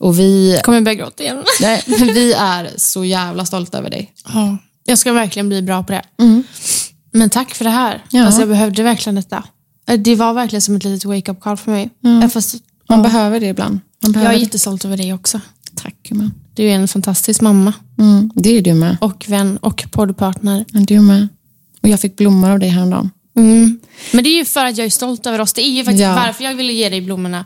Och 0.00 0.18
vi, 0.18 0.60
Kommer 0.64 0.80
börja 0.80 0.94
gråta 0.94 1.22
igen? 1.22 1.44
nej, 1.60 1.82
vi 1.86 2.32
är 2.32 2.70
så 2.76 3.04
jävla 3.04 3.44
stolta 3.46 3.78
över 3.78 3.90
dig. 3.90 4.12
Ja, 4.34 4.58
jag 4.84 4.98
ska 4.98 5.12
verkligen 5.12 5.48
bli 5.48 5.62
bra 5.62 5.82
på 5.82 5.92
det. 5.92 6.02
Men 7.12 7.30
tack 7.30 7.54
för 7.54 7.64
det 7.64 7.70
här. 7.70 8.04
Ja. 8.10 8.24
Alltså 8.26 8.40
jag 8.40 8.48
behövde 8.48 8.82
verkligen 8.82 9.14
detta. 9.14 9.44
Eh, 9.88 9.98
Det 10.00 10.14
var 10.16 10.34
verkligen 10.34 10.62
som 10.62 10.76
ett 10.76 10.84
litet 10.84 11.04
wake-up 11.04 11.40
call 11.40 11.56
för 11.56 11.70
mig. 11.70 11.90
Eh, 12.22 12.28
Fast, 12.28 12.54
Man 12.88 13.02
behöver 13.02 13.40
det 13.40 13.46
ibland. 13.46 13.72
Man 13.72 13.80
jag 14.02 14.12
behöver 14.12 14.34
är 14.34 14.38
jättestolt 14.38 14.84
över 14.84 14.96
dig 14.96 15.12
också. 15.14 15.40
Tack 15.74 15.94
gumman. 16.08 16.32
Du 16.54 16.64
är 16.64 16.74
en 16.74 16.88
fantastisk 16.88 17.40
mamma 17.40 17.72
Mm, 17.98 18.30
det 18.34 18.50
är 18.58 18.62
du 18.62 18.74
med. 18.74 18.96
och 19.00 19.24
vän 19.28 19.56
och 19.56 19.84
poddpartner. 19.90 20.64
Du 20.68 21.00
med. 21.00 21.28
Och 21.82 21.88
jag 21.88 22.00
fick 22.00 22.16
blommor 22.16 22.50
av 22.50 22.58
dig 22.58 22.68
häromdagen. 22.68 23.10
Mm. 23.36 23.78
Men 24.12 24.24
det 24.24 24.30
är 24.30 24.36
ju 24.38 24.44
för 24.44 24.64
att 24.64 24.78
jag 24.78 24.84
är 24.86 24.90
stolt 24.90 25.26
över 25.26 25.40
oss. 25.40 25.52
Det 25.52 25.62
är 25.62 25.70
ju 25.70 25.84
faktiskt 25.84 26.02
Ja. 26.02 26.14
varför 26.14 26.44
jag 26.44 26.54
ville 26.54 26.72
ge 26.72 26.88
dig 26.88 27.00
blommorna. 27.00 27.44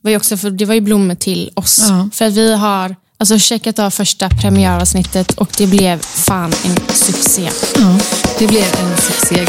Var 0.00 0.10
ju 0.10 0.16
också 0.16 0.36
för, 0.36 0.50
det 0.50 0.64
var 0.64 0.74
ju 0.74 0.80
blommor 0.80 1.14
till 1.14 1.50
oss. 1.54 1.78
Ja. 1.88 2.08
För 2.12 2.24
att 2.24 2.32
vi 2.32 2.54
har 2.54 2.96
alltså, 3.18 3.38
checkat 3.38 3.78
av 3.78 3.90
första 3.90 4.28
premiäravsnittet 4.28 5.30
och 5.32 5.48
det 5.58 5.66
blev 5.66 5.98
fan 6.02 6.52
en 6.64 6.76
succé. 6.94 7.50
Ja, 7.76 7.98
det 8.38 8.46
blev 8.46 8.64
en 8.80 8.96
succé. 8.96 9.46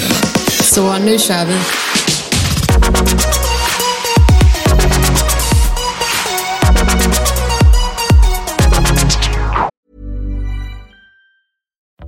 Så 0.63 0.97
nu 0.97 1.19
kör 1.19 1.45
vi. 1.45 1.55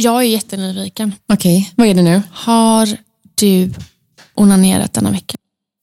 jag 0.00 0.16
är 0.22 0.26
jättenyfiken. 0.26 1.14
Okej, 1.32 1.72
vad 1.76 1.86
är 1.88 1.94
det 1.94 2.02
nu? 2.02 2.22
Har 2.32 2.88
du 3.34 3.72
onanerat 4.34 4.92
denna 4.92 5.10
vecka? 5.10 5.36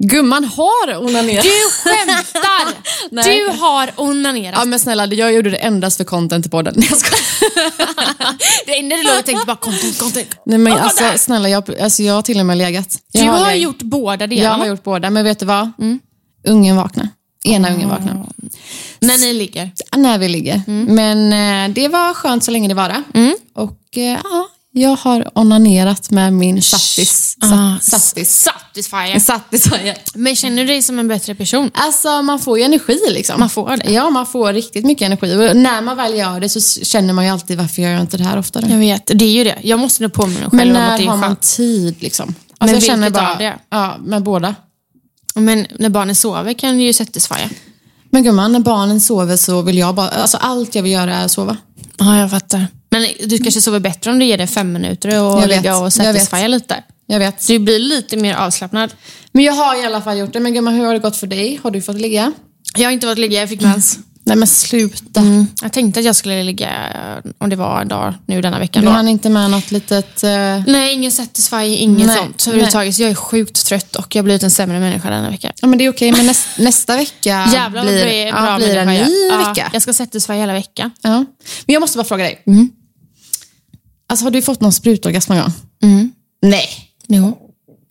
Gumman 0.04 0.44
har 0.44 0.98
onanerat. 0.98 1.44
Du 1.44 1.50
skämtar! 1.84 2.74
Nej. 3.12 3.40
du 3.40 3.58
har 3.60 3.92
onanerat. 3.96 4.60
Ja 4.60 4.66
men 4.66 4.80
snälla, 4.80 5.06
jag 5.06 5.34
gjorde 5.34 5.50
det 5.50 5.58
endast 5.58 5.98
för 5.98 6.04
content 6.04 6.46
i 6.46 6.50
podden. 6.50 6.74
Jag 6.90 6.98
skojar. 6.98 8.66
det 8.66 8.80
enda 8.80 8.96
du 8.96 9.04
låg 9.04 9.18
och 9.20 9.26
tänkte 9.26 9.46
bara 9.46 9.56
content, 9.58 10.00
content. 10.00 10.28
Nej 10.46 10.58
men 10.58 10.74
Åh, 10.74 10.84
alltså 10.84 11.04
där. 11.04 11.18
snälla, 11.18 11.50
jag, 11.50 11.80
alltså, 11.82 12.04
jag 12.04 12.14
har 12.14 12.22
till 12.22 12.40
och 12.40 12.46
med 12.46 12.58
legat. 12.58 12.90
Du 13.14 13.20
Jag 13.20 13.32
har 13.32 13.46
legat. 13.48 13.62
gjort 13.62 13.82
båda 13.82 14.24
Jag 14.24 14.30
delarna. 14.30 14.56
har 14.58 14.66
gjort 14.68 14.84
båda, 14.84 15.10
men 15.10 15.24
vet 15.24 15.40
du 15.40 15.46
vad? 15.46 15.72
Ungen 16.48 16.76
vaknar. 16.76 17.08
Ena 17.48 17.74
ungen 17.74 17.90
vaknar. 17.90 18.26
När 19.00 19.18
ni 19.18 19.34
ligger. 19.34 19.72
När 19.96 20.18
vi 20.18 20.30
ligger. 20.30 20.62
Men 20.68 21.34
eh, 21.34 21.74
det 21.74 21.88
var 21.88 22.14
skönt 22.14 22.44
så 22.44 22.52
länge 22.52 22.68
det 22.68 22.74
varade. 22.74 23.04
Och 23.56 23.98
eh, 23.98 24.20
ja, 24.24 24.48
Jag 24.72 24.96
har 24.96 25.32
onanerat 25.38 26.12
med 26.12 26.34
min 26.34 26.62
sattis. 26.62 27.38
Ah, 27.42 27.48
Sa- 27.48 27.98
sattis. 27.98 28.44
Satisfyer. 28.44 29.20
Satisfyer. 29.20 29.98
Men 30.16 30.36
känner 30.36 30.62
du 30.62 30.68
dig 30.68 30.82
som 30.82 31.00
en 31.00 31.08
bättre 31.08 31.36
person? 31.36 31.72
Alltså 31.74 32.22
man 32.22 32.40
får 32.40 32.58
ju 32.60 32.64
energi 32.64 33.00
liksom. 33.12 33.40
Man 33.40 33.50
får 33.50 33.78
det. 33.78 33.92
Ja, 33.92 34.10
man 34.10 34.26
får 34.26 34.54
riktigt 34.54 34.86
mycket 34.86 35.06
energi. 35.06 35.50
Och 35.52 35.56
när 35.56 35.82
man 35.82 35.98
väl 35.98 36.16
gör 36.18 36.40
det 36.40 36.50
så 36.50 36.86
känner 36.86 37.14
man 37.14 37.26
ju 37.26 37.32
alltid 37.32 37.58
varför 37.58 37.82
gör 37.82 37.90
jag 37.92 38.02
inte 38.02 38.18
det 38.18 38.24
här 38.24 38.38
oftare. 38.40 38.66
Jag 38.70 38.78
vet, 38.78 39.12
det 39.16 39.26
är 39.26 39.32
ju 39.32 39.44
det. 39.44 39.58
Jag 39.64 39.80
måste 39.80 40.04
nog 40.04 40.14
påminna 40.14 40.40
mig 40.40 40.50
Men 40.52 40.60
själv 40.60 40.76
om 40.76 40.82
att 40.84 40.90
när 40.90 40.98
det 40.98 41.04
är 41.04 41.08
har 41.08 41.18
man 41.18 41.36
tid 41.36 41.96
liksom? 42.00 42.28
Men 42.28 42.36
Alltså, 42.70 42.76
jag 42.76 42.84
känner 42.84 43.08
vilket 43.08 43.14
bara, 43.22 43.32
av 43.32 43.38
det? 43.38 43.56
Ja, 43.70 43.96
med 44.06 44.24
båda. 44.24 44.56
Men 45.38 45.68
när 45.80 45.90
barnen 45.90 46.16
sover 46.16 46.54
kan 46.54 46.78
du 46.78 46.84
ju 46.84 46.94
satisfya. 46.94 47.50
Men 48.10 48.24
gumman, 48.24 48.52
när 48.52 48.60
barnen 48.60 49.02
sover 49.02 49.36
så 49.36 49.62
vill 49.62 49.78
jag 49.78 49.96
bara, 49.96 50.10
alltså 50.10 50.38
allt 50.38 50.76
jag 50.76 50.84
vill 50.84 50.92
göra 50.92 51.16
är 51.16 51.26
att 51.26 51.32
sova. 51.32 51.58
Ja, 51.98 52.20
jag 52.20 52.32
fattar. 52.32 52.68
Men 52.90 53.08
du 53.26 53.38
kanske 53.38 53.62
sover 53.62 53.80
bättre 53.80 54.12
om 54.12 54.20
du 54.20 54.26
ger 54.26 54.38
det 54.38 54.48
fem 54.48 54.74
minuter 54.74 55.10
och 55.10 55.14
Jag 55.16 55.48
vet, 55.48 55.50
ligga 55.50 55.78
och 55.78 55.94
satisfya 55.94 56.48
lite. 56.48 56.84
Jag 57.06 57.20
vet. 57.20 57.42
Så 57.42 57.52
du 57.52 57.60
blir 57.60 57.80
lite 57.80 58.18
mer 58.18 58.36
avslappnad. 58.36 58.94
Men 59.32 59.44
jag 59.44 59.54
har 59.54 59.82
i 59.82 59.86
alla 59.86 60.02
fall 60.02 60.18
gjort 60.18 60.34
det. 60.34 60.40
Men 60.40 60.54
gumman, 60.54 60.74
hur 60.74 60.86
har 60.86 60.94
det 60.94 61.00
gått 61.00 61.18
för 61.18 61.28
dig? 61.28 61.60
Har 61.64 61.72
du 61.72 61.82
fått 61.82 62.02
ligga? 62.02 62.32
Jag 62.76 62.84
har 62.84 62.92
inte 62.92 63.08
varit 63.08 63.18
ligga, 63.18 63.40
jag 63.40 63.50
fick 63.50 63.62
mens. 63.62 64.00
Nej 64.28 64.38
men 64.38 64.48
sluta. 64.48 65.24
Jag 65.62 65.74
tänkte 65.74 66.00
att 66.00 66.06
jag 66.06 66.16
skulle 66.16 66.44
ligga 66.44 66.70
om 67.38 67.50
det 67.50 67.56
var 67.56 67.82
en 67.82 67.88
dag 67.88 68.14
nu 68.26 68.42
denna 68.42 68.60
veckan. 68.60 68.84
Du 68.84 68.90
hann 68.90 69.08
inte 69.08 69.30
med 69.30 69.52
något 69.52 69.72
litet... 69.72 70.24
eh, 70.24 70.30
Nej, 70.68 70.94
ingen 70.94 71.12
satisfy, 71.12 71.66
inget 71.66 72.08
Nej, 72.08 72.18
sånt 72.18 72.48
överhuvudtaget. 72.48 72.96
Så 72.96 73.02
jag 73.02 73.12
är 73.12 73.16
sjukt 73.16 73.66
trött 73.66 73.96
och 73.96 74.16
jag 74.16 74.20
har 74.20 74.24
blivit 74.24 74.44
en 74.44 74.52
sämre 74.52 74.80
människa 74.80 75.10
denna 75.10 75.30
vecka. 75.30 75.52
Ja 75.62 75.68
men 75.68 75.78
det 75.78 75.86
är 75.86 75.90
okej, 75.90 76.12
men 76.12 76.26
näs, 76.26 76.48
nästa 76.58 76.98
vecka 76.98 77.48
Jävlar 77.54 77.84
blir, 77.84 78.02
bra 78.02 78.12
är 78.12 78.28
ja, 78.28 78.42
bra 78.42 78.58
blir 78.58 78.76
en 78.76 78.88
ny. 78.88 79.28
Ja, 79.30 79.38
vecka. 79.48 79.70
Jag 79.74 79.82
ska 79.82 79.94
satisfy 79.94 80.34
hela 80.34 80.54
veckan. 80.54 80.92
Ja. 81.02 81.18
Men 81.66 81.74
jag 81.74 81.80
måste 81.80 81.98
bara 81.98 82.08
fråga 82.08 82.24
dig. 82.24 82.44
Alltså 84.10 84.26
har 84.26 84.32
du 84.32 84.42
fått 84.42 84.62
någon 84.62 84.74
sprutorgasm 84.74 85.34
någon 85.34 85.42
gång? 85.42 85.54
Mm. 85.84 86.12
Nej. 86.42 86.70
Jo. 87.08 87.38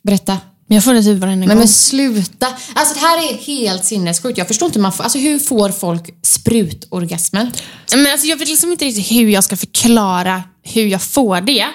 Berätta. 0.03 0.39
Men 0.69 0.75
jag 0.75 0.85
får 0.85 0.95
det 0.95 1.03
typ 1.03 1.19
varenda 1.19 1.47
Nej 1.47 1.49
gång. 1.49 1.59
men 1.59 1.69
sluta. 1.69 2.47
Alltså 2.75 2.95
det 2.95 3.01
här 3.01 3.19
är 3.19 3.35
helt 3.39 3.85
sinnessjukt. 3.85 4.39
Jag 4.39 4.47
förstår 4.49 4.67
inte 4.67 4.79
hur 4.79 4.83
man 4.83 4.93
får, 4.93 5.05
alltså 5.05 5.19
hur 5.19 5.39
får 5.39 5.69
folk 5.71 6.03
sprutorgasmer? 6.23 7.53
Men 7.95 8.07
alltså, 8.13 8.27
jag 8.27 8.37
vet 8.37 8.49
liksom 8.49 8.73
inte 8.73 8.85
riktigt 8.85 9.11
hur 9.13 9.29
jag 9.29 9.45
ska 9.45 9.57
förklara 9.57 10.43
hur 10.63 10.87
jag 10.87 11.03
får 11.03 11.41
det. 11.41 11.67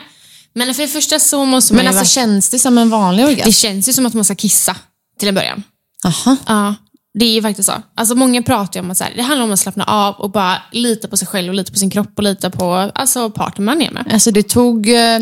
Men 0.54 0.74
för 0.74 0.82
det 0.82 0.88
första 0.88 1.20
så 1.20 1.46
måste 1.46 1.74
man 1.74 1.78
Men 1.86 1.94
ju 1.94 2.00
alltså 2.00 2.18
vara- 2.22 2.26
känns 2.28 2.50
det 2.50 2.60
som 2.60 2.78
en 2.78 2.90
vanlig 2.90 3.26
orgasm? 3.26 3.46
Det 3.46 3.52
känns 3.52 3.90
ju 3.90 3.94
som 3.94 4.06
att 4.06 4.14
man 4.14 4.26
ska 4.26 4.36
kissa 4.36 4.76
till 5.20 5.28
en 5.28 5.36
början. 5.36 5.64
Aha. 6.06 6.36
Ja, 6.48 6.76
det 7.20 7.26
är 7.26 7.34
ju 7.34 7.42
faktiskt 7.42 7.70
så. 7.70 7.74
Alltså 7.96 8.16
många 8.16 8.42
pratar 8.44 8.80
ju 8.80 8.84
om 8.86 8.92
att 8.92 8.98
så 8.98 9.04
här, 9.04 9.14
det 9.16 9.22
handlar 9.22 9.46
om 9.46 9.52
att 9.52 9.60
slappna 9.60 9.84
av 9.84 10.16
och 10.16 10.32
bara 10.32 10.58
lita 10.72 11.08
på 11.08 11.18
sig 11.18 11.28
själv 11.28 11.50
och 11.50 11.56
lita 11.56 11.72
på 11.72 11.78
sin 11.80 11.90
kropp 11.90 12.12
och 12.16 12.24
lita 12.24 12.50
på 12.50 12.74
alltså, 12.96 13.30
partnern 13.30 13.66
man 13.66 13.82
är 13.82 13.92
med. 13.92 14.10
Alltså 14.14 14.32
det 14.32 14.44
tog 14.44 14.90
eh, 14.90 15.20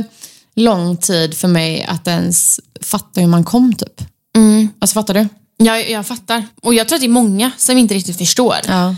lång 0.55 0.97
tid 0.97 1.37
för 1.37 1.47
mig 1.47 1.83
att 1.83 2.07
ens 2.07 2.59
fatta 2.81 3.21
hur 3.21 3.27
man 3.27 3.43
kom 3.43 3.73
typ. 3.75 4.01
Alltså 4.79 4.93
fattar 4.93 5.13
du? 5.13 5.27
Jag, 5.57 5.89
jag 5.89 6.07
fattar. 6.07 6.45
Och 6.61 6.73
jag 6.73 6.87
tror 6.87 6.95
att 6.95 7.01
det 7.01 7.07
är 7.07 7.09
många 7.09 7.51
som 7.57 7.77
inte 7.77 7.93
riktigt 7.93 8.17
förstår. 8.17 8.55
Ja. 8.67 8.95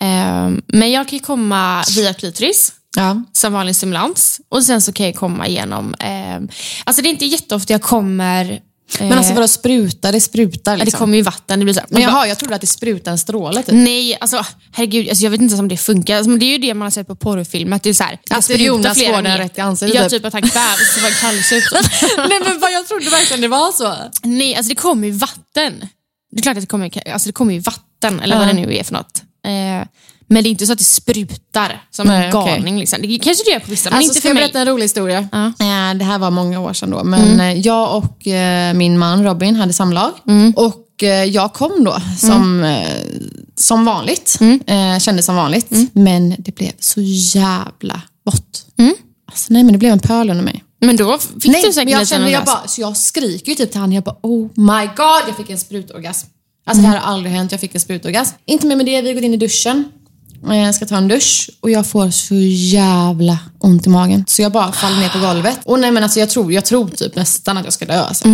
Ehm, 0.00 0.62
men 0.66 0.90
jag 0.90 1.08
kan 1.08 1.18
ju 1.18 1.24
komma 1.24 1.84
via 1.96 2.14
klitoris 2.14 2.72
Ja. 2.96 3.22
som 3.32 3.52
vanlig 3.52 3.76
stimulans 3.76 4.40
och 4.48 4.62
sen 4.64 4.80
så 4.82 4.92
kan 4.92 5.06
jag 5.06 5.14
komma 5.14 5.46
igenom... 5.46 5.94
ehm, 5.98 6.48
alltså 6.84 7.02
det 7.02 7.08
är 7.08 7.10
inte 7.10 7.26
jätteofta 7.26 7.72
jag 7.72 7.82
kommer... 7.82 8.60
Men 9.00 9.12
alltså 9.12 9.34
vadå 9.34 9.48
spruta? 9.48 10.12
Det 10.12 10.20
sprutar 10.20 10.72
Ja, 10.72 10.76
liksom. 10.76 10.98
det 10.98 10.98
kommer 10.98 11.16
ju 11.16 11.22
vatten. 11.22 11.58
Det 11.58 11.64
blir 11.64 11.74
så 11.74 11.80
här, 11.80 11.86
Men 11.90 12.02
bara, 12.02 12.10
jaha, 12.10 12.26
jag 12.26 12.38
trodde 12.38 12.54
att 12.54 12.60
det 12.60 12.66
sprutade 12.66 13.10
en 13.10 13.18
stråle 13.18 13.62
typ. 13.62 13.74
Nej, 13.74 14.18
alltså 14.20 14.44
herregud, 14.72 15.08
alltså, 15.08 15.24
jag 15.24 15.30
vet 15.30 15.40
inte 15.40 15.52
ens 15.52 15.60
om 15.60 15.68
det 15.68 15.76
funkar. 15.76 16.16
Alltså, 16.16 16.30
det 16.36 16.46
är 16.46 16.52
ju 16.52 16.58
det 16.58 16.74
man 16.74 16.86
har 16.86 16.90
sett 16.90 17.06
på 17.06 17.16
porrfilm, 17.16 17.72
att 17.72 17.82
det 17.82 17.90
är 17.90 17.94
så 17.94 18.04
här, 18.04 18.18
det 18.30 18.42
sprutar 18.42 18.64
Jonas 18.64 18.98
flera 18.98 19.16
får 19.16 19.22
den 19.22 19.38
rätt 19.38 19.58
i 19.58 19.60
ansiktet, 19.60 19.94
Ja, 19.96 20.02
typ. 20.08 20.10
typ 20.10 20.24
att 20.24 20.32
han 20.32 20.42
kvävs, 20.42 20.94
det 20.94 21.00
var 21.02 21.10
kallsup. 21.10 21.64
Nej 22.28 22.40
men 22.44 22.60
vad 22.60 22.72
jag 22.72 22.86
trodde 22.88 23.10
verkligen 23.10 23.40
det 23.40 23.48
var 23.48 23.72
så. 23.72 23.94
Nej, 24.22 24.54
alltså 24.54 24.68
det 24.68 24.74
kommer 24.74 25.06
ju 25.08 25.12
vatten. 25.12 25.88
Det 26.32 26.38
är 26.38 26.42
klart 26.42 26.56
att 26.56 26.62
det 26.62 26.66
kommer, 26.66 27.08
alltså, 27.12 27.28
det 27.28 27.32
kommer 27.32 27.54
ju 27.54 27.60
vatten, 27.60 28.20
eller 28.20 28.36
vad 28.38 28.48
Ja. 28.48 28.52
det 28.52 28.60
nu 28.60 28.76
är 28.76 28.84
för 28.84 28.92
något. 28.92 29.22
Eh, 29.46 29.86
men 30.32 30.42
det 30.42 30.48
är 30.48 30.50
inte 30.50 30.66
så 30.66 30.72
att 30.72 30.78
det 30.78 30.84
sprutar 30.84 31.82
som 31.90 32.06
Nej, 32.06 32.26
en 32.26 32.32
galning. 32.32 32.78
Liksom. 32.78 32.98
Det 33.02 33.18
kanske 33.18 33.44
det 33.44 33.50
gör 33.50 33.60
på 33.60 33.70
vissa, 33.70 33.90
men 33.90 33.96
Alltså, 33.96 34.08
inte 34.08 34.14
ska 34.20 34.22
för 34.22 34.28
jag 34.28 34.34
mig. 34.34 34.42
berätta 34.44 34.58
en 34.60 34.66
rolig 34.66 34.84
historia? 34.84 35.28
Ja. 35.32 35.46
Eh, 35.46 35.94
Det 35.98 36.04
här 36.04 36.18
var 36.18 36.30
många 36.30 36.60
år 36.60 36.72
sedan 36.72 36.90
då. 36.90 37.04
Men 37.04 37.40
eh, 37.40 37.52
jag 37.58 37.96
och 37.96 38.26
eh, 38.26 38.74
min 38.74 38.98
man 38.98 39.24
Robin 39.24 39.56
hade 39.56 39.72
samlag. 39.72 40.10
Och 40.56 41.02
eh, 41.02 41.24
jag 41.24 41.52
kom 41.52 41.84
då 41.84 41.96
som, 42.18 42.64
eh, 42.64 42.86
som 43.56 43.84
vanligt. 43.84 44.38
Eh, 44.66 44.98
Kände 44.98 45.22
som 45.22 45.36
vanligt. 45.36 45.70
Men 45.92 46.34
det 46.38 46.54
blev 46.54 46.72
så 46.78 47.00
jävla 47.00 48.02
vått. 48.24 48.66
Alltså, 49.28 49.46
nej 49.52 49.64
men 49.64 49.72
det 49.72 49.78
blev 49.78 49.92
en 49.92 49.98
pöl 50.00 50.30
under 50.30 50.44
mig. 50.44 50.64
Men 50.80 50.96
då 50.96 51.18
fick 51.18 51.44
Nej, 51.52 51.62
du 51.66 51.72
säkert 51.72 51.84
men 51.90 51.98
jag 51.98 52.08
kände, 52.08 52.30
jag 52.30 52.44
bara, 52.44 52.68
så 52.68 52.80
jag 52.80 52.96
skriker 52.96 53.48
ju 53.48 53.54
typ 53.54 53.70
till 53.70 53.80
honom. 53.80 53.92
Jag 53.94 54.04
bara, 54.04 54.16
oh 54.22 54.42
my 54.54 54.86
god, 54.96 55.22
jag 55.28 55.36
fick 55.36 55.50
en 55.50 55.58
sprutorgasm. 55.58 56.26
Alltså 56.66 56.82
det 56.82 56.88
här 56.88 56.98
har 56.98 57.12
aldrig 57.12 57.34
hänt, 57.34 57.52
jag 57.52 57.60
fick 57.60 57.74
en 57.74 57.80
sprutorgasm. 57.80 58.34
Inte 58.44 58.66
mer 58.66 58.76
med 58.76 58.86
det, 58.86 59.02
vi 59.02 59.12
går 59.12 59.22
in 59.24 59.34
i 59.34 59.36
duschen. 59.36 59.84
Jag 60.46 60.74
ska 60.74 60.86
ta 60.86 60.96
en 60.96 61.08
dusch 61.08 61.50
och 61.60 61.70
jag 61.70 61.86
får 61.86 62.10
så 62.10 62.34
jävla 62.74 63.38
ont 63.58 63.86
i 63.86 63.88
magen. 63.88 64.24
Så 64.28 64.42
jag 64.42 64.52
bara 64.52 64.72
faller 64.72 64.96
ner 64.96 65.08
på 65.08 65.18
golvet. 65.18 65.58
Och 65.64 65.80
nej 65.80 65.92
men 65.92 66.02
alltså 66.02 66.20
jag 66.20 66.30
tror, 66.30 66.52
jag 66.52 66.64
tror 66.64 66.88
typ 66.88 67.16
nästan 67.16 67.56
att 67.56 67.64
jag 67.64 67.72
ska 67.72 67.84
dö. 67.84 68.00
Alltså. 68.00 68.24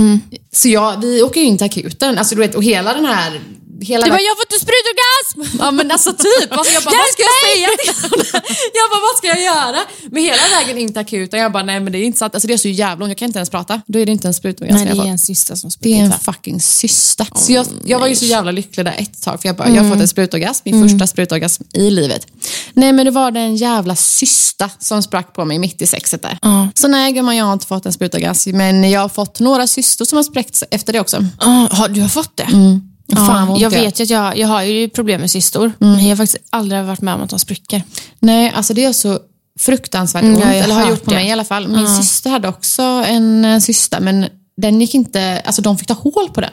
Så 0.53 0.69
jag, 0.69 1.01
vi 1.01 1.23
åker 1.23 1.41
ju 1.41 1.47
in 1.47 1.59
till 1.59 1.65
akuten. 1.65 2.19
Alltså 2.19 2.35
du 2.35 2.41
vet, 2.41 2.55
och 2.55 2.65
hela 2.65 2.95
den 2.95 3.05
här... 3.05 3.41
Hela 3.81 4.05
Du 4.05 4.11
den- 4.11 4.17
bara, 4.17 4.23
jag 4.23 4.31
har 4.31 4.37
fått 4.37 4.53
en 4.53 4.59
sprutorgasm! 4.67 5.59
Ja 5.65 5.71
men 5.71 5.91
alltså 5.91 6.13
typ. 6.13 6.53
Alltså, 6.53 6.73
jag 6.75 6.83
bara, 6.85 6.95
vad 6.97 7.09
ska 7.13 7.23
jag 7.23 7.39
säga 7.53 7.69
till? 7.79 8.41
Jag 8.79 8.91
bara, 8.91 9.01
vad 9.01 9.17
ska 9.19 9.27
jag 9.27 9.43
göra? 9.43 9.79
Men 10.11 10.23
hela 10.23 10.43
vägen 10.59 10.79
in 10.79 10.89
till 10.89 10.99
akuten, 10.99 11.41
jag 11.41 11.53
bara, 11.53 11.63
nej 11.63 11.81
men 11.81 11.93
det 11.93 11.99
är 11.99 12.03
inte 12.05 12.19
sant. 12.19 12.35
Alltså 12.35 12.49
det 12.49 12.55
är 12.55 12.59
så 12.59 12.69
jävla 12.69 13.05
ont, 13.05 13.11
jag 13.11 13.19
kan 13.19 13.27
inte 13.27 13.39
ens 13.39 13.51
prata. 13.51 13.81
Då 13.87 13.99
är 13.99 14.07
det 14.07 14.13
inte 14.13 14.29
en 14.29 14.35
sprutorgasm 14.35 14.77
Nej, 14.85 14.89
jag 14.89 14.97
det 15.05 15.09
är 15.09 15.13
en 15.13 15.19
syster 15.19 15.55
som 15.55 15.71
Det 15.81 15.89
är 15.93 15.97
sprutar. 15.99 16.15
en 16.15 16.21
fucking 16.35 16.61
cysta. 16.61 17.27
så 17.35 17.53
jag, 17.53 17.67
jag 17.85 17.99
var 17.99 18.07
ju 18.07 18.17
så 18.17 18.25
jävla 18.25 18.51
lycklig 18.51 18.87
där 18.87 18.95
ett 18.99 19.23
tag, 19.23 19.43
för 19.43 19.49
jag 19.49 19.57
bara, 19.57 19.69
jag 19.69 19.77
Mm. 19.77 19.85
har 19.89 19.95
fått 19.95 20.03
en 20.03 20.09
sprutorgasm, 20.09 20.63
min 20.65 20.89
första 20.89 21.07
sprutorgasm 21.07 21.63
i 21.73 21.91
livet. 21.91 22.27
Nej 22.73 22.93
men 22.93 23.05
det 23.05 23.11
var 23.11 23.31
det 23.31 23.41
en 23.41 23.57
jävla 23.57 23.97
cysta 23.97 24.71
som 24.79 25.03
sprack 25.03 25.33
på 25.35 25.45
mig 25.45 25.59
mitt 25.59 25.83
i 25.83 25.87
sexet 25.87 26.23
där. 26.23 26.39
Ja. 26.43 26.69
Så 26.75 26.89
nej 26.89 27.13
gumman, 27.13 27.37
jag 27.37 27.45
har 27.45 27.53
inte 27.53 27.67
fått 27.67 27.87
en 27.87 27.93
sprutorgasm, 27.93 28.51
men 28.57 28.91
jag 28.91 29.01
har 29.01 29.09
fått 29.09 29.41
några 29.41 29.67
cystor 29.67 30.05
som 30.05 30.17
har 30.17 30.23
spräckts 30.23 30.65
efter 30.71 30.93
det 30.93 31.01
också. 31.01 31.25
Har, 31.71 31.89
du 31.89 32.01
har 32.01 32.09
fått 32.09 32.37
det? 32.37 32.49
Fan, 33.17 33.49
ont 33.49 33.61
jag 33.61 33.71
vet 33.71 34.01
ju 34.01 34.05
att 34.05 34.11
jag, 34.11 34.39
jag 34.39 34.49
har 34.49 34.63
ju 34.63 34.89
problem 34.89 35.21
med 35.21 35.31
cystor, 35.31 35.73
men 35.79 36.03
jag 36.05 36.09
har 36.09 36.17
faktiskt 36.17 36.37
aldrig 36.51 36.85
varit 36.85 37.01
med 37.01 37.15
om 37.15 37.23
att 37.23 37.31
de 37.31 37.39
spricker. 37.39 37.83
Nej, 38.19 38.53
alltså 38.55 38.75
det 38.75 38.85
är 38.85 38.93
så 38.93 39.19
fruktansvärt 39.61 40.23
Mm, 40.23 40.35
ont, 40.35 40.45
ja, 40.45 40.51
eller 40.53 40.75
har 40.75 40.91
gjort 40.91 41.05
på 41.05 41.11
det. 41.11 41.17
mig 41.17 41.29
i 41.29 41.33
alla 41.33 41.45
fall. 41.45 41.69
Min 41.69 41.89
syster 41.89 42.31
hade 42.31 42.49
också 42.49 42.83
en 42.83 43.45
eh, 43.45 43.59
cysta, 43.61 44.01
men 44.01 44.27
den 44.57 44.81
gick 44.81 44.95
inte, 44.95 45.43
alltså 45.45 45.63
de 45.63 45.79
fick 45.79 45.89
ta 45.89 45.95
hål 45.95 46.29
på 46.35 46.41
den. 46.41 46.51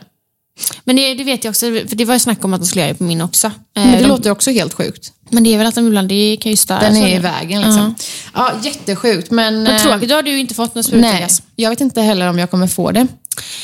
Men 0.83 0.95
det, 0.95 1.13
det 1.13 1.23
vet 1.23 1.43
jag 1.43 1.51
också, 1.51 1.65
för 1.65 1.95
det 1.95 2.05
var 2.05 2.13
ju 2.13 2.19
snack 2.19 2.45
om 2.45 2.53
att 2.53 2.61
de 2.61 2.65
skulle 2.67 2.81
göra 2.81 2.93
det 2.93 2.97
på 2.97 3.03
min 3.03 3.21
också. 3.21 3.47
Eh, 3.47 3.51
Men 3.73 3.91
det 3.91 3.97
de, 4.01 4.07
låter 4.07 4.31
också 4.31 4.51
helt 4.51 4.73
sjukt. 4.73 5.11
men 5.29 5.43
det 5.43 5.53
är 5.53 5.57
väl 5.57 5.67
att 5.67 5.75
de 5.75 5.87
ibland, 5.87 6.09
det 6.09 6.37
kan 6.41 6.49
ju 6.51 6.55
störa. 6.57 6.79
Den 6.79 6.97
är 6.97 7.15
i 7.15 7.19
vägen 7.19 7.61
liksom. 7.61 7.95
Ja, 8.33 8.51
jättesjukt 8.63 9.31
men... 9.31 9.63
Men 9.63 9.75
eh, 9.75 9.81
tråkigt, 9.81 10.09
då 10.09 10.15
har 10.15 10.23
du 10.23 10.31
ju 10.31 10.39
inte 10.39 10.53
fått 10.53 10.75
någon 10.75 10.83
Nej, 10.91 11.01
sprutorgasm. 11.01 11.43
jag 11.55 11.69
vet 11.69 11.81
inte 11.81 12.01
heller 12.01 12.27
om 12.29 12.39
jag 12.39 12.51
kommer 12.51 12.67
få 12.67 12.91
det. 12.91 13.07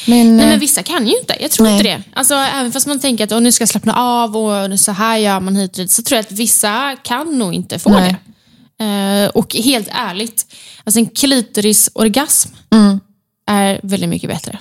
Men, 0.08 0.38
Nej 0.38 0.46
eh, 0.46 0.50
men 0.52 0.60
vissa 0.60 0.84
kan 0.84 1.08
ju 1.08 1.18
inte, 1.20 1.36
jag 1.40 1.52
tror 1.52 1.64
Nej. 1.66 1.74
inte 1.74 1.84
det. 1.84 2.04
Alltså, 2.14 2.34
även 2.36 2.72
fast 2.72 2.88
man 2.88 3.00
tänker 3.00 3.24
att 3.24 3.32
"Åh, 3.32 3.42
nu 3.42 3.52
ska 3.52 3.62
jag 3.62 3.70
slappna 3.70 3.94
av 3.96 4.38
och 4.38 4.80
så 4.80 4.92
här 4.92 5.18
gör 5.18 5.40
man 5.40 5.56
hit 5.56 5.72
och 5.72 5.78
dit, 5.78 5.92
så 5.92 6.02
tror 6.04 6.16
jag 6.18 6.26
att 6.26 6.32
vissa 6.32 6.96
kan 7.04 7.38
nog 7.40 7.54
inte 7.54 7.80
få 7.80 7.90
Nej. 7.90 8.16
det. 8.78 8.86
Eh, 8.86 9.30
och 9.30 9.56
helt 9.56 9.88
ärligt, 9.92 10.46
alltså 10.84 11.00
en 11.00 11.08
klitorisorgasm 11.10 12.50
Mm. 12.74 13.00
är 13.48 13.80
väldigt 13.84 14.10
mycket 14.10 14.30
bättre 14.30 14.60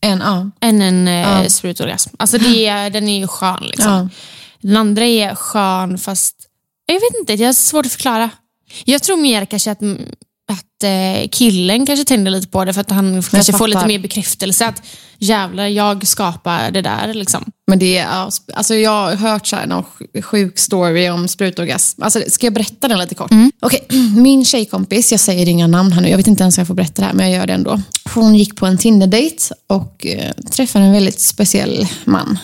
en, 0.00 0.18
ja. 0.18 0.50
än 0.60 0.82
en 0.82 1.08
eh, 1.08 1.46
sprutorgasm. 1.46 2.10
Alltså 2.18 2.38
det, 2.38 2.70
den 2.88 3.08
är 3.08 3.18
ju 3.18 3.26
skön 3.26 3.62
liksom. 3.66 3.92
Ja. 3.92 4.08
Den 4.60 4.76
andra 4.76 5.04
är 5.04 5.34
skön 5.34 5.98
fast, 5.98 6.36
jag 6.86 6.94
vet 6.94 7.20
inte, 7.20 7.36
det 7.36 7.44
är 7.44 7.52
svårt 7.52 7.86
att 7.86 7.92
förklara. 7.92 8.30
Jag 8.84 9.02
tror 9.02 9.16
mer 9.16 9.44
kanske 9.44 9.70
att, 9.70 9.80
att 10.52 10.82
eh, 10.84 11.28
killen 11.32 11.86
kanske 11.86 12.04
tänder 12.04 12.30
lite 12.30 12.48
på 12.48 12.64
det 12.64 12.72
för 12.72 12.80
att 12.80 12.90
han 12.90 13.22
kanske 13.22 13.52
får 13.52 13.68
lite 13.68 13.76
fattar. 13.76 13.88
mer 13.88 13.98
bekräftelse 13.98 14.66
att 14.66 14.82
jävlar, 15.18 15.66
jag 15.66 16.06
skapar 16.06 16.70
det 16.70 16.82
där. 16.82 17.14
Liksom. 17.14 17.44
Men 17.66 17.78
det 17.78 17.98
är, 17.98 18.06
alltså 18.54 18.74
jag 18.74 18.90
har 18.90 19.14
hört 19.14 19.46
så 19.46 19.56
här, 19.56 19.66
någon 19.66 19.84
sj- 19.84 20.22
sjuk 20.22 20.58
story 20.58 21.08
om 21.08 21.28
sprutorgasm. 21.28 22.02
Alltså, 22.02 22.22
ska 22.28 22.46
jag 22.46 22.54
berätta 22.54 22.88
den 22.88 22.98
lite 22.98 23.14
kort? 23.14 23.30
Okej, 23.60 23.86
min 24.16 24.44
tjejkompis, 24.44 25.10
jag 25.10 25.20
säger 25.20 25.48
inga 25.48 25.66
namn 25.66 25.92
här 25.92 26.00
nu, 26.02 26.08
jag 26.08 26.16
vet 26.16 26.26
inte 26.26 26.42
ens 26.42 26.58
om 26.58 26.60
jag 26.60 26.66
får 26.68 26.74
berätta 26.74 27.02
det 27.02 27.06
här, 27.06 27.14
men 27.14 27.30
jag 27.30 27.38
gör 27.40 27.46
det 27.46 27.52
ändå. 27.52 27.80
Hon 28.14 28.34
gick 28.34 28.56
på 28.56 28.66
en 28.66 28.78
Tinder-date 28.78 29.54
och 29.66 30.06
eh, 30.06 30.32
träffade 30.50 30.84
en 30.84 30.92
väldigt 30.92 31.20
speciell 31.20 31.86
man. 32.04 32.38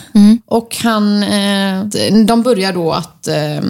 Och 0.45 0.77
han, 0.83 1.23
eh, 1.23 1.85
de 2.25 2.43
börjar 2.43 2.73
då 2.73 2.91
att 2.91 3.27
eh, 3.27 3.61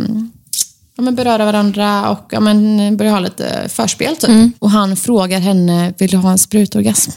ja, 0.95 1.03
men 1.03 1.15
beröra 1.15 1.45
varandra 1.45 2.09
och 2.09 2.27
ja, 2.31 2.39
men, 2.39 2.97
börjar 2.97 3.11
ha 3.13 3.19
lite 3.19 3.69
förspel. 3.69 4.15
Typ. 4.15 4.53
Och 4.59 4.69
han 4.71 4.95
frågar 4.95 5.39
henne, 5.39 5.93
vill 5.97 6.11
du 6.11 6.17
ha 6.17 6.31
en 6.31 6.37
sprutorgasm? 6.37 7.11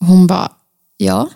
Och 0.00 0.06
hon 0.06 0.26
bara, 0.26 0.52
ja. 0.96 1.28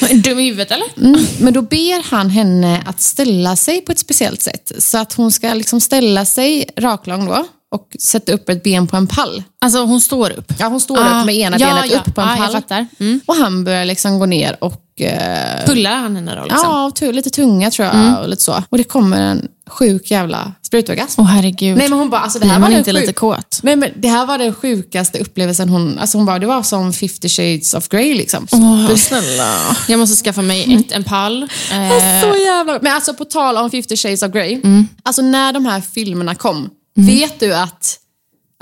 Dum 0.24 0.38
i 0.38 0.44
huvudet 0.44 0.70
eller? 0.70 0.86
Mm, 0.96 1.26
men 1.40 1.52
då 1.52 1.62
ber 1.62 2.10
han 2.10 2.30
henne 2.30 2.82
att 2.86 3.00
ställa 3.00 3.56
sig 3.56 3.80
på 3.80 3.92
ett 3.92 3.98
speciellt 3.98 4.42
sätt. 4.42 4.72
Så 4.78 4.98
att 4.98 5.12
hon 5.12 5.32
ska 5.32 5.54
liksom 5.54 5.80
ställa 5.80 6.24
sig 6.24 6.70
raklång 6.76 7.26
då. 7.26 7.46
och 7.70 7.96
sätter 8.00 8.32
upp 8.32 8.48
ett 8.48 8.62
ben 8.62 8.86
på 8.86 8.96
en 8.96 9.06
pall. 9.06 9.42
Alltså 9.60 9.84
hon 9.84 10.00
står 10.00 10.30
upp. 10.30 10.52
Ja, 10.58 10.66
hon 10.66 10.80
står 10.80 10.98
Ah, 10.98 11.20
upp 11.20 11.26
med 11.26 11.34
ena 11.34 11.58
ja, 11.58 11.66
benet 11.66 11.90
ja. 11.92 11.98
upp 11.98 12.14
på 12.14 12.20
en 12.20 12.28
jag 12.52 12.68
pall. 12.68 12.84
Mm. 12.98 13.20
Och 13.26 13.34
han 13.34 13.64
börjar 13.64 13.84
liksom 13.84 14.18
gå 14.18 14.26
ner 14.26 14.64
och... 14.64 15.00
Eh, 15.00 15.66
Pullar 15.66 15.96
han 15.96 16.16
henne 16.16 16.34
då 16.34 16.44
liksom? 16.44 16.92
ja, 17.00 17.12
lite 17.12 17.30
tunga 17.30 17.70
tror 17.70 17.88
jag. 17.88 18.22
Och, 18.22 18.28
lite 18.28 18.42
så. 18.42 18.62
och 18.68 18.78
det 18.78 18.84
kommer 18.84 19.20
en 19.20 19.48
sjuk 19.70 20.10
jävla 20.10 20.52
sprutorgasm. 20.62 21.20
Åh 21.20 21.26
herregud. 21.26 21.76
Nej 21.76 21.88
men 21.88 21.98
hon 21.98 22.10
bara, 22.10 22.20
alltså 22.20 22.38
det 22.38 22.44
Blir 22.44 22.50
här 22.52 22.58
var 22.58 22.60
man 22.60 22.70
den 22.70 22.78
inte 22.78 22.90
sjuk- 22.92 23.00
lite 23.00 23.12
kåt? 23.12 23.60
Nej 23.62 23.76
men 23.76 23.90
det 23.96 24.08
här 24.08 24.26
var 24.26 24.38
den 24.38 24.54
sjukaste 24.54 25.18
upplevelsen 25.18 25.68
hon, 25.68 25.98
alltså 25.98 26.18
hon 26.18 26.26
bara, 26.26 26.38
det 26.38 26.46
var 26.46 26.62
som 26.62 26.92
50 26.92 27.28
shades 27.28 27.74
of 27.74 27.88
Grey 27.88 28.14
liksom. 28.14 28.46
Åh, 28.52 28.94
snälla. 28.96 29.76
Jag 29.88 29.98
måste 29.98 30.24
skaffa 30.24 30.42
mig 30.42 30.74
ett, 30.74 30.92
en 30.92 31.04
pall. 31.04 31.42
Eh, 31.42 31.48
Så 32.22 32.36
jävla 32.36 32.78
Men 32.82 32.94
alltså 32.94 33.14
på 33.14 33.24
tal 33.24 33.56
om 33.56 33.70
50 33.70 33.96
shades 33.96 34.22
of 34.22 34.32
Grey. 34.32 34.60
Alltså 35.02 35.22
när 35.22 35.52
de 35.52 35.66
här 35.66 35.80
filmerna 35.80 36.34
kom, 36.34 36.70
vet 36.96 37.40
du 37.40 37.54
att 37.54 37.96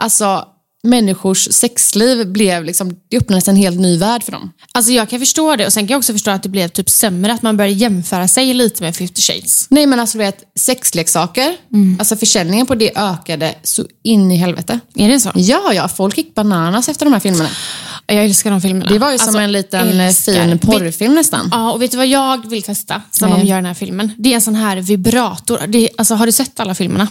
alltså, 0.03 0.44
människors 0.88 1.48
sexliv 1.51 2.27
blev 2.27 2.64
liksom, 2.64 2.92
det 3.11 3.16
öppnades 3.16 3.48
en 3.48 3.57
helt 3.57 3.81
ny 3.81 3.98
värld 3.98 4.22
för 4.24 4.33
dem. 4.33 4.53
alltså 4.72 4.92
jag 4.92 5.09
kan 5.11 5.18
förstå 5.18 5.57
det 5.57 5.66
och 5.66 5.72
sen 5.72 5.87
kan 5.87 5.92
jag 5.94 5.98
också 5.98 6.12
förstå 6.12 6.31
att 6.31 6.42
det 6.42 6.48
blev 6.48 6.68
typ 6.68 6.90
sämre, 6.90 7.33
att 7.33 7.42
man 7.42 7.57
började 7.57 7.74
jämföra 7.74 8.29
sig 8.29 8.55
lite 8.55 8.83
med 8.83 8.96
50 8.96 9.22
shades. 9.22 9.66
Nej 9.70 9.87
men 9.87 10.01
alltså 10.01 10.18
du 10.18 10.24
vet, 10.24 10.42
sexleksaker, 10.59 11.57
alltså 11.98 12.16
försäljningen 12.16 12.66
på 12.66 12.74
det 12.74 12.92
ökade 12.96 13.55
så 13.62 13.85
in 14.05 14.33
i 14.33 14.37
helvete. 14.37 14.81
Är 14.94 15.09
det 15.09 15.20
så? 15.20 15.33
Ja, 15.35 15.72
ja, 15.74 15.88
folk 15.88 16.18
gick 16.18 16.35
bananas 16.35 16.88
efter 16.88 17.07
de 17.07 17.12
här 17.12 17.20
filmerna. 17.20 17.48
Jag 18.07 18.24
älskar 18.24 18.51
de 18.51 18.61
filmerna. 18.61 18.90
Det 18.90 18.98
var 18.98 19.12
ju 19.12 19.18
som 19.18 19.29
Alltså, 19.29 19.40
en 19.40 19.53
liten 19.53 20.01
älskar. 20.01 20.33
fin 20.48 20.59
porrfilm 20.59 21.14
nästan. 21.14 21.48
Ja, 21.53 21.72
och 21.72 21.83
vet 21.83 21.90
du 21.90 21.96
vad 21.96 22.07
jag 22.07 22.51
vill 22.51 22.62
testa 22.62 23.03
som 23.11 23.31
Nej. 23.31 23.40
de 23.40 23.46
gör 23.46 23.57
i 23.57 23.59
den 23.59 23.66
här 23.66 23.74
filmen? 23.74 24.11
Det 24.18 24.31
är 24.31 24.35
en 24.35 24.40
sån 24.40 24.55
här 24.55 24.77
vibrator. 24.77 25.61
Det, 25.68 25.88
alltså, 25.98 26.14
har 26.14 26.27
du 26.27 26.33
sett 26.33 26.61
alla 26.61 26.74
filmerna? 26.74 27.09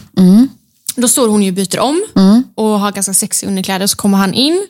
Då 0.99 1.07
står 1.07 1.27
hon 1.27 1.43
ju 1.43 1.49
och 1.49 1.55
byter 1.55 1.79
om 1.79 2.03
och 2.55 2.65
har 2.79 2.91
ganska 2.91 3.13
sexiga 3.13 3.49
underkläder. 3.49 3.88
Så 3.88 3.97
kommer 3.97 4.17
han 4.17 4.33
in 4.33 4.67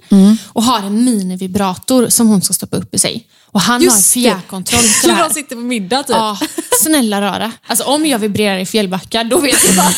och 0.48 0.64
har 0.64 0.80
en 0.80 1.06
minivibrator 1.06 2.10
som 2.10 2.28
hon 2.28 2.42
ska 2.42 2.54
stoppa 2.54 2.78
upp 2.78 2.96
i 2.96 3.00
sig. 3.00 3.28
Och 3.52 3.62
han 3.62 3.76
har 3.76 3.82
Just 3.82 4.14
det. 4.14 4.20
fjärrkontroll 4.22 4.82
det 5.04 5.12
här. 5.12 5.30
sitter 5.30 5.56
på 5.56 5.62
middag 5.62 6.04
typ. 6.04 6.16
Ja, 6.16 6.38
snälla 6.84 7.22
rara. 7.22 7.52
Alltså 7.68 7.84
om 7.84 8.06
jag 8.06 8.20
vibrerar 8.20 8.58
i 8.58 8.66
Fjällbacka, 8.66 9.24
då 9.24 9.40
vet 9.40 9.66
jag 9.68 9.76
bara... 9.76 9.92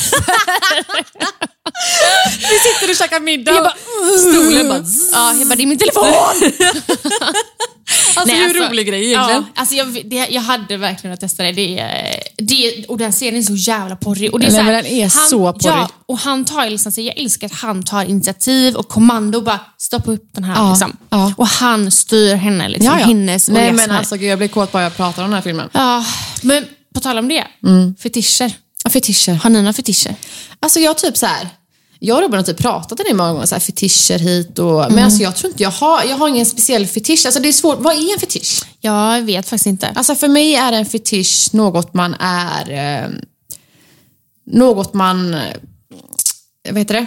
Vi 2.50 2.60
sitter 2.60 2.90
och 2.90 2.96
käkar 2.96 3.20
middag 3.20 3.54
bara, 3.54 3.74
stolen 4.20 4.68
bara... 4.70 4.84
ja, 5.14 5.34
jag 5.40 5.48
bara, 5.48 5.56
det 5.56 5.64
är 5.64 5.68
min 5.68 5.78
telefon! 5.78 6.06
Alltså 8.16 8.36
Nej, 8.36 8.48
hur 8.48 8.70
rolig 8.70 8.88
grej 8.88 9.06
egentligen. 9.06 9.44
Ja, 9.56 9.62
alltså 9.62 9.76
jag, 9.76 9.88
det, 10.06 10.28
jag 10.30 10.42
hade 10.42 10.78
verkligen 10.78 11.10
velat 11.12 11.20
testa 11.20 11.44
det. 11.44 11.52
det, 11.52 11.84
det 12.38 12.86
och 12.86 12.98
den 12.98 13.14
serien 13.14 13.36
är 13.36 13.42
så 13.42 13.56
jävla 13.56 13.96
porrig. 13.96 14.34
Och 14.34 14.40
det 14.40 14.46
är 14.46 14.52
Nej, 14.52 14.60
så 14.60 14.64
här, 14.64 14.72
men 14.74 14.84
den 14.84 14.92
är 14.94 15.02
han, 15.02 15.28
så 15.28 15.54
porrig. 15.54 15.66
Ja, 15.76 15.90
och 16.06 16.18
han 16.20 16.46
tar 16.46 16.70
liksom, 16.70 16.92
så 16.92 17.02
jag 17.02 17.18
älskar 17.18 17.48
att 17.48 17.54
han 17.54 17.84
tar 17.84 18.04
initiativ 18.04 18.76
och 18.76 18.88
kommando 18.90 19.38
och 19.38 19.44
bara 19.44 19.60
stoppa 19.78 20.12
upp 20.12 20.30
den 20.34 20.44
här. 20.44 20.56
Ja, 20.56 20.70
liksom. 20.70 20.98
ja. 21.10 21.34
Och 21.38 21.48
han 21.48 21.92
styr 21.92 22.36
henne, 22.36 22.70
liksom, 22.70 22.94
hennes 22.98 23.49
Nej 23.54 23.70
orgasmer. 23.70 23.88
men 23.88 23.98
alltså 23.98 24.16
gud, 24.16 24.30
jag 24.30 24.38
blir 24.38 24.48
kåt 24.48 24.72
bara 24.72 24.84
jag 24.84 24.96
pratar 24.98 25.24
om 25.24 25.30
den 25.30 25.36
här 25.36 25.42
filmen. 25.42 25.70
ja, 25.74 26.06
men 26.42 26.66
på 26.94 27.00
tal 27.00 27.18
om 27.18 27.28
det, 27.28 27.48
Mm. 27.64 27.96
fetischer. 27.96 28.54
Ja, 28.84 28.90
fetischer. 28.90 29.34
Har 29.34 29.50
ni 29.50 29.60
några 29.62 29.74
fetischer? 29.74 30.16
Alltså 30.60 30.80
jag 30.80 30.98
typ 30.98 31.18
så 31.18 31.26
här. 31.26 31.50
Jag 32.02 32.16
och 32.16 32.22
Robin 32.22 32.38
har 32.38 32.44
typ 32.44 32.58
pratat 32.58 33.00
om 33.00 33.06
det 33.10 33.14
många 33.14 33.34
gånger, 33.34 33.46
så 33.46 33.56
här, 33.56 33.60
fetischer 33.60 34.20
hit 34.20 34.60
och... 34.60 34.92
Men 34.92 35.06
alltså 35.06 35.24
jag 35.24 35.36
tror 35.36 35.52
inte 35.52 35.64
jag 35.64 35.72
har, 35.72 36.04
jag 36.04 36.18
har 36.18 36.28
ingen 36.28 36.46
speciell 36.46 36.88
fetisch. 36.88 37.26
Alltså 37.26 37.42
det 37.42 37.48
är 37.48 37.54
svårt, 37.54 37.78
vad 37.80 37.94
är 37.94 38.14
en 38.14 38.20
fetisch? 38.20 38.64
Jag 38.82 39.22
vet 39.22 39.50
faktiskt 39.50 39.66
inte. 39.66 39.88
Alltså 39.96 40.16
för 40.16 40.28
mig 40.28 40.56
är 40.56 40.72
en 40.72 40.86
fetisch 40.86 41.50
något 41.52 41.94
man 41.94 42.16
är... 42.20 42.70
Eh, 43.04 43.10
något 44.52 44.94
man... 44.94 45.34
Eh, 45.34 45.56
vad 46.70 46.78
heter 46.78 46.94
det? 46.94 47.06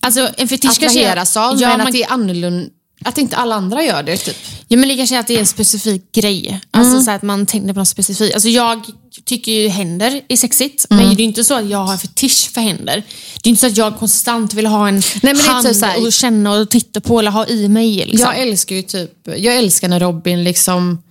Alltså 0.00 0.28
en 0.36 0.48
fetisch 0.48 0.62
kanske 0.78 0.86
Attraheras 0.86 1.36
av, 1.36 1.60
ja, 1.60 1.68
men 1.68 1.78
man, 1.78 1.86
att 1.86 1.92
det 1.92 2.02
är 2.02 2.12
annorlunda. 2.12 2.70
Att 3.04 3.18
inte 3.18 3.36
alla 3.36 3.54
andra 3.54 3.84
gör 3.84 4.02
det, 4.02 4.16
typ. 4.16 4.36
Ja, 4.68 4.76
men 4.76 4.88
det 4.88 4.96
kanske 4.96 5.16
är 5.16 5.20
att 5.20 5.26
det 5.26 5.34
är 5.34 5.40
en 5.40 5.46
specifik 5.46 6.12
grej. 6.12 6.60
Alltså 6.70 7.02
så 7.02 7.10
här 7.10 7.16
att 7.16 7.22
man 7.22 7.46
tänker 7.46 7.72
på 7.72 7.78
något 7.78 7.88
specifikt. 7.88 8.34
Alltså 8.34 8.48
jag 8.48 8.86
tycker 9.24 9.52
ju 9.52 9.68
händer 9.68 10.20
är 10.28 10.36
sexigt, 10.36 10.86
men 10.88 11.14
det 11.16 11.22
är 11.22 11.24
inte 11.24 11.44
så 11.44 11.54
att 11.54 11.68
jag 11.68 11.78
har 11.78 11.96
fetisch 11.96 12.50
för 12.54 12.60
händer. 12.60 13.02
Det 13.42 13.48
är 13.48 13.50
inte 13.50 13.60
så 13.60 13.66
att 13.66 13.76
jag 13.76 13.98
konstant 13.98 14.54
vill 14.54 14.66
ha 14.66 14.88
en 14.88 15.02
det 15.22 15.30
är 15.30 15.48
hand 15.48 15.66
typ 15.66 15.76
så 15.76 15.84
här- 15.86 16.06
och 16.06 16.12
känna 16.12 16.52
och 16.52 16.70
titta 16.70 17.00
på 17.00 17.18
eller 17.18 17.30
ha 17.30 17.46
i 17.46 17.68
mig. 17.68 17.96
Liksom. 17.96 18.18
Jag 18.18 18.38
älskar 18.40 18.76
ju 18.76 18.82
typ, 18.82 19.10
jag 19.24 19.56
älskar 19.56 19.88
när 19.88 20.00
Robin 20.00 20.44
liksom 20.44 21.02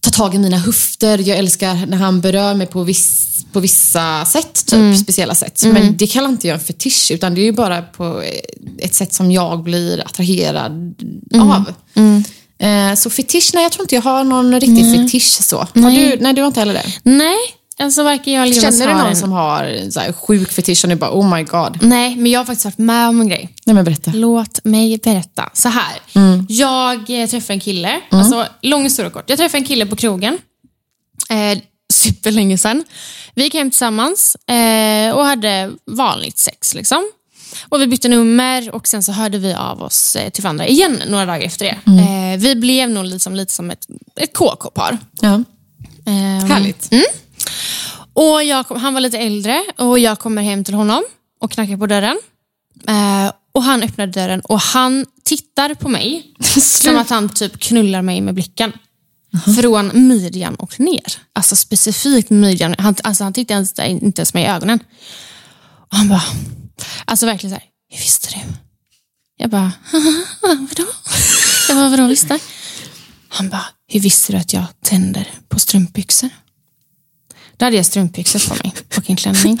tar 0.00 0.10
tag 0.10 0.34
i 0.34 0.38
mina 0.38 0.58
höfter. 0.58 1.18
Jag 1.18 1.38
älskar 1.38 1.86
när 1.86 1.96
han 1.96 2.20
berör 2.20 2.54
mig 2.54 2.66
på, 2.66 2.82
viss, 2.82 3.27
på 3.52 3.60
vissa 3.60 4.24
sätt, 4.24 4.66
typ 4.66 4.98
speciella 4.98 5.34
sätt. 5.34 5.62
Men 5.72 5.96
det 5.96 6.06
kallar 6.06 6.28
inte 6.28 6.46
jag 6.48 6.54
en 6.54 6.60
fetisch, 6.60 7.10
utan 7.10 7.34
det 7.34 7.40
är 7.40 7.44
ju 7.44 7.52
bara 7.52 7.82
på 7.82 8.22
ett 8.78 8.94
sätt 8.94 9.14
som 9.14 9.32
jag 9.32 9.62
blir 9.62 10.00
attraherad 10.06 10.94
av. 11.40 11.64
Eh, 12.60 12.94
Så 12.94 13.10
fetisch, 13.10 13.50
nej 13.54 13.62
jag 13.62 13.72
tror 13.72 13.84
inte 13.84 13.94
jag 13.94 14.02
har 14.02 14.24
någon 14.24 14.60
riktig 14.60 14.94
fetisch 14.96 15.22
så. 15.42 15.58
Har 15.58 15.68
Nej. 15.74 16.10
du, 16.16 16.22
nej, 16.22 16.32
du 16.32 16.40
har 16.42 16.46
inte 16.48 16.60
heller 16.60 16.74
det? 16.74 16.86
Nej, 17.02 17.36
alltså 17.78 18.02
varken 18.02 18.32
jag 18.32 18.42
eller 18.42 18.56
Jonas 18.56 18.78
Känner 18.78 18.92
du 18.92 18.98
någon 18.98 19.06
en- 19.10 19.16
som 19.16 19.32
har 19.32 19.90
så 19.90 20.00
här 20.00 20.12
sjuk 20.12 20.52
fetisch 20.52 20.84
och 20.84 20.90
du 20.90 20.96
bara 20.96 21.10
oh 21.12 21.36
my 21.36 21.42
god? 21.42 21.78
Nej, 21.82 22.16
men 22.16 22.32
jag 22.32 22.40
har 22.40 22.44
faktiskt 22.44 22.64
varit 22.64 22.78
med 22.78 23.08
om 23.08 23.20
en 23.20 23.28
grej. 23.28 23.54
Nej 23.66 23.74
men 23.74 23.84
berätta. 23.84 24.10
Låt 24.14 24.64
mig 24.64 24.98
berätta. 25.04 25.50
Så 25.52 25.68
här. 25.68 25.96
Mm. 26.14 26.46
Jag 26.48 27.10
eh, 27.22 27.26
träffade 27.28 27.52
en 27.52 27.60
kille, 27.60 28.00
alltså 28.10 28.46
lång 28.62 28.82
historia 28.82 29.10
kort. 29.10 29.24
Jag 29.30 29.38
träffade 29.38 29.58
en 29.58 29.66
kille 29.66 29.86
på 29.86 29.96
krogen. 29.96 30.38
Eh, 31.30 31.58
superlänge 31.98 32.58
sedan. 32.58 32.84
Vi 33.34 33.42
gick 33.42 33.54
hem 33.54 33.70
tillsammans 33.70 34.36
eh, 34.46 35.14
och 35.16 35.24
hade 35.24 35.70
vanligt 35.86 36.38
sex. 36.38 36.74
liksom. 36.74 37.10
Och 37.68 37.80
Vi 37.80 37.86
bytte 37.86 38.08
nummer 38.08 38.74
och 38.74 38.88
sen 38.88 39.02
så 39.02 39.12
hörde 39.12 39.38
vi 39.38 39.54
av 39.54 39.82
oss 39.82 40.16
eh, 40.16 40.30
till 40.30 40.42
varandra 40.42 40.66
igen 40.66 41.02
några 41.08 41.26
dagar 41.26 41.46
efter 41.46 41.64
det. 41.64 41.78
Mm. 41.90 42.32
Eh, 42.34 42.38
vi 42.38 42.54
blev 42.56 42.90
nog 42.90 43.04
liksom 43.04 43.34
lite 43.34 43.52
som 43.52 43.70
ett, 43.70 43.86
ett 44.20 44.32
KK-par. 44.32 44.98
Ja. 45.20 45.42
Ehm, 46.06 46.50
Härligt. 46.50 46.90
och 48.12 48.44
jag 48.44 48.64
han 48.64 48.94
var 48.94 49.00
lite 49.00 49.18
äldre 49.18 49.64
och 49.76 49.98
jag 49.98 50.18
kommer 50.18 50.42
hem 50.42 50.64
till 50.64 50.74
honom 50.74 51.02
och 51.40 51.50
knackar 51.50 51.76
på 51.76 51.86
dörren. 51.86 52.18
Eh, 52.88 53.32
och 53.52 53.62
Han 53.62 53.82
öppnar 53.82 54.06
dörren 54.06 54.40
och 54.40 54.60
han 54.60 55.06
tittar 55.24 55.74
på 55.74 55.88
mig 55.88 56.26
som 56.60 56.96
att 56.96 57.10
han 57.10 57.28
typ 57.28 57.58
knullar 57.60 58.02
mig 58.02 58.20
med 58.20 58.34
blicken. 58.34 58.72
Från 59.60 60.08
midjan 60.08 60.54
och 60.54 60.80
ner. 60.80 61.12
Alltså 61.32 61.56
specifikt 61.56 62.30
midjan. 62.30 62.74
Han, 62.78 62.94
alltså, 63.02 63.24
han 63.24 63.32
tittade 63.32 63.54
ens, 63.54 63.78
inte 64.02 64.20
ens 64.20 64.34
mig 64.34 64.44
i 64.44 64.46
ögonen. 64.46 64.80
Och 65.90 65.96
han 65.96 66.08
bara, 66.08 66.22
alltså 67.04 67.26
verkligen 67.26 67.56
så 67.56 67.60
här, 67.60 67.68
hur 67.90 67.98
visste 67.98 68.28
du? 68.28 68.40
Jag 69.36 69.50
bara, 69.50 69.72
vadå? 70.40 70.90
Jag 71.68 71.76
bara, 71.76 71.88
vadå 71.88 72.06
visste? 72.06 72.38
Han 73.28 73.48
bara, 73.48 73.66
hur 73.88 74.00
visste 74.00 74.32
du 74.32 74.38
att 74.38 74.52
jag 74.52 74.64
tänder 74.84 75.30
på 75.48 75.58
strumpbyxor? 75.58 76.30
Då 77.56 77.64
hade 77.64 77.76
jag 77.76 77.86
strumpbyxor 77.86 78.48
på 78.48 78.54
mig 78.54 78.74
och 78.96 79.10
en 79.10 79.16
klänning. 79.16 79.58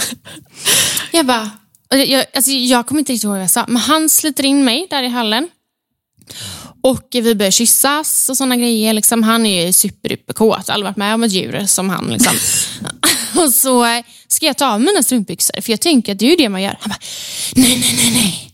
Jag 1.12 1.26
bara, 1.26 1.50
jag, 1.88 2.08
jag, 2.08 2.26
alltså 2.34 2.50
jag 2.50 2.86
kommer 2.86 2.98
inte 2.98 3.12
riktigt 3.12 3.24
ihåg 3.24 3.32
vad 3.32 3.42
jag 3.42 3.50
sa, 3.50 3.64
men 3.68 3.76
han 3.76 4.08
sliter 4.08 4.44
in 4.44 4.64
mig 4.64 4.86
där 4.90 5.02
i 5.02 5.08
hallen. 5.08 5.48
Och 6.82 7.08
vi 7.12 7.34
börjar 7.34 7.50
kyssas 7.50 8.28
och 8.28 8.36
sådana 8.36 8.56
grejer. 8.56 8.92
Liksom. 8.92 9.22
Han 9.22 9.46
är 9.46 9.66
ju 9.66 9.72
superduperkåt. 9.72 10.70
Aldrig 10.70 10.84
varit 10.84 10.96
med 10.96 11.14
om 11.14 11.22
ett 11.22 11.32
djur 11.32 11.66
som 11.66 11.90
han. 11.90 12.06
Liksom. 12.06 12.32
och 13.42 13.50
så 13.50 13.84
eh, 13.84 14.04
ska 14.28 14.46
jag 14.46 14.56
ta 14.56 14.66
av 14.66 14.80
mina 14.80 15.02
strumpbyxor, 15.02 15.60
för 15.60 15.70
jag 15.72 15.80
tänker 15.80 16.12
att 16.12 16.18
det 16.18 16.26
är 16.26 16.30
ju 16.30 16.36
det 16.36 16.48
man 16.48 16.62
gör. 16.62 16.78
Han 16.80 16.88
bara, 16.90 16.98
nej, 17.54 17.78
nej, 17.78 17.94
nej, 17.96 18.10
nej. 18.10 18.52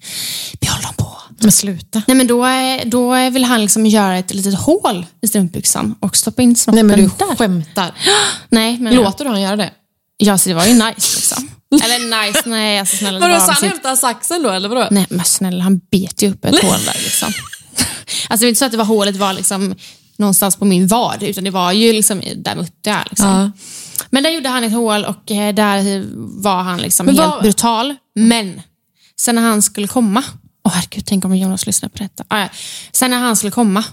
Behåll 0.60 0.82
dem 0.82 0.94
på. 0.96 1.16
Men 1.38 1.52
sluta. 1.52 2.02
Nej, 2.06 2.16
men 2.16 2.26
då, 2.26 2.46
eh, 2.46 2.80
då 2.84 3.30
vill 3.30 3.44
han 3.44 3.60
liksom 3.60 3.86
göra 3.86 4.18
ett 4.18 4.34
litet 4.34 4.54
hål 4.54 5.06
i 5.22 5.28
strumpbyxan 5.28 5.94
och 6.00 6.16
stoppa 6.16 6.42
in 6.42 6.48
Nej 6.48 6.56
snoppen 6.56 6.86
men 6.86 7.00
du 7.00 7.10
där. 7.18 7.36
skämtar. 7.36 7.94
Nej, 8.48 8.78
men, 8.78 8.94
Låter 8.94 9.24
du 9.24 9.30
han 9.30 9.40
göra 9.40 9.56
det? 9.56 9.70
Ja, 10.16 10.38
så 10.38 10.48
det 10.48 10.54
var 10.54 10.66
ju 10.66 10.72
nice 10.72 11.16
liksom. 11.16 11.48
Eller 11.84 12.26
nice, 12.26 12.42
nej 12.46 12.78
alltså 12.78 12.96
snälla. 12.96 13.18
Vadå, 13.20 13.40
så 13.40 13.52
han 13.52 13.70
hämtar 13.70 13.96
saxen 13.96 14.42
då 14.42 14.50
eller 14.50 14.68
vadå? 14.68 14.88
Nej 14.90 15.06
men 15.10 15.24
snälla, 15.24 15.64
han 15.64 15.80
bet 15.90 16.22
ju 16.22 16.30
upp 16.30 16.44
ett 16.44 16.62
hål 16.62 16.84
där 16.84 17.00
liksom. 17.04 17.32
Alltså 18.28 18.44
det 18.44 18.46
är 18.46 18.48
inte 18.48 18.58
så 18.58 18.64
att 18.64 18.72
det 18.72 18.78
var 18.78 18.84
hålet 18.84 19.16
var 19.16 19.32
liksom 19.32 19.74
någonstans 20.16 20.56
på 20.56 20.64
min 20.64 20.86
vad, 20.86 21.22
utan 21.22 21.44
det 21.44 21.50
var 21.50 21.72
ju 21.72 21.92
liksom 21.92 22.22
där 22.36 22.58
uppe. 22.58 22.90
Är, 22.90 23.06
liksom. 23.10 23.28
Ja. 23.28 23.50
Men 24.10 24.22
där 24.22 24.30
gjorde 24.30 24.48
han 24.48 24.64
ett 24.64 24.72
hål 24.72 25.04
och 25.04 25.30
eh, 25.30 25.54
där 25.54 26.04
var 26.42 26.62
han 26.62 26.80
liksom 26.80 27.06
Men 27.06 27.18
helt 27.18 27.42
brutal. 27.42 27.94
Men 28.14 28.62
sen 29.16 29.34
när 29.34 29.42
han 29.42 29.62
skulle 29.62 29.86
komma, 29.86 30.24
åh 30.64 30.72
herregud, 30.74 31.06
tänk 31.06 31.24
om 31.24 31.36
Jonas 31.36 31.66
lyssnar 31.66 31.88
på 31.88 31.98
detta. 31.98 32.24
Ah, 32.28 32.40
ja. 32.40 32.48
Sen 32.92 33.10
när 33.10 33.18
han 33.18 33.36
skulle 33.36 33.50
komma, 33.50 33.84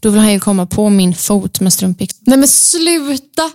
då 0.00 0.10
vill 0.10 0.20
han 0.20 0.32
ju 0.32 0.40
komma 0.40 0.66
på 0.66 0.90
min 0.90 1.14
fot 1.14 1.60
med 1.60 1.72
strumpbyxor. 1.72 2.22
Nej 2.26 2.38
men 2.38 2.48
sluta! 2.48 3.50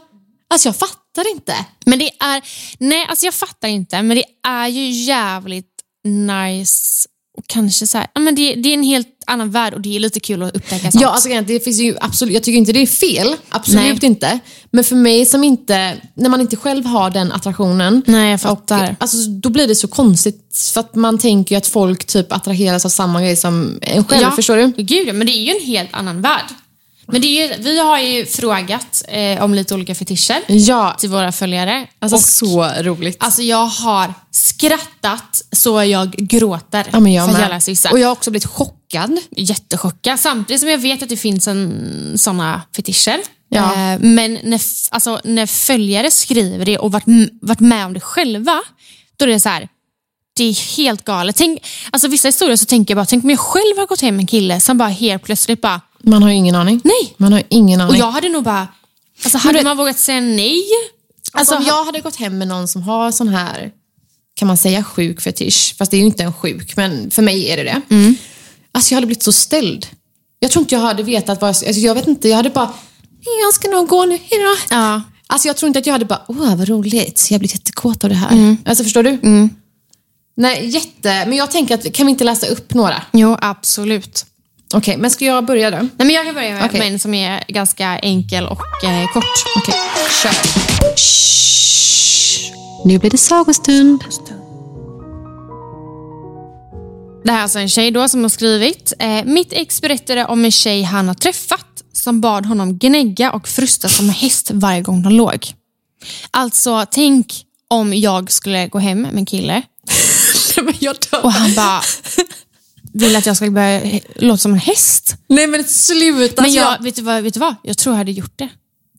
Alltså 0.50 0.68
jag 0.68 0.76
fattar 0.76 1.32
inte. 1.32 1.54
Men 1.86 2.00
det 2.00 2.10
är, 2.20 2.42
nej 2.78 3.06
alltså 3.10 3.26
jag 3.26 3.34
fattar 3.34 3.68
inte, 3.68 4.02
men 4.02 4.18
det 4.18 4.24
är 4.48 4.68
ju 4.68 4.90
jävligt 4.90 5.76
nice 6.04 7.08
och 7.40 7.48
kanske 7.48 7.88
så 7.88 7.98
här, 7.98 8.08
ja, 8.14 8.22
men 8.22 8.36
det, 8.36 8.56
det 8.56 8.70
är 8.70 8.74
en 8.74 8.84
helt 8.84 9.08
annan 9.28 9.52
värld 9.52 9.74
och 9.74 9.82
det 9.82 9.96
är 9.96 10.00
lite 10.00 10.20
kul 10.20 10.44
att 10.44 10.56
upptäcka 10.56 10.92
sånt. 10.92 11.02
Ja, 11.02 11.10
alltså, 11.10 11.30
det 11.42 11.64
finns 11.64 11.80
ju 11.80 11.96
absolut, 12.02 12.34
jag 12.34 12.44
tycker 12.44 12.58
inte 12.58 12.72
det 12.72 12.82
är 12.82 12.88
fel. 12.88 13.36
Absolut 13.50 14.02
Nej. 14.02 14.06
inte. 14.12 14.40
Men 14.72 14.84
för 14.84 14.96
mig 14.96 15.26
som 15.26 15.44
inte, 15.44 15.98
när 16.14 16.30
man 16.30 16.42
inte 16.42 16.56
själv 16.56 16.86
har 16.86 17.10
den 17.10 17.32
attraktionen. 17.32 18.04
Nej, 18.06 18.32
jag 18.32 18.42
fattar. 18.42 18.90
Och, 18.90 18.96
alltså, 19.00 19.30
då 19.30 19.50
blir 19.50 19.68
det 19.68 19.76
så 19.76 19.88
konstigt. 19.88 20.70
För 20.74 20.80
att 20.80 20.96
man 20.96 21.18
tänker 21.18 21.56
ju 21.56 21.58
att 21.58 21.68
folk 21.68 22.06
typ 22.06 22.32
attraheras 22.32 22.86
av 22.86 22.90
samma 22.90 23.22
grej 23.22 23.36
som 23.36 23.80
en 23.82 24.04
själv. 24.04 24.32
Förstår 24.32 24.58
du? 24.58 24.84
Gud, 24.84 25.08
ja, 25.08 25.14
men 25.14 25.28
det 25.28 25.34
är 25.34 25.42
ju 25.42 25.52
en 25.52 25.66
helt 25.66 25.90
annan 25.94 26.22
värld. 26.22 26.46
Men 27.12 27.22
det 27.22 27.28
är 27.28 27.48
ju, 27.58 27.64
vi 27.64 27.80
har 27.80 28.00
ju 28.00 28.26
frågat 28.26 29.04
eh, 29.08 29.44
om 29.44 29.54
lite 29.54 29.74
olika 29.76 29.96
fetischer 29.96 30.42
Ja, 30.48 30.96
till 31.00 31.10
våra 31.10 31.32
följare. 31.32 31.88
alltså 32.00 32.16
och, 32.16 32.22
så 32.22 32.84
roligt. 32.84 33.18
alltså 33.20 33.42
jag 33.42 33.66
har 33.66 34.14
skrattat 34.32 35.42
så 35.52 35.84
jag 35.84 36.12
gråter. 36.12 36.88
ja, 36.92 37.00
men 37.00 37.14
jag 37.14 37.32
för 37.32 37.50
med. 37.50 37.64
vissa. 37.68 37.92
Och 37.92 38.00
jag 38.00 38.08
har 38.08 38.12
också 38.12 38.32
blivit 38.32 38.46
chockad. 38.50 39.20
Jättechockad. 39.32 40.20
Samtidigt 40.20 40.60
som 40.60 40.70
jag 40.70 40.78
vet 40.78 41.04
att 41.04 41.10
det 41.10 41.18
finns 41.18 41.48
en, 41.48 42.14
såna 42.18 42.62
fetischer. 42.76 43.20
Ja. 43.50 43.74
Eh, 43.74 44.00
men 44.00 44.38
när, 44.44 44.62
alltså, 44.92 45.22
när 45.24 45.46
följare 45.46 46.12
skriver 46.12 46.66
det 46.66 46.78
och 46.78 46.92
varit, 46.92 47.06
varit 47.42 47.60
med 47.60 47.86
om 47.86 47.94
det 47.94 48.00
själva, 48.00 48.62
då 49.18 49.26
är 49.26 49.30
det 49.30 49.40
så 49.40 49.50
här. 49.50 49.68
Det 50.36 50.44
är 50.44 50.78
helt 50.78 51.04
galet. 51.04 51.36
Tänk, 51.36 51.66
alltså, 51.92 52.08
vissa 52.08 52.28
historier 52.28 52.56
så 52.56 52.66
tänker 52.66 52.92
jag 52.92 52.98
bara, 52.98 53.06
tänk 53.06 53.24
om 53.24 53.30
jag 53.30 53.40
själv 53.40 53.78
har 53.78 53.88
gått 53.88 54.02
hem 54.02 54.16
med 54.16 54.24
en 54.24 54.28
kille 54.28 54.60
som 54.60 54.78
bara 54.78 54.90
helt 54.90 55.24
plötsligt 55.24 55.62
bara, 55.62 55.82
Man 56.04 56.24
har 56.24 56.30
ju 56.30 56.36
ingen 56.36 56.56
aning. 56.56 56.82
Nej. 56.84 57.14
Man 57.18 57.34
har 57.34 57.44
ingen 57.50 57.82
aning. 57.82 57.90
och 57.92 57.98
jag 57.98 58.12
hade 58.12 58.30
nog 58.30 58.44
bara, 58.44 58.68
alltså, 59.24 59.38
hade 59.38 59.58
du- 59.60 59.64
man 59.64 59.78
vågat 59.78 60.00
säga 60.00 60.22
nej? 60.22 60.64
Alltså, 61.34 61.56
om 61.56 61.64
jag 61.64 61.86
hade 61.86 62.00
gått 62.00 62.16
hem 62.16 62.38
med 62.38 62.48
någon 62.48 62.68
som 62.68 62.82
har 62.84 63.12
sån 63.12 63.28
här, 63.28 63.72
kan 64.36 64.48
man 64.48 64.58
säga 64.58 64.84
sjuk 64.84 65.22
fetisch? 65.22 65.76
Fast 65.78 65.92
det 65.92 65.98
är 65.98 66.00
ju 66.00 66.06
inte 66.06 66.24
en 66.24 66.34
sjuk, 66.34 66.76
men 66.76 67.12
för 67.12 67.22
mig 67.22 67.50
är 67.50 67.58
det 67.58 67.64
det. 67.64 67.82
Mm. 67.96 68.16
Alltså 68.72 68.92
jag 68.94 68.98
hade 68.98 69.08
blivit 69.08 69.24
så 69.24 69.32
ställd. 69.32 69.88
Jag 70.40 70.52
tror 70.52 70.62
inte 70.64 70.76
jag 70.76 70.82
hade 70.82 71.04
vetat 71.04 71.42
vad 71.42 71.48
jag... 71.50 71.68
Alltså, 71.68 71.82
jag 71.82 71.96
vet 71.96 72.08
inte, 72.08 72.30
jag 72.30 72.36
hade 72.38 72.50
bara, 72.50 72.74
jag 73.44 73.54
ska 73.54 73.68
nog 73.68 73.88
gå 73.88 74.06
nu, 74.06 74.18
hejdå. 74.18 74.56
Ja. 74.70 75.02
Alltså 75.28 75.48
jag 75.48 75.58
tror 75.58 75.68
inte 75.68 75.80
att 75.80 75.86
jag 75.86 75.94
hade 75.94 76.06
bara, 76.06 76.22
åh 76.28 76.56
vad 76.56 76.68
roligt, 76.68 77.28
jag 77.32 77.40
blir 77.40 77.50
jättekåt 77.52 78.04
av 78.04 78.10
det 78.10 78.16
här. 78.16 78.32
Mm. 78.32 78.58
Alltså 78.66 78.84
förstår 78.84 79.04
du? 79.04 79.18
Nej, 80.38 80.66
jätte... 80.68 81.26
Men 81.26 81.34
jag 81.38 81.52
tänker 81.52 81.76
att, 81.76 81.94
kan 81.94 82.06
vi 82.06 82.10
inte 82.12 82.24
läsa 82.24 82.48
upp 82.48 82.74
några? 82.74 83.02
Jo, 83.14 83.38
absolut. 83.42 84.26
Okej, 84.74 84.98
men 84.98 85.12
ska 85.12 85.26
jag 85.26 85.46
börja 85.46 85.72
då? 85.72 85.78
Nej, 85.78 85.90
men 85.98 86.10
jag 86.10 86.26
kan 86.26 86.36
börja 86.36 86.54
med, 86.54 86.74
med 86.74 86.88
en 86.88 87.00
som 87.00 87.14
är 87.14 87.44
ganska 87.48 88.00
enkel 88.00 88.46
och 88.46 88.84
eh, 88.84 89.14
kort. 89.14 89.24
Okej, 89.58 89.76
kör. 90.24 90.32
Shh. 90.96 92.52
Nu 92.86 93.00
blir 93.00 93.10
det 93.10 93.18
sagostund. 93.18 94.04
Det 97.24 97.32
här 97.32 97.40
är 97.40 97.44
alltså 97.44 97.60
en 97.60 97.70
tjej 97.70 97.92
då 97.92 98.10
som 98.10 98.22
har 98.22 98.30
skrivit. 98.30 98.94
Eh, 99.00 99.24
mitt 99.26 99.54
ex 99.54 99.82
berättade 99.82 100.26
om 100.26 100.46
en 100.46 100.52
tjej 100.52 100.84
han 100.84 101.08
har 101.08 101.16
träffat 101.16 101.84
som 101.94 102.22
bad 102.22 102.46
honom 102.46 102.78
gnägga 102.78 103.32
och 103.32 103.48
frusta 103.48 103.90
som 103.90 104.06
en 104.06 104.16
häst 104.16 104.52
varje 104.54 104.82
gång 104.82 105.04
de 105.04 105.14
låg. 105.14 105.46
Alltså, 106.32 106.86
tänk 106.92 107.34
om 107.68 107.94
jag 107.94 108.32
skulle 108.32 108.68
gå 108.68 108.80
hem 108.80 109.02
med 109.02 109.18
en 109.18 109.26
kille 109.26 109.62
och 111.24 111.32
han 111.32 111.56
bara 111.56 111.82
vill 112.94 113.16
att 113.16 113.26
jag 113.26 113.36
ska 113.38 113.52
börja 113.52 114.00
låta 114.16 114.38
som 114.38 114.54
en 114.54 114.60
häst. 114.60 115.16
Nej 115.30 115.48
men 115.48 115.64
sluta. 115.64 116.42
Men 116.42 116.46
Alltså, 116.46 116.60
jag, 116.60 116.84
vet, 116.84 116.96
du 116.96 117.02
vad, 117.02 117.24
vet 117.24 117.34
du 117.34 117.40
vad? 117.40 117.56
Jag 117.64 117.78
tror 117.78 117.94
jag 117.94 117.98
hade 117.98 118.12
gjort 118.12 118.34
det. 118.36 118.50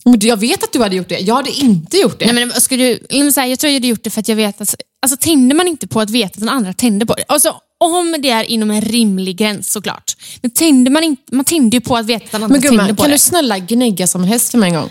Men 0.05 0.19
Jag 0.21 0.37
vet 0.37 0.63
att 0.65 0.73
du 0.73 0.83
hade 0.83 0.97
gjort 0.97 1.09
det. 1.09 1.19
Jag 1.19 1.35
hade 1.35 1.51
inte 1.51 1.97
gjort 1.97 2.19
det. 2.19 2.33
Nej, 2.33 2.47
men, 2.47 2.61
ska 2.61 2.77
du, 2.77 2.99
så 3.35 3.41
här, 3.41 3.47
jag 3.47 3.59
tror 3.59 3.71
jag 3.71 3.77
hade 3.77 3.89
gjort 3.89 4.05
det 4.05 4.11
för 4.11 4.21
att 4.21 4.29
jag 4.29 4.37
vet 4.37 4.61
att 4.61 4.75
alltså, 5.03 5.17
tänder 5.17 5.57
man 5.57 5.69
inte 5.69 5.87
på 5.89 6.01
att 6.01 6.11
veta 6.11 6.27
att 6.27 6.41
den 6.41 6.49
andra 6.49 6.73
tänder 6.73 7.07
på 7.07 7.15
det. 7.15 7.25
Alltså, 7.29 7.57
om 7.81 8.17
det 8.19 8.31
är 8.31 8.45
inom 8.45 8.71
en 8.71 8.81
rimlig 8.81 9.37
gräns 9.37 9.71
såklart. 9.73 10.17
Men 10.43 10.51
tänder 10.51 10.91
man 10.91 11.05
inte, 11.05 11.35
man 11.35 11.45
tänder 11.45 11.77
ju 11.77 11.81
på 11.81 11.97
att 11.97 12.07
veta 12.07 12.25
att 12.25 12.31
den 12.33 12.43
andra 12.43 12.53
Men 12.53 12.63
tänder 12.63 12.79
gumman, 12.79 12.97
på 12.97 13.03
kan 13.03 13.11
det. 13.11 13.15
du 13.15 13.19
snälla 13.19 13.59
gnägga 13.59 14.07
som 14.07 14.23
en 14.23 14.29
häst 14.29 14.51
för 14.51 14.59
mig 14.59 14.69
en 14.69 14.75
gång? 14.75 14.91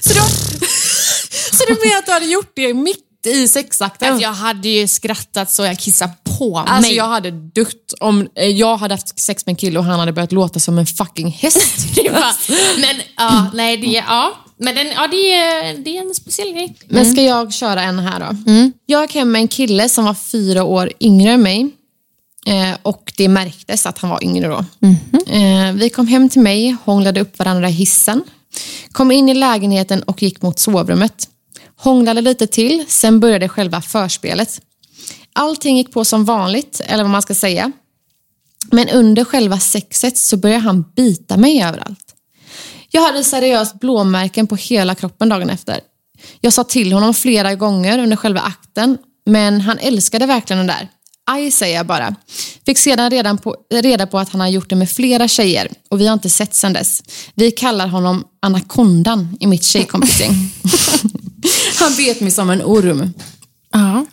Så, 0.00 0.14
då, 0.14 0.20
så 1.56 1.64
du 1.68 1.74
menar 1.84 1.98
att 1.98 2.06
du 2.06 2.12
hade 2.12 2.26
gjort 2.26 2.52
det 2.56 2.74
mitt 3.26 3.36
i 3.36 3.48
sexakten? 3.48 4.08
Alltså, 4.08 4.22
jag 4.22 4.32
hade 4.32 4.68
ju 4.68 4.86
skrattat 4.88 5.50
så 5.50 5.64
jag 5.64 5.78
kissade 5.78 6.12
på 6.38 6.58
Alltså 6.58 6.88
mig. 6.88 6.96
jag 6.96 7.08
hade 7.08 7.30
dött 7.30 7.94
om 8.00 8.28
eh, 8.34 8.46
jag 8.48 8.76
hade 8.76 8.94
haft 8.94 9.20
sex 9.20 9.46
med 9.46 9.52
en 9.52 9.56
kille 9.56 9.78
och 9.78 9.84
han 9.84 9.98
hade 10.00 10.12
börjat 10.12 10.32
låta 10.32 10.60
som 10.60 10.78
en 10.78 10.86
fucking 10.86 11.30
häst. 11.30 11.86
Men 12.76 12.96
ja, 13.16 13.50
nej, 13.54 13.76
det, 13.76 13.86
ja. 13.86 14.32
Men 14.58 14.74
den, 14.74 14.86
ja, 14.86 15.08
det, 15.10 15.32
är, 15.32 15.78
det 15.78 15.96
är 15.96 16.00
en 16.00 16.14
speciell 16.14 16.52
grej. 16.52 16.76
Men 16.88 17.12
ska 17.12 17.22
jag 17.22 17.52
köra 17.52 17.82
en 17.82 17.98
här 17.98 18.20
då? 18.20 18.52
Jag 18.86 19.02
gick 19.02 19.14
hem 19.14 19.32
med 19.32 19.40
en 19.40 19.48
kille 19.48 19.88
som 19.88 20.04
var 20.04 20.14
fyra 20.14 20.64
år 20.64 20.92
yngre 21.00 21.30
än 21.30 21.42
mig. 21.42 21.70
Eh, 22.46 22.76
och 22.82 23.12
det 23.16 23.28
märktes 23.28 23.86
att 23.86 23.98
han 23.98 24.10
var 24.10 24.24
yngre 24.24 24.48
då. 24.48 24.64
Eh, 25.32 25.72
vi 25.74 25.90
kom 25.90 26.06
hem 26.06 26.28
till 26.28 26.40
mig, 26.42 26.76
hånglade 26.84 27.20
upp 27.20 27.38
varandra 27.38 27.68
i 27.68 27.72
hissen. 27.72 28.22
Kom 28.92 29.12
in 29.12 29.28
i 29.28 29.34
lägenheten 29.34 30.02
och 30.02 30.22
gick 30.22 30.42
mot 30.42 30.58
sovrummet. 30.58 31.28
Hånglade 31.78 32.20
lite 32.20 32.46
till, 32.46 32.84
sen 32.88 33.20
började 33.20 33.48
själva 33.48 33.82
förspelet. 33.82 34.60
Allting 35.32 35.76
gick 35.76 35.92
på 35.92 36.04
som 36.04 36.24
vanligt, 36.24 36.80
eller 36.84 37.04
vad 37.04 37.10
man 37.10 37.22
ska 37.22 37.34
säga. 37.34 37.72
Men 38.70 38.88
under 38.88 39.24
själva 39.24 39.60
sexet 39.60 40.18
så 40.18 40.36
började 40.36 40.62
han 40.62 40.84
bita 40.96 41.36
mig 41.36 41.62
överallt. 41.62 42.14
Jag 42.90 43.02
hade 43.02 43.24
seriöst 43.24 43.80
blåmärken 43.80 44.46
på 44.46 44.56
hela 44.56 44.94
kroppen 44.94 45.28
dagen 45.28 45.50
efter. 45.50 45.80
Jag 46.40 46.52
sa 46.52 46.64
till 46.64 46.92
honom 46.92 47.14
flera 47.14 47.54
gånger 47.54 47.98
under 47.98 48.16
själva 48.16 48.40
akten, 48.40 48.98
men 49.26 49.60
han 49.60 49.78
älskade 49.78 50.26
verkligen 50.26 50.58
den 50.58 50.66
där. 50.66 50.88
Aj, 51.30 51.50
säger 51.50 51.76
jag 51.76 51.86
bara. 51.86 52.14
Fick 52.66 52.78
sedan 52.78 53.10
redan 53.10 53.38
på, 53.38 53.56
reda 53.74 54.06
på 54.06 54.18
att 54.18 54.28
han 54.28 54.40
har 54.40 54.48
gjort 54.48 54.70
det 54.70 54.76
med 54.76 54.90
flera 54.90 55.28
tjejer 55.28 55.68
och 55.90 56.00
vi 56.00 56.06
har 56.06 56.14
inte 56.14 56.30
sett 56.30 56.54
sedan 56.54 56.72
dess. 56.72 57.02
Vi 57.34 57.50
kallar 57.50 57.88
honom 57.88 58.24
Anakondan 58.42 59.36
i 59.40 59.46
mitt 59.46 59.64
tjejkompisgäng. 59.64 60.32
han 61.84 61.94
bet 61.96 62.20
mig 62.20 62.30
som 62.30 62.50
en 62.50 62.62
orm. 62.62 63.12
Ja. 63.72 64.06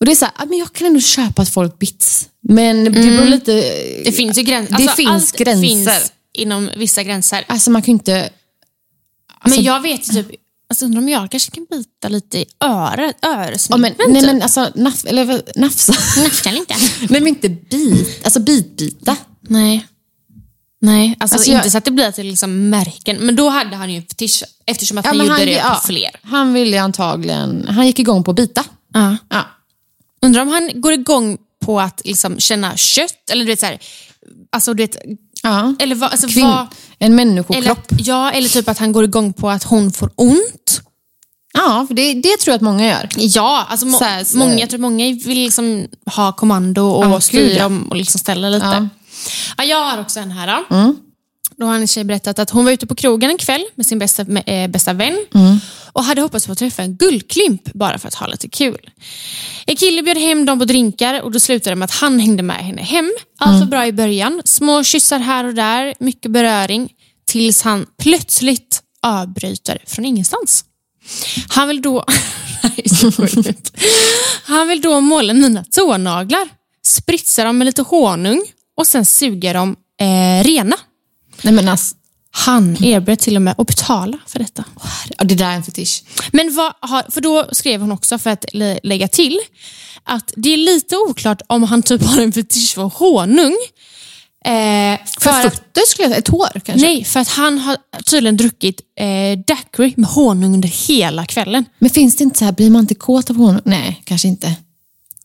Och 0.00 0.06
det 0.06 0.12
är 0.12 0.16
så 0.16 0.24
här, 0.24 0.34
ah, 0.36 0.44
men 0.46 0.58
jag 0.58 0.72
kan 0.72 0.86
ändå 0.86 1.00
köpa 1.00 1.42
att 1.42 1.48
folk 1.48 1.78
bits. 1.78 2.28
Men 2.48 2.84
det 2.84 2.90
beror 2.90 3.24
lite... 3.24 3.52
Det 4.04 4.12
finns 4.12 4.38
ju 4.38 4.42
gränser. 4.42 4.76
Det 4.78 4.88
finns 4.96 5.10
allt 5.10 5.36
gränser. 5.36 5.62
finns 5.62 6.12
inom 6.32 6.70
vissa 6.76 7.02
gränser. 7.02 7.44
Alltså 7.48 7.70
man 7.70 7.82
kan 7.82 7.92
ju 7.92 7.92
inte... 7.92 8.30
Alltså- 9.40 9.56
men 9.58 9.64
jag 9.64 9.80
vet 9.80 10.08
ju 10.08 10.22
typ, 10.22 10.40
alltså, 10.68 10.84
undrar 10.84 11.00
om 11.00 11.08
jag 11.08 11.30
kanske 11.30 11.50
kan 11.50 11.66
bita 11.70 12.08
lite 12.08 12.38
i 12.38 12.44
örat, 12.64 13.16
Ja, 13.20 13.28
öresnibben 13.44 13.94
men, 13.98 14.12
nej 14.12 14.22
men 14.22 14.42
alltså, 14.42 14.70
naf, 14.74 15.04
eller 15.04 15.24
vad- 15.24 15.50
nafsa. 15.56 15.92
Nafsa 16.22 16.50
lite. 16.50 16.74
nej 17.00 17.20
men 17.20 17.26
inte 17.26 17.48
bit, 17.48 18.20
alltså 18.24 18.40
bitbita. 18.40 19.16
Nej. 19.40 19.86
Nej, 20.84 21.16
alltså, 21.20 21.34
Alltså, 21.36 21.50
inte 21.50 21.66
jag- 21.66 21.72
så 21.72 21.78
att 21.78 21.84
det 21.84 21.90
blir 21.90 22.10
till 22.10 22.26
liksom 22.26 22.68
märken. 22.70 23.16
Men 23.16 23.36
då 23.36 23.48
hade 23.48 23.76
han 23.76 23.90
ju 23.90 23.96
en 23.96 24.02
fetisch 24.02 24.44
eftersom 24.66 24.98
att 24.98 25.06
han 25.06 25.16
men 25.16 25.26
gjorde 25.26 25.44
det 25.44 25.50
ja, 25.50 25.78
på 25.80 25.86
fler. 25.86 26.10
Han 26.22 26.52
ville 26.52 26.80
antagligen, 26.82 27.66
han 27.68 27.86
gick 27.86 27.98
igång 27.98 28.24
på 28.24 28.30
att 28.30 28.36
bita. 28.36 28.64
Ja. 28.94 29.16
Ja. 29.30 29.44
Undrar 30.22 30.42
om 30.42 30.48
han 30.48 30.70
går 30.80 30.92
igång 30.92 31.38
på 31.64 31.80
att 31.80 32.00
liksom 32.04 32.38
känna 32.38 32.76
kött 32.76 33.30
eller 33.30 33.44
du 33.44 33.50
vet 33.50 33.60
så 33.60 33.66
här, 33.66 33.78
alltså 34.52 34.74
du 34.74 34.82
vet, 34.82 34.96
ja. 35.42 35.74
eller 35.78 35.94
vad, 35.94 36.10
alltså 36.10 36.26
Kvin- 36.26 36.42
vad, 36.46 36.58
en 36.60 36.66
eller, 36.98 37.14
människokropp. 37.16 37.86
ja, 37.98 38.30
eller 38.30 38.48
typ 38.48 38.68
att 38.68 38.78
han 38.78 38.92
går 38.92 39.04
igång 39.04 39.32
på 39.32 39.50
att 39.50 39.64
hon 39.64 39.92
får 39.92 40.10
ont. 40.16 40.80
Ja, 41.54 41.84
för 41.88 41.94
det, 41.94 42.14
det 42.14 42.36
tror 42.36 42.52
jag 42.52 42.54
att 42.56 42.60
många 42.62 42.86
gör. 42.88 43.08
Ja, 43.16 43.66
alltså 43.70 43.86
må, 43.86 43.98
Så 43.98 44.04
här, 44.04 44.24
så- 44.24 44.38
många, 44.38 44.58
jag 44.58 44.70
tror 44.70 44.80
många 44.80 45.04
vill 45.04 45.38
liksom 45.38 45.86
ha 46.06 46.32
kommando 46.32 46.82
och 46.86 47.04
Ja, 47.04 47.20
styra 47.20 47.54
ja. 47.58 47.70
och 47.90 47.96
liksom 47.96 48.18
ställa 48.18 48.48
lite. 48.48 48.66
Ja. 48.66 48.88
Ja. 49.56 49.64
jag 49.64 49.84
har 49.90 50.00
också 50.00 50.20
en 50.20 50.30
här. 50.30 50.46
Då. 50.68 50.76
Mm. 50.76 50.96
Då 51.56 51.66
har 51.66 51.74
en 51.74 51.86
tjej 51.86 52.04
berättat 52.04 52.38
att 52.38 52.50
hon 52.50 52.64
var 52.64 52.72
ute 52.72 52.86
på 52.86 52.94
krogen 52.94 53.30
en 53.30 53.38
kväll 53.38 53.64
med 53.74 53.86
sin 53.86 53.98
bästa, 53.98 54.22
eh, 54.46 54.68
bästa 54.70 54.92
vän 54.92 55.26
Mm. 55.34 55.58
och 55.92 56.04
hade 56.04 56.20
hoppats 56.20 56.46
på 56.46 56.52
att 56.52 56.58
träffa 56.58 56.82
en 56.82 56.96
guldklimp 56.96 57.72
bara 57.72 57.98
för 57.98 58.08
att 58.08 58.14
ha 58.14 58.26
lite 58.26 58.48
kul. 58.48 58.90
En 59.66 59.76
kille 59.76 60.02
bjöd 60.02 60.18
hem 60.18 60.44
dem 60.44 60.58
på 60.58 60.64
drinkar 60.64 61.20
och 61.22 61.32
då 61.32 61.40
slutade 61.40 61.70
det 61.70 61.76
med 61.78 61.84
att 61.86 61.94
han 61.94 62.20
hängde 62.20 62.42
med 62.42 62.56
henne 62.56 62.82
hem. 62.82 63.12
Allt 63.38 63.48
Mm. 63.48 63.60
var 63.60 63.66
bra 63.66 63.86
i 63.86 63.92
början. 63.92 64.42
Små 64.44 64.84
kyssar 64.84 65.18
här 65.18 65.44
och 65.44 65.54
där, 65.54 65.94
mycket 66.00 66.30
beröring. 66.30 66.88
Tills 67.26 67.62
han 67.62 67.86
plötsligt 68.02 68.80
avbryter 69.02 69.82
från 69.86 70.04
ingenstans. 70.04 70.64
Han 71.48 71.68
vill 71.68 71.82
då... 71.82 72.04
Han 74.44 74.68
vill 74.68 74.80
då 74.80 75.00
måla 75.00 75.34
mina 75.34 75.64
tånaglar, 75.70 76.48
spritsa 76.86 77.44
dem 77.44 77.58
med 77.58 77.64
lite 77.66 77.82
honung 77.82 78.44
och 78.76 78.86
sen 78.86 79.04
suga 79.04 79.52
dem 79.52 79.76
eh, 80.00 80.44
rena. 80.44 80.76
Nej 81.42 81.54
men 81.54 81.68
alltså, 81.68 81.94
Han 82.30 82.84
erbjöd 82.84 83.18
till 83.18 83.36
och 83.36 83.42
med 83.42 83.54
att 83.58 83.66
betala 83.66 84.18
för 84.26 84.38
detta. 84.38 84.64
ja, 85.18 85.24
det 85.24 85.34
där 85.34 85.46
är 85.50 85.54
en 85.54 85.62
fetisch. 85.62 86.02
Men 86.32 86.54
vad 86.54 86.72
för 87.14 87.20
då 87.20 87.46
skrev 87.52 87.80
hon 87.80 87.92
också, 87.92 88.18
för 88.18 88.30
att 88.30 88.44
lä- 88.52 88.78
lägga 88.82 89.08
till, 89.08 89.38
att 90.02 90.32
det 90.36 90.52
är 90.52 90.56
lite 90.56 90.96
oklart 90.96 91.42
om 91.46 91.62
han 91.62 91.82
typ 91.82 92.02
har 92.02 92.20
en 92.22 92.32
fetisch 92.32 92.74
för 92.74 92.82
honung. 92.82 93.56
Eh, 94.44 94.98
För, 95.06 95.20
för 95.20 95.30
att, 95.30 95.42
fötter 95.42 95.82
skulle 95.86 96.04
jag 96.04 96.10
säga, 96.10 96.18
ett 96.18 96.28
hår 96.28 96.60
kanske? 96.64 96.86
nej, 96.86 97.04
för 97.04 97.20
att 97.20 97.28
han 97.28 97.58
har 97.58 97.76
tydligen 98.04 98.36
druckit 98.36 98.80
eh, 99.00 99.38
daiquiri 99.46 99.94
med 99.96 100.10
honung 100.10 100.54
under 100.54 100.68
hela 100.88 101.26
kvällen. 101.26 101.64
Men 101.78 101.90
finns 101.90 102.16
det 102.16 102.24
inte 102.24 102.38
så 102.38 102.44
här, 102.44 102.52
blir 102.52 102.70
man 102.70 102.80
inte 102.80 102.94
kåt 102.94 103.30
av 103.30 103.36
honung? 103.36 103.60
Nej, 103.64 104.02
kanske 104.04 104.28
inte. 104.28 104.54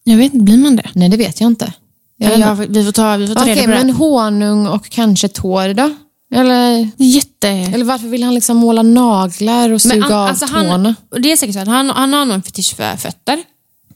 Jag 0.03 0.17
vet 0.17 0.33
inte, 0.33 0.43
blir 0.43 0.57
man 0.57 0.75
det? 0.75 0.89
Nej, 0.93 1.09
det 1.09 1.17
vet 1.17 1.41
jag 1.41 1.47
inte. 1.47 1.73
Ja, 2.19 2.51
inte. 2.51 2.65
vi 2.79 2.85
får 2.85 2.91
ta, 2.91 3.17
vi 3.17 3.27
får 3.27 3.35
ta 3.35 3.41
Okej, 3.41 3.55
reda 3.55 3.63
på 3.63 3.69
men 3.77 3.87
det. 3.87 3.93
honung 3.93 4.67
och 4.67 4.89
kanske 4.89 5.27
tår 5.27 5.73
då? 5.73 5.91
Eller, 6.35 6.89
Jätte... 6.97 7.47
eller 7.49 7.85
varför 7.85 8.07
vill 8.07 8.23
han 8.23 8.35
liksom 8.35 8.57
måla 8.57 8.81
naglar 8.81 9.69
och 9.69 9.81
suga 9.81 9.95
Men 9.95 10.03
han- 10.03 10.13
av 10.13 10.27
alltså 10.27 10.47
tårna? 10.47 10.95
han, 11.11 11.21
det 11.21 11.31
är 11.31 11.37
säkert 11.37 11.53
så 11.55 11.59
att 11.61 11.67
han, 11.67 11.89
han 11.89 12.13
har 12.13 12.25
nog 12.25 12.35
en 12.35 12.41
fetisch 12.43 12.75
för 12.75 12.97
fötter. 12.97 13.39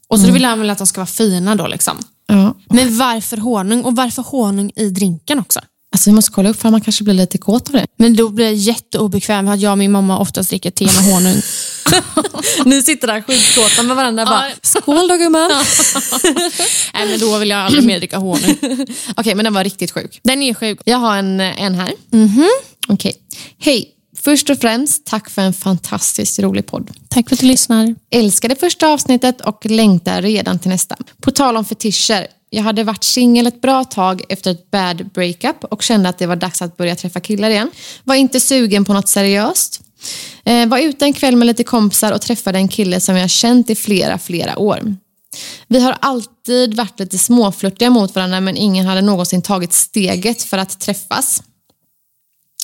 Och 0.07 0.19
så 0.19 0.28
då 0.28 0.34
vill 0.34 0.45
han 0.45 0.59
väl 0.59 0.69
att 0.69 0.78
de 0.78 0.88
ska 0.88 1.01
vara 1.01 1.05
fina 1.07 1.55
då 1.55 1.67
liksom. 1.67 1.97
Ja. 2.28 2.55
Men 2.69 2.97
varför 2.97 3.38
honung? 3.38 3.82
Och 3.84 3.95
varför 3.95 4.21
honung 4.21 4.71
i 4.76 4.89
drinken 4.89 5.39
också? 5.39 5.59
Alltså 5.91 6.09
vi 6.09 6.13
måste 6.15 6.32
kolla 6.32 6.49
upp 6.49 6.61
för 6.61 6.69
man 6.69 6.82
kanske 6.82 7.03
blir 7.03 7.13
lite 7.13 7.38
kåt 7.38 7.67
av 7.69 7.74
det. 7.74 7.86
Men 7.97 8.15
då 8.15 8.30
blir 8.30 8.45
jag 8.45 8.55
jätteobekväm 8.55 9.45
för 9.45 9.53
att 9.53 9.59
jag 9.59 9.71
och 9.71 9.78
min 9.78 9.91
mamma 9.91 10.19
oftast 10.19 10.49
dricker 10.49 10.71
te 10.71 10.86
med 10.86 11.13
honung. 11.13 11.36
Ni 12.65 12.81
sitter 12.81 13.07
där 13.07 13.21
skitkåta 13.21 13.83
med 13.83 13.95
varandra 13.95 14.23
och 14.23 14.29
bara, 14.29 14.51
skål 14.61 15.07
då 15.07 15.17
gumman. 15.17 15.51
Nej 16.93 17.07
men 17.07 17.19
då 17.19 17.37
vill 17.37 17.49
jag 17.49 17.59
aldrig 17.59 17.83
mer 17.83 17.97
dricka 17.97 18.17
honung. 18.17 18.57
Okej, 19.17 19.35
men 19.35 19.43
den 19.43 19.53
var 19.53 19.63
riktigt 19.63 19.91
sjuk. 19.91 20.19
Den 20.23 20.41
är 20.41 20.53
sjuk. 20.53 20.79
Jag 20.85 20.97
har 20.97 21.17
en, 21.17 21.39
en 21.39 21.75
här. 21.75 21.93
Mhm. 22.11 22.49
Okej. 22.87 23.15
Hej! 23.59 23.89
Först 24.23 24.49
och 24.49 24.57
främst, 24.57 25.05
tack 25.05 25.29
för 25.29 25.41
en 25.41 25.53
fantastiskt 25.53 26.39
rolig 26.39 26.65
podd. 26.65 26.91
Tack 27.09 27.29
för 27.29 27.35
att 27.35 27.39
du 27.39 27.47
lyssnar. 27.47 27.95
Älskar 28.11 28.49
det 28.49 28.55
första 28.55 28.87
avsnittet 28.87 29.41
och 29.41 29.65
längtar 29.65 30.21
redan 30.21 30.59
till 30.59 30.69
nästa. 30.69 30.95
På 31.21 31.31
tal 31.31 31.57
om 31.57 31.65
fetischer. 31.65 32.27
Jag 32.49 32.63
hade 32.63 32.83
varit 32.83 33.03
singel 33.03 33.47
ett 33.47 33.61
bra 33.61 33.83
tag 33.83 34.21
efter 34.29 34.51
ett 34.51 34.71
bad 34.71 35.09
breakup 35.13 35.63
och 35.63 35.83
kände 35.83 36.09
att 36.09 36.17
det 36.17 36.27
var 36.27 36.35
dags 36.35 36.61
att 36.61 36.77
börja 36.77 36.95
träffa 36.95 37.19
killar 37.19 37.49
igen. 37.49 37.71
Var 38.03 38.15
inte 38.15 38.39
sugen 38.39 38.85
på 38.85 38.93
något 38.93 39.09
seriöst. 39.09 39.81
Eh, 40.45 40.67
var 40.67 40.79
ute 40.79 41.05
en 41.05 41.13
kväll 41.13 41.35
med 41.35 41.45
lite 41.45 41.63
kompisar 41.63 42.11
och 42.11 42.21
träffade 42.21 42.57
en 42.57 42.67
kille 42.67 42.99
som 42.99 43.17
jag 43.17 43.29
känt 43.29 43.69
i 43.69 43.75
flera, 43.75 44.17
flera 44.17 44.59
år. 44.59 44.95
Vi 45.67 45.79
har 45.79 45.97
alltid 46.01 46.73
varit 46.73 46.99
lite 46.99 47.17
småflörtiga 47.17 47.89
mot 47.89 48.15
varandra 48.15 48.41
men 48.41 48.57
ingen 48.57 48.85
hade 48.85 49.01
någonsin 49.01 49.41
tagit 49.41 49.73
steget 49.73 50.43
för 50.43 50.57
att 50.57 50.79
träffas. 50.79 51.43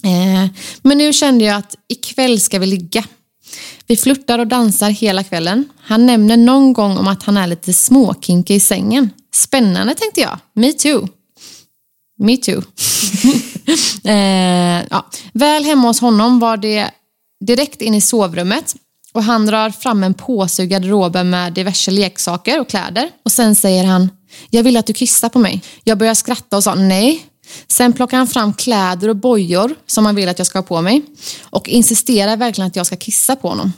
Eh, 0.03 0.47
men 0.81 0.97
nu 0.97 1.13
kände 1.13 1.45
jag 1.45 1.55
att 1.55 1.75
ikväll 1.87 2.39
ska 2.39 2.59
vi 2.59 2.65
ligga. 2.65 3.03
Vi 3.87 3.97
flörtar 3.97 4.39
och 4.39 4.47
dansar 4.47 4.89
hela 4.89 5.23
kvällen. 5.23 5.69
Han 5.81 6.05
nämner 6.05 6.37
någon 6.37 6.73
gång 6.73 6.97
om 6.97 7.07
att 7.07 7.23
han 7.23 7.37
är 7.37 7.47
lite 7.47 7.73
småkinkig 7.73 8.55
i 8.55 8.59
sängen. 8.59 9.09
Spännande 9.33 9.95
tänkte 9.95 10.21
jag. 10.21 10.39
Me 10.53 10.73
too. 10.73 11.07
Me 12.19 12.37
too. 12.37 12.61
eh, 14.03 14.85
ja. 14.89 15.09
Väl 15.33 15.63
hemma 15.63 15.87
hos 15.87 16.01
honom 16.01 16.39
var 16.39 16.57
det 16.57 16.91
direkt 17.39 17.81
in 17.81 17.95
i 17.95 18.01
sovrummet 18.01 18.75
och 19.13 19.23
han 19.23 19.45
drar 19.45 19.69
fram 19.69 20.03
en 20.03 20.13
påse 20.13 20.63
ur 20.63 20.67
garderoben 20.67 21.29
med 21.29 21.53
diverse 21.53 21.91
leksaker 21.91 22.59
och 22.59 22.69
kläder. 22.69 23.09
Och 23.25 23.31
sen 23.31 23.55
säger 23.55 23.83
han, 23.83 24.09
jag 24.49 24.63
vill 24.63 24.77
att 24.77 24.85
du 24.85 24.93
kissar 24.93 25.29
på 25.29 25.39
mig. 25.39 25.61
Jag 25.83 25.97
börjar 25.97 26.13
skratta 26.13 26.57
och 26.57 26.63
sa 26.63 26.75
nej. 26.75 27.25
Sen 27.67 27.93
plockar 27.93 28.17
han 28.17 28.27
fram 28.27 28.53
kläder 28.53 29.09
och 29.09 29.15
bojor 29.15 29.75
som 29.87 30.05
han 30.05 30.15
vill 30.15 30.29
att 30.29 30.37
jag 30.37 30.47
ska 30.47 30.59
ha 30.59 30.63
på 30.63 30.81
mig 30.81 31.01
och 31.43 31.69
insisterar 31.69 32.37
verkligen 32.37 32.67
att 32.67 32.75
jag 32.75 32.85
ska 32.85 32.95
kissa 32.95 33.35
på 33.35 33.49
honom. 33.49 33.73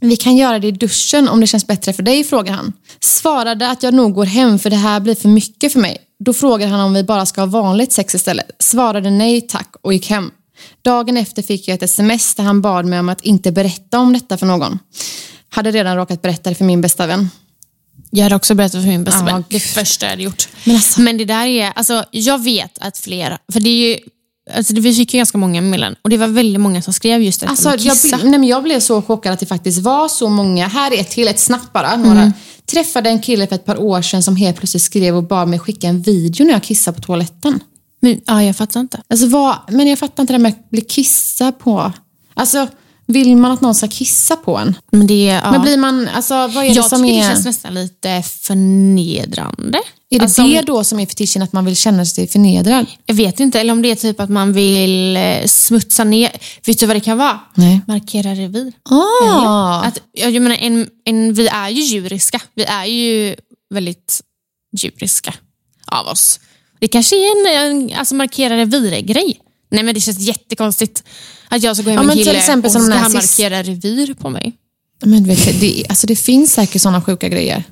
Vi 0.00 0.16
kan 0.16 0.36
göra 0.36 0.58
det 0.58 0.66
i 0.66 0.70
duschen 0.70 1.28
om 1.28 1.40
det 1.40 1.46
känns 1.46 1.66
bättre 1.66 1.92
för 1.92 2.02
dig, 2.02 2.24
frågar 2.24 2.52
han. 2.52 2.72
Svarade 3.00 3.70
att 3.70 3.82
jag 3.82 3.94
nog 3.94 4.14
går 4.14 4.24
hem 4.24 4.58
för 4.58 4.70
det 4.70 4.76
här 4.76 5.00
blir 5.00 5.14
för 5.14 5.28
mycket 5.28 5.72
för 5.72 5.80
mig. 5.80 5.98
Då 6.24 6.32
frågar 6.32 6.68
han 6.68 6.80
om 6.80 6.94
vi 6.94 7.04
bara 7.04 7.26
ska 7.26 7.40
ha 7.40 7.46
vanligt 7.46 7.92
sex 7.92 8.14
istället. 8.14 8.50
Svarade 8.58 9.10
nej 9.10 9.40
tack 9.40 9.74
och 9.82 9.92
gick 9.92 10.10
hem. 10.10 10.30
Dagen 10.82 11.16
efter 11.16 11.42
fick 11.42 11.68
jag 11.68 11.74
ett 11.74 11.82
sms 11.82 12.34
där 12.34 12.44
han 12.44 12.60
bad 12.60 12.84
mig 12.86 13.00
om 13.00 13.08
att 13.08 13.20
inte 13.20 13.52
berätta 13.52 13.98
om 13.98 14.12
detta 14.12 14.36
för 14.38 14.46
någon. 14.46 14.78
Hade 15.48 15.70
redan 15.70 15.96
råkat 15.96 16.22
berätta 16.22 16.50
det 16.50 16.56
för 16.56 16.64
min 16.64 16.80
bästa 16.80 17.06
vän. 17.06 17.30
Jag 18.10 18.22
hade 18.22 18.36
också 18.36 18.54
berättat 18.54 18.82
för 18.82 18.88
min 18.88 19.04
bästa 19.04 19.24
vän. 19.24 19.44
Det 19.48 19.60
första 19.60 20.06
jag 20.06 20.10
hade 20.10 20.22
gjort. 20.22 20.48
Men 20.64 20.74
alltså- 20.76 21.00
Men 21.00 21.18
det 21.18 21.24
där 21.24 21.46
är, 21.46 21.72
alltså 21.74 22.04
jag 22.10 22.42
vet 22.44 22.78
att 22.78 22.98
flera, 22.98 23.38
för 23.52 23.60
det 23.60 23.70
är 23.70 23.88
ju, 23.88 23.98
alltså 24.54 24.74
vi 24.74 24.94
fick 24.94 25.14
ju 25.14 25.18
ganska 25.18 25.38
många 25.38 25.60
meddelanden 25.60 26.00
och 26.02 26.10
det 26.10 26.16
var 26.16 26.26
väldigt 26.28 26.60
många 26.60 26.82
som 26.82 26.92
skrev 26.92 27.22
just 27.22 27.40
detta 27.40 27.50
Alltså, 27.50 27.68
med 27.68 27.80
jag, 27.80 27.96
nej, 28.24 28.38
men 28.38 28.44
jag 28.44 28.62
blev 28.62 28.80
så 28.80 29.02
chockad 29.02 29.32
att 29.32 29.40
det 29.40 29.46
faktiskt 29.46 29.78
var 29.78 30.08
så 30.08 30.28
många. 30.28 30.66
Här 30.68 30.92
är 30.92 31.00
ett 31.00 31.10
till, 31.10 31.28
ett 31.28 31.38
snabbt 31.38 31.72
bara. 31.72 31.96
Några. 31.96 32.32
Träffade 32.70 33.10
en 33.10 33.20
kille 33.20 33.46
för 33.46 33.54
ett 33.54 33.64
par 33.64 33.80
år 33.82 34.02
sedan 34.02 34.22
som 34.22 34.36
helt 34.36 34.56
plötsligt 34.56 34.82
skrev 34.82 35.16
och 35.16 35.22
bad 35.24 35.48
mig 35.48 35.58
skicka 35.58 35.86
en 35.88 36.02
video 36.02 36.46
när 36.46 36.52
jag 36.52 36.62
kissar 36.62 36.92
på 36.92 37.00
toaletten. 37.00 37.60
Men, 38.00 38.20
ja, 38.26 38.42
jag 38.42 38.56
fattar 38.56 38.80
inte. 38.80 39.02
Alltså, 39.08 39.26
vad, 39.26 39.56
men 39.68 39.86
jag 39.88 39.98
fattar 39.98 40.22
inte 40.22 40.32
det 40.32 40.38
med 40.38 40.48
att 40.52 40.70
bli 40.70 40.80
kissad 40.80 41.58
på. 41.58 41.92
Alltså, 42.34 42.68
vill 43.06 43.36
man 43.36 43.52
att 43.52 43.60
någon 43.60 43.74
ska 43.74 43.88
kissa 43.88 44.36
på 44.36 44.56
en? 44.58 44.74
Men 44.92 45.06
det, 45.06 45.28
är- 45.28 45.40
ja. 45.44 45.50
Men 45.50 45.62
blir 45.62 45.76
man, 45.76 46.08
alltså 46.08 46.34
vad 46.34 46.56
är 46.64 46.68
det 46.68 46.74
jag 46.74 46.84
som 46.86 47.02
tycker 47.02 47.14
är... 47.14 47.18
det 47.28 47.34
känns 47.34 47.44
nästan 47.44 47.74
lite 47.74 48.22
förnedrande. 48.22 49.78
Är 50.10 50.18
det 50.18 50.24
Alltså, 50.24 50.42
det 50.42 50.62
då 50.62 50.84
som 50.84 51.00
är 51.00 51.06
fetischen, 51.06 51.42
att 51.42 51.52
man 51.52 51.64
vill 51.64 51.76
känna 51.76 52.04
sig 52.06 52.28
förnedrad? 52.28 52.86
Jag 53.06 53.14
vet 53.14 53.40
inte, 53.40 53.60
eller 53.60 53.72
om 53.72 53.82
det 53.82 53.90
är 53.90 53.94
typ 53.94 54.20
att 54.20 54.30
man 54.30 54.52
vill 54.52 55.16
eh, 55.16 55.44
smutsa 55.46 56.04
ner. 56.04 56.30
Vet 56.66 56.78
du 56.80 56.86
vad 56.86 56.96
det 56.96 57.00
kan 57.00 57.18
vara? 57.18 57.40
Nej. 57.54 57.80
Markera 57.86 58.34
revir. 58.34 58.72
Ah. 58.90 59.80
Att, 59.82 59.98
jag 60.12 60.30
jag 60.30 60.42
menar, 60.42 60.56
en, 60.56 60.88
en, 61.04 61.32
vi 61.34 61.48
är 61.48 61.68
ju 61.68 61.82
djuriska. 61.82 62.40
Vi 62.54 62.64
är 62.64 62.84
ju 62.84 63.36
väldigt 63.74 64.20
djuriska 64.76 65.34
av 65.86 66.06
oss. 66.06 66.40
Det 66.78 66.88
kanske 66.88 67.16
är 67.16 67.56
en, 67.56 67.70
en 67.90 67.98
alltså 67.98 68.14
markera 68.14 68.56
revir-grej. 68.56 69.40
Nej 69.70 69.82
men 69.82 69.94
det 69.94 70.00
känns 70.00 70.18
jättekonstigt 70.18 71.04
att 71.48 71.62
jag 71.62 71.76
ska 71.76 71.82
gå 71.84 71.90
hem 71.90 71.96
Ja, 71.98 72.02
med 72.02 72.18
en 72.18 72.24
kille 72.24 72.38
exempel 72.38 72.66
och 72.68 72.72
som 72.72 72.82
ska 72.82 72.94
han 72.94 73.10
sist- 73.10 73.38
markera 73.38 73.62
revir 73.62 74.14
på 74.14 74.30
mig. 74.30 74.52
Men 75.04 75.24
vet, 75.24 75.60
det, 75.60 75.84
alltså, 75.88 76.06
det 76.06 76.16
finns 76.16 76.52
säkert 76.52 76.82
sådana 76.82 77.02
sjuka 77.02 77.28
grejer. 77.28 77.64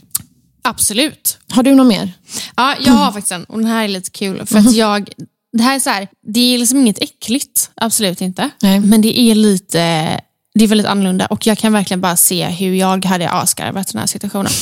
Absolut. 0.62 1.38
Har 1.50 1.62
du 1.62 1.74
något 1.74 1.86
mer? 1.86 2.12
Ja, 2.56 2.74
jag 2.80 2.92
har 2.92 3.12
faktiskt 3.12 3.32
en 3.32 3.44
och 3.44 3.58
den 3.58 3.66
här 3.66 3.84
är 3.84 3.88
lite 3.88 4.10
kul. 4.10 4.46
För 4.46 4.58
att 4.58 4.74
jag, 4.74 5.08
det 5.52 5.62
här 5.62 5.74
är 5.74 5.80
så 5.80 5.90
här, 5.90 6.08
det 6.32 6.54
är 6.54 6.58
liksom 6.58 6.78
inget 6.78 7.02
äckligt, 7.02 7.70
absolut 7.74 8.20
inte. 8.20 8.50
Nej. 8.62 8.80
Men 8.80 9.00
det 9.02 9.20
är 9.20 9.34
lite, 9.34 9.78
det 10.54 10.64
är 10.64 10.68
väldigt 10.68 10.86
annorlunda 10.86 11.26
och 11.26 11.46
jag 11.46 11.58
kan 11.58 11.72
verkligen 11.72 12.00
bara 12.00 12.16
se 12.16 12.46
hur 12.46 12.74
jag 12.74 13.04
hade 13.04 13.30
asgarvat 13.30 13.88
den 13.92 13.98
här 14.00 14.06
situationen. 14.06 14.52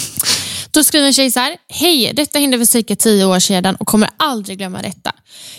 Då 0.74 0.84
skriver 0.84 1.06
en 1.06 1.12
tjej 1.12 1.30
så 1.30 1.40
här. 1.40 1.56
Hej, 1.68 2.12
detta 2.14 2.38
hände 2.38 2.58
för 2.58 2.64
cirka 2.64 2.96
tio 2.96 3.24
år 3.24 3.38
sedan 3.38 3.76
och 3.76 3.86
kommer 3.86 4.10
aldrig 4.16 4.58
glömma 4.58 4.82
detta. 4.82 5.12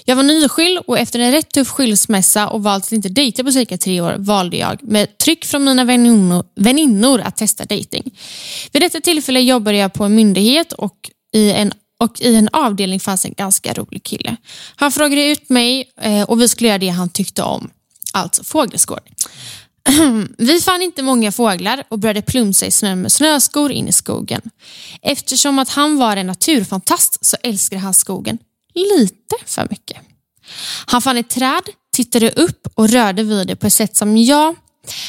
Jag 0.05 0.15
var 0.15 0.23
nyskild 0.23 0.79
och 0.87 0.99
efter 0.99 1.19
en 1.19 1.31
rätt 1.31 1.51
tuff 1.51 1.67
skilsmässa 1.67 2.47
och 2.47 2.63
valt 2.63 2.85
att 2.85 2.91
inte 2.91 3.09
dejta 3.09 3.43
på 3.43 3.51
cirka 3.51 3.77
tre 3.77 4.01
år 4.01 4.15
valde 4.17 4.57
jag 4.57 4.83
med 4.83 5.17
tryck 5.17 5.45
från 5.45 5.63
mina 5.63 5.83
väninnor, 5.83 6.43
väninnor 6.55 7.21
att 7.21 7.37
testa 7.37 7.65
dejting. 7.65 8.17
Vid 8.71 8.81
detta 8.81 9.01
tillfälle 9.01 9.39
jobbade 9.39 9.77
jag 9.77 9.93
på 9.93 10.03
en 10.03 10.15
myndighet 10.15 10.73
och 10.73 11.11
i 11.33 11.51
en 11.51 11.73
och 11.99 12.21
i 12.21 12.35
en 12.35 12.49
avdelning 12.51 12.99
fanns 12.99 13.25
en 13.25 13.33
ganska 13.33 13.73
rolig 13.73 14.03
kille. 14.03 14.35
Han 14.75 14.91
frågade 14.91 15.25
ut 15.25 15.49
mig 15.49 15.91
eh, 16.01 16.23
och 16.23 16.41
vi 16.41 16.47
skulle 16.47 16.67
göra 16.67 16.77
det 16.77 16.89
han 16.89 17.09
tyckte 17.09 17.43
om. 17.43 17.69
Alltså 18.13 18.43
fågelskådning. 18.43 19.13
Vi 20.37 20.59
fann 20.61 20.81
inte 20.81 21.03
många 21.03 21.31
fåglar 21.31 21.83
och 21.89 21.99
började 21.99 22.21
plumsa 22.21 22.65
i 22.65 22.71
snön 22.71 23.01
med 23.01 23.11
snöskor 23.11 23.71
in 23.71 23.87
i 23.87 23.93
skogen. 23.93 24.41
Eftersom 25.01 25.59
att 25.59 25.69
han 25.69 25.97
var 25.97 26.17
en 26.17 26.27
naturfantast 26.27 27.25
så 27.25 27.37
älskade 27.43 27.81
han 27.81 27.93
skogen 27.93 28.37
lite 28.73 29.35
för 29.45 29.67
mycket. 29.69 29.97
Han 30.85 31.01
fann 31.01 31.17
ett 31.17 31.29
träd, 31.29 31.63
tittade 31.93 32.31
upp 32.31 32.67
och 32.73 32.89
rörde 32.89 33.23
vid 33.23 33.47
det 33.47 33.55
på 33.55 33.67
ett 33.67 33.73
sätt 33.73 33.95
som 33.95 34.17
jag. 34.17 34.55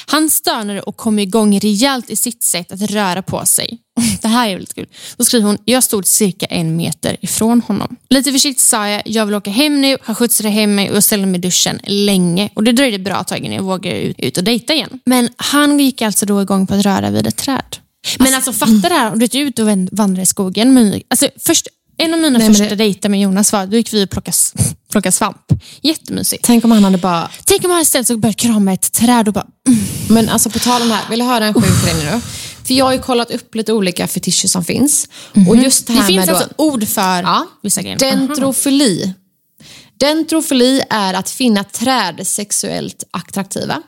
Han 0.07 0.31
stönade 0.31 0.81
och 0.81 0.97
kom 0.97 1.18
igång 1.18 1.61
rejält 1.61 2.11
i 2.11 2.16
sitt 2.16 2.43
sätt 2.43 2.72
att 2.72 2.81
röra 2.81 3.22
på 3.22 3.47
sig. 3.47 3.79
Det 4.22 4.29
här 4.29 4.49
är 4.49 4.53
väldigt 4.53 4.74
kul. 4.74 4.87
Då 5.16 5.24
skriver 5.24 5.47
hon, 5.47 5.59
jag 5.64 5.85
stod 5.85 6.07
cirka 6.07 6.47
en 6.47 6.77
meter 6.77 7.16
ifrån 7.20 7.61
honom. 7.61 7.97
Lite 8.09 8.33
försiktigt 8.33 8.64
sa 8.64 8.89
jag, 8.89 9.03
jag 9.05 9.27
vill 9.27 9.35
åka 9.35 9.51
hem 9.51 9.81
nu. 9.81 9.97
Han 10.03 10.14
skjutsade 10.14 10.49
hem 10.49 10.74
mig 10.74 10.91
och 10.91 10.97
jag 10.97 11.05
ställde 11.05 11.27
mig 11.27 11.39
i 11.39 11.41
duschen 11.41 11.81
länge. 11.85 12.51
Och 12.55 12.64
det 12.64 12.72
dröjde 12.72 12.99
bra 12.99 13.24
tag 13.24 13.39
innan 13.39 13.57
jag 13.57 13.62
vågade 13.62 14.24
ut, 14.27 14.39
och 14.39 14.45
dejta 14.45 14.74
igen. 14.74 15.01
Men 15.05 15.29
han 15.37 15.81
gick 15.81 16.03
alltså 16.03 16.27
då 16.27 16.43
igång 16.43 16.66
på 16.66 16.74
att 16.74 16.85
röra 16.85 17.11
vid 17.11 17.27
ett 17.27 17.37
träd. 17.37 17.77
Men 18.18 18.35
alltså 18.35 18.53
fatta 18.53 18.89
det 18.89 18.95
här, 18.95 19.12
om 19.12 19.18
du 19.18 19.24
är 19.24 19.37
ute 19.37 19.62
och 19.62 19.68
vandrar 19.93 20.22
i 20.22 20.27
skogen. 20.27 20.74
Men, 20.74 21.01
alltså, 21.09 21.29
först, 21.47 21.68
en 21.99 22.14
av 22.14 22.20
mina 22.20 22.38
Nej, 22.38 22.49
första 22.49 22.64
det- 22.64 22.74
dejter 22.76 23.09
med 23.09 23.20
Jonas 23.20 23.53
var, 23.53 23.66
då 23.66 23.76
gick 23.76 23.92
vi 23.92 24.05
och 24.05 24.11
plockade, 24.11 24.36
plockade 24.90 25.12
svamp. 25.12 25.36
Jättemysigt. 25.82 26.44
Tänk 26.44 26.64
om 26.64 26.70
han 26.70 26.84
hade 26.84 26.99
bara... 26.99 27.30
Tänk 27.44 27.64
om 27.64 27.70
han 27.70 27.84
sig 27.84 28.05
och 28.11 28.18
börjat 28.18 28.36
krama 28.36 28.72
ett 28.72 28.92
träd 28.92 29.28
och 29.28 29.34
bara... 29.34 29.47
Mm. 29.68 29.78
Men 30.09 30.28
alltså 30.28 30.51
på 30.51 30.59
tal 30.59 30.82
om 30.82 30.88
det 30.88 30.94
här, 30.94 31.11
vill 31.11 31.18
du 31.18 31.24
höra 31.24 31.47
en 31.47 31.55
sjuk 31.55 31.84
grej 31.84 31.94
nu? 32.05 32.20
För 32.66 32.74
jag 32.74 32.84
har 32.84 32.92
ju 32.92 32.99
kollat 32.99 33.30
upp 33.30 33.55
lite 33.55 33.72
olika 33.72 34.07
fetischer 34.09 34.49
som 34.49 34.64
finns. 34.64 35.09
Och 35.49 35.57
just 35.57 35.86
det 35.86 35.92
Det 35.92 35.99
här 35.99 36.07
finns 36.07 36.16
med 36.26 36.28
då, 36.28 36.36
alltså 36.36 36.55
ord 36.57 36.88
för 36.88 37.22
Ja. 37.22 37.47
vissa 37.62 37.82
grejer. 37.82 37.99
dentrofili. 37.99 39.14
Dentrofili 40.01 40.82
är 40.90 41.14
att 41.14 41.30
finna 41.30 41.64
träd 41.64 42.26
sexuellt 42.26 43.05
attraktiva. 43.11 43.82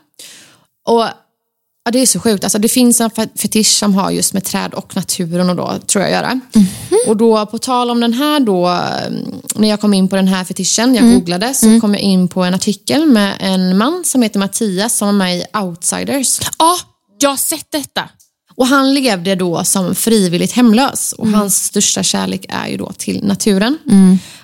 Och 0.87 1.05
ja, 1.85 1.91
Det 1.91 1.99
är 1.99 2.05
så 2.05 2.19
sjukt. 2.19 2.43
Alltså, 2.43 2.59
det 2.59 2.69
finns 2.69 3.01
en 3.01 3.09
fe- 3.09 3.37
fetisch 3.37 3.67
som 3.79 3.95
har 3.95 4.11
just 4.11 4.33
med 4.33 4.43
träd 4.43 4.73
och 4.73 4.95
naturen 4.95 5.49
och 5.49 5.55
då, 5.55 5.73
tror 5.87 6.03
jag 6.03 6.11
göra. 6.11 6.39
Och 7.07 7.17
då 7.17 7.45
på 7.45 7.57
tal 7.57 7.89
om 7.89 7.99
den 7.99 8.13
här 8.13 8.39
då, 8.39 8.67
mm, 8.67 9.41
när 9.55 9.69
jag 9.69 9.81
kom 9.81 9.93
in 9.93 10.07
på 10.07 10.15
den 10.15 10.27
här 10.27 10.43
fetischen, 10.43 10.95
jag 10.95 11.03
googlade, 11.13 11.53
så 11.53 11.65
kom 11.81 11.93
jag 11.93 12.01
in 12.03 12.27
på 12.27 12.43
en 12.43 12.53
artikel 12.53 13.05
med 13.05 13.33
en 13.39 13.77
man 13.77 14.03
som 14.05 14.21
heter 14.21 14.39
Mattias 14.39 14.97
som 14.97 15.07
var 15.07 15.13
med 15.13 15.37
i 15.37 15.43
Outsiders. 15.57 16.39
Ja, 16.59 16.77
jag 17.19 17.29
har 17.29 17.37
sett 17.37 17.67
detta. 17.71 18.09
Och 18.59 18.67
han 18.67 18.93
levde 18.93 19.35
då 19.35 19.63
som 19.63 19.95
frivilligt 19.95 20.51
hemlös 20.51 21.13
och 21.17 21.27
hans 21.27 21.63
största 21.63 22.03
kärlek 22.03 22.45
är 22.49 22.67
ju 22.67 22.77
då 22.77 22.91
till 22.97 23.23
naturen. 23.23 23.77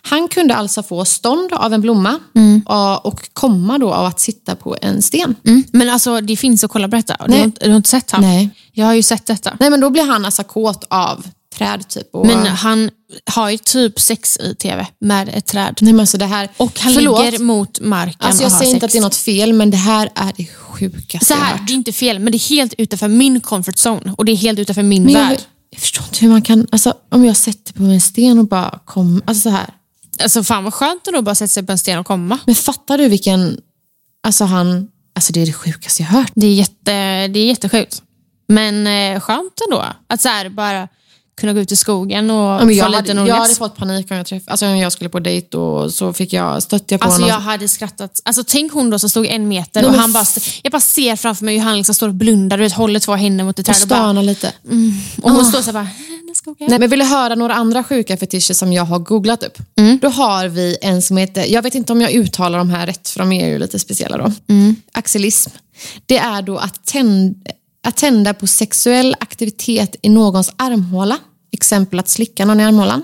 Han 0.01 0.28
kunde 0.28 0.55
alltså 0.55 0.84
få 0.84 1.05
stånd 1.05 1.53
av 1.53 1.74
en 1.74 1.82
blomma 1.82 2.20
och- 2.66 3.05
och 3.05 3.30
komma 3.34 3.78
då 3.78 3.93
av 3.93 4.05
att 4.05 4.20
sitta 4.20 4.55
på 4.55 4.76
en 4.82 5.01
sten. 5.01 5.36
Mm. 5.47 5.63
Men 5.72 5.89
alltså 5.89 6.22
det 6.22 6.36
finns 6.38 6.63
att 6.63 6.72
kolla 6.72 6.88
på 6.89 6.95
detta. 6.95 7.16
Du 7.28 7.34
har, 7.34 7.51
du 7.61 7.70
har 7.70 7.78
inte 7.78 7.89
sett 7.89 8.11
han? 8.11 8.22
Nej. 8.22 8.49
Jag 8.74 8.86
har 8.86 8.93
ju 8.93 9.03
sett 9.03 9.26
detta. 9.26 9.57
Nej 9.59 9.70
men 9.70 9.80
då 9.80 9.89
blir 9.89 10.03
han 10.03 10.26
alltså 10.26 10.43
kåt 10.43 10.84
av 10.89 11.26
träd 11.58 11.88
typ. 11.88 12.16
Och, 12.16 12.26
Men 12.28 12.45
han 12.45 12.89
har 13.32 13.49
ju 13.49 13.58
typ 13.58 13.99
sex 13.99 14.38
i 14.38 14.56
tv 14.56 14.88
med 14.99 15.30
ett 15.30 15.45
träd. 15.45 15.78
Nej 15.82 15.93
men 15.93 15.99
alltså 15.99 16.18
det 16.18 16.26
här... 16.26 16.49
Och 16.58 16.80
han 16.80 16.93
Förlåt. 16.93 17.26
ligger 17.26 17.39
mot 17.39 17.80
marken 17.80 18.16
Alltså 18.20 18.43
jag 18.43 18.47
och 18.47 18.51
har 18.51 18.60
säger 18.60 18.74
inte 18.74 18.80
sex. 18.88 18.89
att 18.89 18.91
det 18.91 18.97
är 18.97 19.01
något 19.01 19.16
fel 19.16 19.53
men 19.53 19.72
det 19.72 19.78
här 19.78 20.10
är 20.16 20.34
det 20.38 20.45
sjukaste 20.45 21.26
Så 21.26 21.34
jag 21.34 21.38
hört. 21.39 21.68
det 21.68 21.74
är 21.74 21.76
inte 21.76 21.91
fel, 21.91 22.20
men 22.20 22.32
det 22.32 22.38
är 22.38 22.49
helt 22.49 22.74
utanför 22.78 23.08
min 23.08 23.41
comfort 23.41 23.76
zone. 23.76 24.14
Och 24.18 24.26
det 24.26 24.32
är 24.32 24.36
helt 24.36 24.60
utanför 24.60 24.84
min 24.84 25.03
Men 25.03 25.14
jag, 25.14 25.20
värld. 25.30 25.39
jag 25.70 25.82
förstår 25.82 26.06
inte 26.06 26.20
hur 26.20 26.30
man 26.30 26.41
kan, 26.41 26.68
alltså 26.72 26.93
om 27.12 27.26
jag 27.26 27.38
sätter 27.38 27.74
på 27.74 27.84
en 27.84 28.01
sten 28.01 28.39
och 28.39 28.47
bara 28.47 28.80
kom, 28.86 29.22
alltså 29.26 29.41
så 29.41 29.49
här. 29.49 29.70
Alltså 30.24 30.43
fan 30.43 30.64
vad 30.64 30.74
skönt 30.74 31.08
att 31.08 31.14
då 31.14 31.22
bara 31.22 31.36
sätta 31.36 31.47
sig 31.47 31.64
på 31.66 31.72
en 31.72 31.78
sten 31.78 31.99
och 31.99 32.06
komma. 32.06 32.39
Men 32.45 32.56
fattar 32.56 32.97
du 32.97 33.08
vilken, 33.08 33.58
alltså 34.24 34.43
han, 34.45 34.88
alltså 35.16 35.34
det 35.34 35.41
är 35.41 35.45
det 35.45 35.53
sjukaste 35.53 36.03
jag 36.03 36.10
hört. 36.10 36.32
Det 36.36 36.47
är, 36.47 36.53
jätte, 36.53 37.28
det 37.28 37.39
är 37.39 37.45
jättesjukt. 37.47 38.01
Men 38.47 38.88
eh, 38.88 39.20
skönt 39.20 39.62
ändå. 39.70 39.86
Att 40.08 40.22
så 40.22 40.28
här, 40.30 40.49
bara 40.49 40.88
kunna 41.38 41.53
gå 41.53 41.59
ut 41.59 41.71
i 41.71 41.75
skogen 41.75 42.29
och 42.31 42.36
Ja, 42.38 42.59
få 42.59 42.63
hade, 42.83 43.01
lite 43.01 43.13
jag 43.13 43.36
hade 43.36 43.55
fått 43.55 43.77
panik 43.77 44.11
om 44.11 44.17
jag 44.17 44.25
träffade, 44.25 44.51
alltså 44.51 44.65
om 44.67 44.77
jag 44.77 44.91
skulle 44.91 45.09
på 45.09 45.19
dejt 45.19 45.57
och 45.57 45.91
så 45.93 46.13
fick 46.13 46.33
jag, 46.33 46.63
stötte 46.63 46.93
jag 46.93 47.01
på 47.01 47.05
Alltså 47.05 47.21
honom. 47.21 47.29
jag 47.29 47.39
hade 47.39 47.67
skrattat. 47.67 48.21
Alltså 48.25 48.43
tänk 48.47 48.71
hon 48.73 48.89
då 48.89 48.99
som 48.99 49.09
stod 49.09 49.25
en 49.25 49.47
meter 49.47 49.81
Nej, 49.81 49.89
och 49.89 49.95
han 49.97 50.13
bara, 50.13 50.25
jag 50.63 50.71
bara 50.71 50.79
ser 50.81 51.15
framför 51.15 51.45
mig 51.45 51.57
hur 51.57 51.63
han 51.63 51.77
liksom 51.77 51.95
står 51.95 52.07
och 52.07 52.13
blundar, 52.13 52.57
du 52.57 52.63
vet, 52.63 52.73
håller 52.73 52.99
två 52.99 53.15
händer 53.15 53.43
mot 53.45 53.59
ett 53.59 53.67
och 53.69 53.75
träd 53.75 53.83
och, 53.83 53.88
bara, 53.89 53.99
stöna 53.99 54.21
lite. 54.21 54.51
och 55.21 55.31
hon 55.31 55.45
står 55.45 55.59
så 55.59 55.65
här 55.65 55.73
bara, 55.73 55.83
"Eh, 55.83 55.89
det 56.29 56.36
ska 56.36 56.51
åka. 56.51 56.65
Nej, 56.69 56.79
men 56.79 56.89
vill 56.89 56.99
du 56.99 57.05
höra 57.05 57.36
några 57.36 57.53
andra 57.53 57.83
sjuka 57.83 58.17
fetischer 58.17 58.53
som 58.53 58.73
jag 58.73 58.83
har 58.86 58.99
googlat 58.99 59.43
upp? 59.43 59.57
Då 60.01 60.09
har 60.09 60.47
vi 60.47 60.77
en 60.81 61.01
som 61.01 61.17
heter, 61.17 61.45
jag 61.45 61.61
vet 61.61 61.75
inte 61.75 61.91
om 61.93 62.01
jag 62.01 62.11
uttalar 62.11 62.57
de 62.57 62.69
här 62.69 62.88
rätt 62.88 63.09
för 63.09 63.19
de 63.19 63.31
är 63.31 63.47
ju 63.47 63.59
lite 63.59 63.79
speciella 63.79 64.17
då. 64.17 64.31
Axelism. 64.91 65.51
Det 66.05 66.17
är 66.17 66.41
då 66.41 66.57
att, 66.57 66.86
tänd, 66.86 67.36
att 67.86 67.97
tända 67.97 68.33
på 68.33 68.47
sexuell 68.47 69.15
aktivitet 69.19 69.95
i 70.01 70.09
någons 70.09 70.51
armhåla. 70.57 71.17
Exempel 71.51 71.99
att 71.99 72.09
slicka 72.09 72.45
någon 72.45 72.59
i 72.59 72.63
armhålan. 72.63 73.03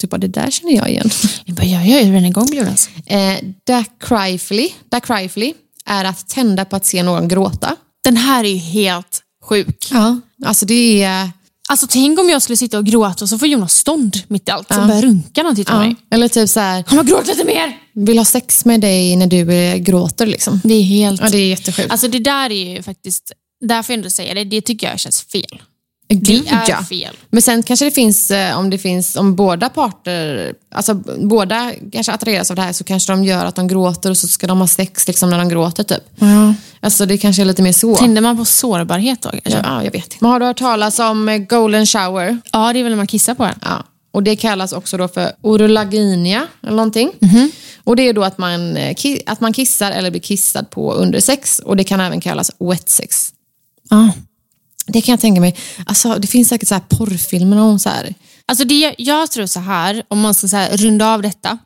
Typ, 0.00 0.10
bara, 0.10 0.18
det 0.18 0.28
där 0.28 0.50
känner 0.50 0.72
jag 0.72 0.90
igen. 0.90 1.10
Jag 1.44 1.56
bara, 1.56 1.66
jag 1.66 1.86
gör 1.86 2.00
ju 2.00 2.06
redan 2.12 2.24
igång 2.24 2.46
Jonas. 2.52 2.88
Eh, 3.06 3.38
dacryphily 3.66 5.52
är 5.86 6.04
att 6.04 6.28
tända 6.28 6.64
på 6.64 6.76
att 6.76 6.86
se 6.86 7.02
någon 7.02 7.28
gråta. 7.28 7.76
Den 8.04 8.16
här 8.16 8.44
är 8.44 8.48
ju 8.48 8.56
helt 8.56 9.22
sjuk. 9.44 9.88
Ja. 9.92 10.20
Alltså 10.44 10.66
det 10.66 11.02
är... 11.02 11.30
Alltså 11.68 11.86
tänk 11.90 12.18
om 12.20 12.28
jag 12.28 12.42
skulle 12.42 12.56
sitta 12.56 12.78
och 12.78 12.86
gråta 12.86 13.24
och 13.24 13.28
så 13.28 13.38
får 13.38 13.48
Jonas 13.48 13.72
stånd 13.74 14.16
mitt 14.28 14.48
i 14.48 14.50
allt. 14.50 14.74
Så 14.74 14.80
börjar 14.80 15.02
runka 15.02 15.30
när 15.42 15.44
han 15.44 15.56
tittar 15.56 15.72
på 15.74 15.82
Ja. 15.82 15.86
mig. 15.86 15.96
Eller 16.10 16.28
typ 16.28 16.48
så 16.50 16.60
här, 16.60 16.84
Han 16.86 16.98
har 16.98 17.04
gråtit 17.04 17.26
lite 17.28 17.44
mer! 17.44 17.78
vill 17.94 18.18
ha 18.18 18.24
sex 18.24 18.64
med 18.64 18.80
dig 18.80 19.16
när 19.16 19.26
du 19.26 19.52
eh, 19.52 19.76
gråter 19.76 20.26
liksom. 20.26 20.60
Det 20.64 20.74
är 20.74 20.82
helt... 20.82 21.20
Ja, 21.20 21.28
det 21.28 21.38
är 21.38 21.48
jättesjukt. 21.48 21.90
Alltså 21.90 22.08
det 22.08 22.18
där 22.18 22.50
är 22.50 22.74
ju 22.76 22.82
faktiskt, 22.82 23.32
där 23.62 23.82
får 23.82 23.92
jag 23.92 23.98
ändå 23.98 24.10
säga 24.10 24.34
det, 24.34 24.44
det 24.44 24.60
tycker 24.60 24.90
jag 24.90 25.00
känns 25.00 25.22
fel. 25.22 25.62
Gud, 26.08 26.44
Det 26.44 26.50
är 26.50 26.70
ja. 26.70 26.82
fel. 26.84 27.16
Men 27.30 27.42
sen 27.42 27.62
kanske 27.62 27.84
det 27.84 27.90
finns, 27.90 28.30
eh, 28.30 28.58
om 28.58 28.70
det 28.70 28.78
finns, 28.78 29.16
om 29.16 29.36
båda 29.36 29.68
parter, 29.68 30.54
alltså 30.74 30.94
båda 31.18 31.72
kanske 31.92 32.12
attraheras 32.12 32.50
av 32.50 32.56
det 32.56 32.62
här 32.62 32.72
så 32.72 32.84
kanske 32.84 33.12
de 33.12 33.24
gör 33.24 33.44
att 33.44 33.54
de 33.54 33.68
gråter 33.68 34.10
och 34.10 34.16
så 34.16 34.28
ska 34.28 34.46
de 34.46 34.60
ha 34.60 34.66
sex 34.66 35.06
liksom 35.08 35.30
när 35.30 35.38
de 35.38 35.48
gråter 35.48 35.82
typ. 35.84 36.02
Ja. 36.16 36.54
Alltså 36.80 37.06
det 37.06 37.18
kanske 37.18 37.42
är 37.42 37.46
lite 37.46 37.62
mer 37.62 37.72
så. 37.72 37.96
Tänder 37.96 38.22
man 38.22 38.36
på 38.36 38.44
sårbarhet 38.44 39.22
då 39.22 39.30
kanske? 39.30 39.50
Ja, 39.50 39.58
Ja. 39.64 39.74
ja, 39.74 39.84
jag 39.84 39.92
vet 39.92 40.04
inte. 40.04 40.16
Men 40.20 40.30
har 40.30 40.40
du 40.40 40.46
hört 40.46 40.58
talas 40.58 40.98
om 40.98 41.28
eh, 41.28 41.38
golden 41.38 41.86
shower? 41.86 42.40
det 42.52 42.58
är 42.58 42.72
väl 42.82 42.88
när 42.88 42.96
man 42.96 43.06
kissar 43.06 43.34
på 43.34 43.44
en. 43.44 43.58
Ja. 43.62 43.84
Och 44.12 44.22
det 44.22 44.36
kallas 44.36 44.72
också 44.72 44.96
då 44.96 45.08
för 45.08 45.32
orolaginia 45.40 46.46
eller 46.62 46.76
någonting. 46.76 47.12
Och 47.84 47.96
det 47.96 48.08
är 48.08 48.12
då 48.12 48.24
att 48.24 48.38
man, 48.38 48.76
eh, 48.76 48.96
att 49.26 49.40
man 49.40 49.52
kissar 49.52 49.92
eller 49.92 50.10
blir 50.10 50.20
kissad 50.20 50.70
på 50.70 50.92
under 50.92 51.20
sex. 51.20 51.58
Och 51.58 51.76
det 51.76 51.84
kan 51.84 52.00
även 52.00 52.20
kallas 52.20 52.50
wet 52.58 52.88
sex. 52.88 53.32
Ja. 53.92 54.12
Det 54.86 55.00
kan 55.00 55.12
jag 55.12 55.20
tänka 55.20 55.40
mig. 55.40 55.56
Alltså, 55.86 56.14
det 56.18 56.26
finns 56.26 56.48
säkert 56.48 56.68
så 56.68 56.74
här 56.74 56.82
porrfilmer 56.88 57.56
om 57.56 57.78
så 57.78 57.88
här. 57.88 58.14
Alltså 58.46 58.64
det, 58.64 58.94
jag 58.98 59.30
tror 59.30 59.46
så 59.46 59.60
här, 59.60 60.02
om 60.08 60.20
man 60.20 60.34
ska 60.34 60.48
så 60.48 60.56
här, 60.56 60.76
runda 60.76 61.14
av 61.14 61.22
detta. 61.22 61.58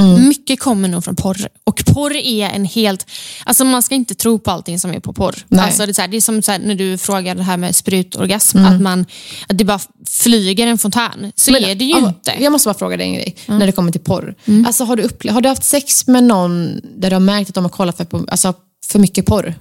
Mm. 0.00 0.28
Mycket 0.28 0.60
kommer 0.60 0.88
nog 0.88 1.04
från 1.04 1.16
porr. 1.16 1.48
Och 1.64 1.82
porr 1.86 2.16
är 2.16 2.48
en 2.48 2.64
helt... 2.64 3.06
Alltså 3.44 3.64
man 3.64 3.82
ska 3.82 3.94
inte 3.94 4.14
tro 4.14 4.38
på 4.38 4.50
allting 4.50 4.78
som 4.80 4.90
är 4.90 5.00
på 5.00 5.12
porr. 5.12 5.34
Nej. 5.48 5.60
Alltså 5.64 5.86
det, 5.86 5.90
är 5.92 5.94
så 5.94 6.00
här, 6.00 6.08
det 6.08 6.16
är 6.16 6.20
som 6.20 6.42
så 6.42 6.52
här, 6.52 6.58
när 6.58 6.74
du 6.74 6.98
frågar 6.98 7.34
det 7.34 7.42
här 7.42 7.56
med 7.56 7.76
sprutorgasm, 7.76 8.58
Mm. 8.58 8.74
att, 8.74 8.80
man, 8.82 9.06
att 9.48 9.58
det 9.58 9.64
bara 9.64 9.80
flyger 10.08 10.66
en 10.66 10.78
fontän. 10.78 11.32
Så 11.34 11.56
är 11.56 11.74
det 11.74 11.84
ju 11.84 11.90
ja, 11.90 12.08
inte. 12.08 12.34
Jag 12.40 12.52
måste 12.52 12.68
bara 12.68 12.78
fråga 12.78 12.96
dig 12.96 13.06
en 13.06 13.14
grej 13.14 13.36
när 13.46 13.66
det 13.66 13.72
kommer 13.72 13.92
till 13.92 14.00
porr. 14.00 14.34
Alltså, 14.66 14.84
har, 14.84 14.96
du 14.96 15.02
upple- 15.02 15.30
har 15.32 15.40
du 15.40 15.48
haft 15.48 15.64
sex 15.64 16.06
med 16.06 16.24
någon 16.24 16.80
där 16.96 17.10
du 17.10 17.16
har 17.16 17.20
märkt 17.20 17.50
att 17.50 17.54
de 17.54 17.64
har 17.64 17.70
kollat 17.70 17.96
för, 17.96 18.04
på, 18.04 18.24
alltså, 18.28 18.54
för 18.86 18.98
mycket 18.98 19.26
porr? 19.26 19.54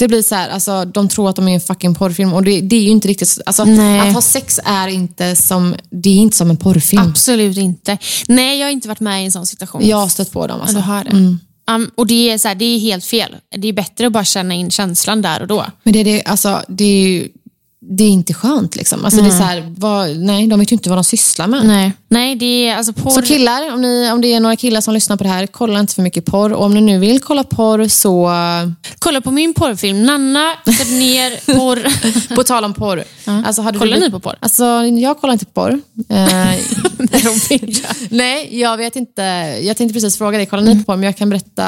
Det 0.00 0.08
blir 0.08 0.22
så 0.22 0.34
här, 0.34 0.48
alltså, 0.48 0.84
de 0.84 1.08
tror 1.08 1.30
att 1.30 1.36
de 1.36 1.48
är 1.48 1.54
en 1.54 1.60
fucking 1.60 1.94
porrfilm 1.94 2.32
och 2.32 2.42
det, 2.44 2.60
det 2.60 2.76
är 2.76 2.80
ju 2.82 2.88
inte 2.90 3.08
riktigt, 3.08 3.38
alltså, 3.46 3.64
Nej. 3.64 4.00
att 4.00 4.14
ha 4.14 4.20
sex 4.20 4.60
är 4.64 4.88
inte 4.88 5.36
som, 5.36 5.74
det 5.90 6.10
är 6.10 6.14
inte 6.14 6.36
som 6.36 6.50
en 6.50 6.56
porrfilm. 6.56 7.02
Absolut 7.02 7.56
inte. 7.56 7.98
Nej, 8.28 8.58
jag 8.58 8.66
har 8.66 8.72
inte 8.72 8.88
varit 8.88 9.00
med 9.00 9.22
i 9.22 9.24
en 9.24 9.32
sån 9.32 9.46
situation. 9.46 9.88
Jag 9.88 9.96
har 9.96 10.08
stött 10.08 10.32
på 10.32 10.46
dem. 10.46 10.56
Ja, 10.56 10.62
Alltså. 10.62 10.76
du 10.76 10.82
har 10.82 11.04
det. 11.04 11.36
Um, 11.74 11.90
och 11.94 12.06
det 12.06 12.30
är, 12.30 12.38
så 12.38 12.48
här, 12.48 12.54
det 12.54 12.64
är 12.64 12.78
helt 12.78 13.04
fel. 13.04 13.36
Det 13.56 13.68
är 13.68 13.72
bättre 13.72 14.06
att 14.06 14.12
bara 14.12 14.24
känna 14.24 14.54
in 14.54 14.70
känslan 14.70 15.22
där 15.22 15.40
och 15.40 15.46
då. 15.46 15.66
Men 15.82 15.92
det 15.92 16.00
är, 16.00 16.04
det, 16.04 16.22
alltså, 16.22 16.62
det 16.68 16.84
är 16.84 17.08
ju 17.08 17.28
det 17.82 18.04
är 18.04 18.08
inte 18.08 18.34
skönt. 18.34 18.76
Liksom. 18.76 19.04
Alltså, 19.04 19.20
det 19.20 19.26
är 19.26 19.30
så 19.30 19.42
här, 19.42 19.74
vad, 19.78 20.16
nej, 20.16 20.46
de 20.46 20.60
vet 20.60 20.72
ju 20.72 20.74
inte 20.74 20.88
vad 20.88 20.98
de 20.98 21.04
sysslar 21.04 21.46
med. 21.46 21.66
Nej, 21.66 21.92
Nej 22.08 22.34
det 22.36 22.68
är 22.68 22.76
alltså 22.76 22.92
porr. 22.92 23.10
Så 23.10 23.22
killar, 23.22 23.74
om, 23.74 23.82
ni, 23.82 24.10
om 24.12 24.20
det 24.20 24.34
är 24.34 24.40
några 24.40 24.56
killar 24.56 24.80
som 24.80 24.94
lyssnar 24.94 25.16
på 25.16 25.24
det 25.24 25.30
här, 25.30 25.46
kolla 25.46 25.80
inte 25.80 25.94
för 25.94 26.02
mycket 26.02 26.24
porr. 26.24 26.52
Och 26.52 26.64
om 26.64 26.74
ni 26.74 26.80
nu 26.80 26.98
vill 26.98 27.20
kolla 27.20 27.44
porr 27.44 27.88
så... 27.88 28.30
Kolla 28.98 29.20
på 29.20 29.30
min 29.30 29.54
porrfilm. 29.54 30.02
Nanna 30.02 30.52
sätter 30.64 30.98
ner 30.98 31.54
porr. 31.58 32.34
På 32.34 32.44
tal 32.44 32.64
om 32.64 32.74
porr. 32.74 33.04
Alltså, 33.24 33.62
hade 33.62 33.78
Kollar 33.78 33.96
du, 33.96 34.04
ni 34.04 34.10
på 34.10 34.20
porr? 34.20 34.36
Alltså, 34.40 34.64
jag 34.84 35.20
kollar 35.20 35.32
inte 35.32 35.46
på 35.46 35.52
porr. 35.52 35.80
Eh, 36.10 36.56
nej, 38.10 38.60
jag 38.60 38.76
vet 38.76 38.96
inte. 38.96 39.22
Jag 39.62 39.76
tänkte 39.76 39.94
precis 39.94 40.18
fråga 40.18 40.38
dig, 40.38 40.46
kollar 40.46 40.62
ni 40.62 40.78
på 40.78 40.84
porr? 40.84 40.96
Men 40.96 41.02
jag 41.02 41.16
kan 41.16 41.30
berätta. 41.30 41.66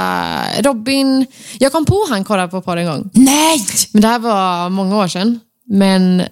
Robin, 0.61 1.27
jag 1.59 1.73
kom 1.73 1.85
på 1.85 2.07
han 2.11 2.25
kollade 2.25 2.49
på 2.49 2.61
porr 2.61 2.77
en 2.77 2.87
gång. 2.87 3.11
Nej! 3.15 3.65
Men 3.93 4.03
det 4.03 4.09
här 4.09 4.19
var 4.19 4.71
många 4.71 4.99
år 4.99 5.09
sedan. 5.09 5.41
Men 5.73 6.23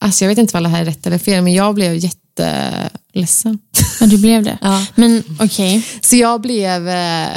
alltså, 0.00 0.24
jag 0.24 0.28
vet 0.28 0.38
inte 0.38 0.54
vad 0.54 0.62
det 0.62 0.68
här 0.68 0.80
är 0.80 0.84
rätt 0.84 1.06
eller 1.06 1.18
fel, 1.18 1.44
men 1.44 1.52
jag 1.52 1.74
blev 1.74 1.94
jätteledsen. 1.94 3.58
Ja, 4.00 4.06
du 4.06 4.18
blev 4.18 4.42
det? 4.44 4.58
Ja. 4.62 4.86
Men 4.94 5.22
okej. 5.40 5.86
Så 6.00 6.16
jag 6.16 6.40
blev... 6.40 6.88
Eh, 6.88 7.24
eh, 7.24 7.36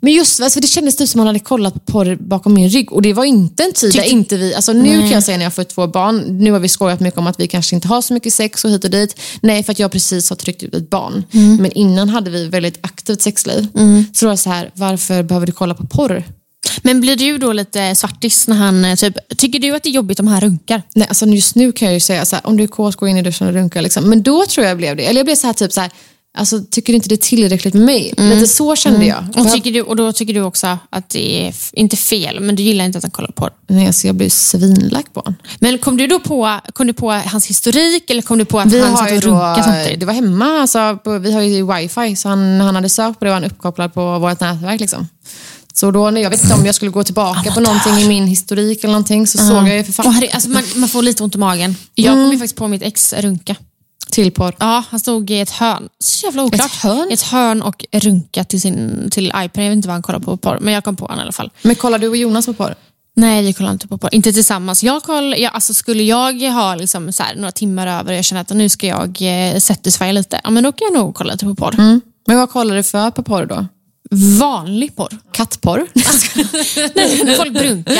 men 0.00 0.12
just 0.12 0.40
alltså 0.40 0.60
det 0.60 0.66
kändes 0.66 0.96
typ 0.96 1.08
som 1.08 1.20
att 1.20 1.24
man 1.24 1.26
hade 1.26 1.38
kollat 1.38 1.74
på 1.74 1.80
porr 1.92 2.16
bakom 2.20 2.54
min 2.54 2.68
rygg. 2.68 2.92
Och 2.92 3.02
det 3.02 3.12
var 3.12 3.24
inte 3.24 3.62
en 3.62 3.72
tid 3.72 3.92
där 3.92 4.00
Tyckte- 4.00 4.10
inte 4.10 4.36
vi... 4.36 4.54
Alltså 4.54 4.72
nu 4.72 5.00
kan 5.00 5.10
jag 5.10 5.22
säga 5.22 5.36
när 5.36 5.44
jag 5.44 5.50
har 5.50 5.54
fått 5.54 5.68
två 5.68 5.86
barn, 5.86 6.38
nu 6.38 6.52
har 6.52 6.58
vi 6.60 6.68
skojat 6.68 7.00
mycket 7.00 7.18
om 7.18 7.26
att 7.26 7.40
vi 7.40 7.46
kanske 7.46 7.74
inte 7.74 7.88
har 7.88 8.02
så 8.02 8.14
mycket 8.14 8.34
sex 8.34 8.64
och 8.64 8.70
hit 8.70 8.84
och 8.84 8.90
dit. 8.90 9.20
Nej, 9.40 9.64
för 9.64 9.72
att 9.72 9.78
jag 9.78 9.92
precis 9.92 10.30
har 10.30 10.36
tryckt 10.36 10.62
ut 10.62 10.74
ett 10.74 10.90
barn. 10.90 11.24
Men 11.60 11.72
innan 11.72 12.08
hade 12.08 12.30
vi 12.30 12.48
väldigt 12.48 12.78
aktivt 12.80 13.22
sexliv. 13.22 13.66
Så 14.12 14.24
då 14.24 14.26
var 14.26 14.30
det 14.32 14.36
så 14.36 14.50
här, 14.50 14.70
varför 14.74 15.22
behöver 15.22 15.46
du 15.46 15.52
kolla 15.52 15.74
på 15.74 15.86
porr? 15.86 16.24
Men 16.82 17.00
blir 17.00 17.16
du 17.16 17.38
då 17.38 17.52
lite 17.52 17.94
svartis 17.94 18.48
när 18.48 18.56
han 18.56 18.84
eh, 18.84 18.96
typ, 18.96 19.14
tycker 19.36 19.58
du 19.58 19.76
att 19.76 19.82
det 19.82 19.88
är 19.88 19.92
jobbigt 19.92 20.20
om 20.20 20.26
han 20.26 20.40
runkar? 20.40 20.82
Nej, 20.94 21.08
alltså 21.08 21.26
just 21.26 21.54
nu 21.54 21.72
kan 21.72 21.86
jag 21.86 21.94
ju 21.94 22.00
säga 22.00 22.24
så 22.24 22.36
här, 22.36 22.46
om 22.46 22.56
du 22.56 22.64
är 22.64 22.68
kåt, 22.68 22.96
gå 22.96 23.08
in 23.08 23.16
i 23.16 23.22
duschen 23.22 23.46
och 23.48 23.54
runka. 23.54 23.80
Liksom. 23.80 24.10
Men 24.10 24.22
då 24.22 24.46
tror 24.46 24.66
jag 24.66 24.76
blev 24.76 24.96
det. 24.96 25.06
Eller 25.06 25.18
jag 25.18 25.26
blev 25.26 25.36
så 25.36 25.46
här, 25.46 25.54
typ 25.54 25.72
så 25.72 25.80
här, 25.80 25.90
alltså, 26.38 26.60
tycker 26.70 26.92
du 26.92 26.96
inte 26.96 27.08
det 27.08 27.14
är 27.14 27.16
tillräckligt 27.16 27.74
med 27.74 27.84
mig? 27.84 28.14
Lite 28.16 28.46
så 28.46 28.76
kände 28.76 29.06
jag. 29.06 29.24
Och, 29.36 29.52
tycker 29.52 29.72
du, 29.72 29.82
och 29.82 29.96
då 29.96 30.12
tycker 30.12 30.34
du 30.34 30.42
också 30.42 30.78
att 30.90 31.08
det 31.08 31.46
är, 31.46 31.54
inte 31.72 31.96
fel, 31.96 32.40
men 32.40 32.56
du 32.56 32.62
gillar 32.62 32.84
inte 32.84 32.98
att 32.98 33.04
han 33.04 33.10
kollar 33.10 33.28
på 33.28 33.32
porr? 33.32 33.50
Nej, 33.66 33.86
alltså, 33.86 34.06
jag 34.06 34.16
blev 34.16 34.28
svinlack 34.28 35.12
på 35.12 35.20
honom. 35.20 35.34
Men 35.58 35.78
kom 35.78 35.96
du 35.96 36.06
då 36.06 36.20
på, 36.20 36.60
kom 36.72 36.86
du 36.86 36.92
på 36.92 37.10
hans 37.10 37.46
historik 37.46 38.10
eller 38.10 38.22
kom 38.22 38.38
du 38.38 38.44
på 38.44 38.60
att 38.60 38.72
Vi 38.72 38.80
han 38.80 38.96
satt 38.96 39.12
och 39.12 39.22
runkade 39.22 39.62
samtidigt? 39.62 40.00
det 40.00 40.06
var 40.06 40.12
hemma, 40.12 40.60
alltså, 40.60 40.98
på, 41.04 41.18
vi 41.18 41.32
har 41.32 41.42
ju 41.42 41.66
wifi, 41.74 42.16
så 42.16 42.28
han, 42.28 42.60
han 42.60 42.74
hade 42.74 42.88
sökt 42.88 43.18
på 43.18 43.24
det 43.24 43.30
och 43.30 43.34
han 43.34 43.44
uppkopplad 43.44 43.94
på 43.94 44.18
vårt 44.18 44.40
nätverk. 44.40 44.80
Liksom. 44.80 45.08
Så 45.80 45.90
då, 45.90 46.10
när 46.10 46.20
jag 46.20 46.30
vet 46.30 46.42
inte 46.42 46.54
om 46.54 46.66
jag 46.66 46.74
skulle 46.74 46.90
gå 46.90 47.04
tillbaka 47.04 47.52
på 47.52 47.60
någonting 47.60 47.94
i 47.94 48.08
min 48.08 48.26
historik 48.26 48.84
eller 48.84 48.92
någonting, 48.92 49.26
så 49.26 49.38
såg 49.38 49.68
jag 49.68 49.76
ju 49.76 49.84
för 49.84 49.90
Och 49.90 49.94
fan 49.94 50.14
herre, 50.14 50.28
alltså 50.32 50.48
man, 50.48 50.62
man 50.76 50.88
får 50.88 51.02
lite 51.02 51.22
ont 51.22 51.34
i 51.34 51.38
magen. 51.38 51.76
Jag 51.94 52.14
kom 52.14 52.32
ju 52.32 52.38
faktiskt 52.38 52.56
på 52.56 52.68
mitt 52.68 52.82
ex 52.82 53.12
runka. 53.12 53.56
till 54.10 54.32
porr. 54.32 54.54
Ja, 54.58 54.84
han 54.90 55.00
stod 55.00 55.30
i 55.30 55.40
ett 55.40 55.50
hörn. 55.50 55.88
Så 55.98 56.26
jävla 56.26 56.44
oklart. 56.44 56.66
Ett 56.66 56.76
hörn? 56.76 57.08
Ett 57.10 57.22
hörn 57.22 57.62
och 57.62 57.84
runka 57.92 58.44
till 58.44 58.60
sin 58.60 59.08
till 59.10 59.26
iPad. 59.26 59.64
Jag 59.64 59.68
vet 59.68 59.76
inte 59.76 59.88
vad 59.88 59.94
han 59.94 60.02
kollar 60.02 60.18
på 60.18 60.36
porr, 60.36 60.58
men 60.60 60.74
jag 60.74 60.84
kom 60.84 60.96
på 60.96 61.04
honom 61.04 61.18
i 61.18 61.22
alla 61.22 61.32
fall. 61.32 61.50
Men 61.62 61.74
kollar 61.74 61.98
du 61.98 62.08
och 62.08 62.16
Jonas 62.16 62.46
på 62.46 62.52
porr? 62.52 62.74
Nej, 63.16 63.42
vi 63.42 63.52
kollar 63.52 63.70
inte 63.70 63.88
på 63.88 63.98
porr. 63.98 64.14
Inte 64.14 64.32
tillsammans. 64.32 64.82
Jag 64.82 65.02
koll, 65.02 65.34
jag, 65.38 65.54
alltså, 65.54 65.74
skulle 65.74 66.02
jag 66.02 66.40
ha 66.40 66.74
liksom, 66.74 67.12
här, 67.18 67.34
några 67.36 67.52
timmar 67.52 67.86
över 67.86 68.12
och 68.12 68.18
jag 68.18 68.24
känner 68.24 68.42
att 68.42 68.50
nu 68.50 68.68
ska 68.68 68.86
jag 68.86 69.18
eh, 69.20 69.58
satisfya 69.58 70.12
lite, 70.12 70.40
ja, 70.44 70.50
men 70.50 70.64
då 70.64 70.72
kan 70.72 70.88
jag 70.92 71.00
nog 71.00 71.14
kolla 71.14 71.32
lite 71.32 71.44
på 71.44 71.54
porr. 71.54 71.74
Mm. 71.74 72.00
Men 72.26 72.38
vad 72.38 72.50
kollar 72.50 72.76
du 72.76 72.82
för 72.82 73.10
på 73.10 73.22
porr 73.22 73.46
då? 73.46 73.66
Vanlig 74.10 74.96
porr. 74.96 75.18
Kattporr. 75.32 75.86
Nej, 76.94 77.36
folk 77.36 77.52
brunkar. 77.52 77.94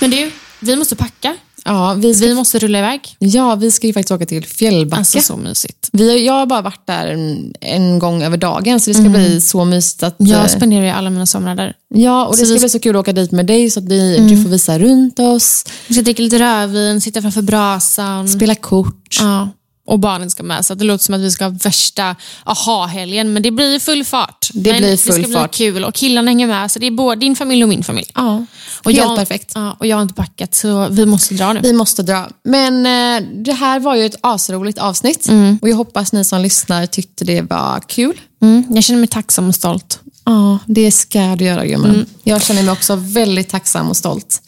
Men 0.00 0.10
du, 0.10 0.30
vi 0.60 0.76
måste 0.76 0.96
packa. 0.96 1.34
ja, 1.64 1.94
vi 1.94 2.14
ska, 2.14 2.26
Vi 2.26 2.34
måste 2.34 2.58
rulla 2.58 2.78
iväg. 2.78 3.00
ja, 3.18 3.54
vi 3.54 3.70
ska 3.70 3.86
ju 3.86 3.92
faktiskt 3.92 4.10
åka 4.12 4.26
till 4.26 4.44
Fjällbacka. 4.46 4.98
Alltså 4.98 5.20
så 5.20 5.36
mysigt. 5.36 5.88
vi 5.92 6.10
har, 6.10 6.16
jag 6.16 6.32
har 6.32 6.46
bara 6.46 6.62
varit 6.62 6.86
där 6.86 7.06
en, 7.06 7.54
en 7.60 7.98
gång 7.98 8.22
över 8.22 8.36
dagen, 8.36 8.80
så 8.80 8.90
det 8.90 8.94
ska 8.94 9.08
bli 9.08 9.40
så 9.40 9.64
mysigt 9.64 10.02
att... 10.02 10.14
Jag 10.18 10.40
eh, 10.40 10.46
spenderar 10.46 10.84
ju 10.84 10.90
alla 10.90 11.10
mina 11.10 11.26
somrar 11.26 11.54
där. 11.56 11.72
ja, 11.94 12.26
och 12.26 12.32
det 12.32 12.38
så 12.38 12.44
ska 12.46 12.54
vi- 12.54 12.60
bli 12.60 12.68
så 12.68 12.78
kul 12.78 12.96
att 12.96 13.00
åka 13.00 13.12
dit 13.12 13.32
med 13.32 13.46
dig 13.46 13.70
så 13.70 13.80
att 13.80 13.86
vi, 13.86 14.28
du 14.28 14.42
får 14.42 14.50
visa 14.50 14.78
runt 14.78 15.18
oss, 15.18 15.64
Vi 15.86 15.94
ska 15.94 16.02
dricka 16.02 16.22
lite 16.22 16.38
rödvin, 16.38 17.00
sitta 17.00 17.22
framför 17.22 17.42
brasan. 17.42 18.28
spela 18.28 18.54
kort. 18.54 19.16
Ja. 19.20 19.48
Och 19.86 19.98
barnen 19.98 20.30
ska 20.30 20.42
med, 20.42 20.66
så 20.66 20.74
det 20.74 20.84
låter 20.84 21.04
som 21.04 21.14
att 21.14 21.20
vi 21.20 21.30
ska 21.30 21.44
ha 21.44 21.50
värsta 21.50 22.16
aha-helgen. 22.44 23.32
Men 23.32 23.42
det 23.42 23.50
blir 23.50 23.78
full 23.78 24.04
fart. 24.04 24.48
Det 24.54 24.70
men 24.72 24.80
blir 24.80 24.90
Det 24.90 24.96
full 24.96 25.24
ska 25.24 25.32
fart. 25.32 25.50
bli 25.50 25.66
kul 25.66 25.84
och 25.84 25.94
killarna 25.94 26.30
hänger 26.30 26.46
med. 26.46 26.70
Så 26.70 26.78
det 26.78 26.86
är 26.86 26.90
både 26.90 27.20
din 27.20 27.36
familj 27.36 27.62
och 27.62 27.68
min 27.68 27.84
familj. 27.84 28.06
Ja, 28.14 28.44
Och 28.84 28.92
helt 28.92 29.04
jag, 29.04 29.16
perfekt. 29.16 29.52
Ja, 29.54 29.76
och 29.80 29.86
jag 29.86 29.96
har 29.96 30.02
inte 30.02 30.14
packat, 30.14 30.54
så 30.54 30.88
vi 30.90 31.06
måste 31.06 31.34
dra 31.34 31.52
nu. 31.52 31.60
Vi 31.62 31.72
måste 31.72 32.02
dra. 32.02 32.28
Men 32.44 32.86
eh, 32.86 33.28
det 33.44 33.52
här 33.52 33.80
var 33.80 33.96
ju 33.96 34.06
ett 34.06 34.16
asroligt 34.20 34.78
avsnitt 34.78 35.28
och 35.62 35.68
jag 35.68 35.76
hoppas 35.76 36.12
ni 36.12 36.24
som 36.24 36.40
lyssnar 36.40 36.86
tyckte 36.86 37.24
det 37.24 37.42
var 37.42 37.80
kul. 37.88 38.20
Mm, 38.42 38.64
jag 38.70 38.84
känner 38.84 39.00
mig 39.00 39.08
tacksam 39.08 39.48
och 39.48 39.54
stolt. 39.54 40.00
Ja, 40.24 40.58
det 40.66 40.90
ska 40.90 41.36
du 41.36 41.44
göra 41.44 41.66
gumman. 41.66 42.06
Jag 42.24 42.42
känner 42.42 42.62
mig 42.62 42.72
också 42.72 42.96
väldigt 42.96 43.48
tacksam 43.48 43.88
och 43.88 43.96
stolt. 43.96 44.42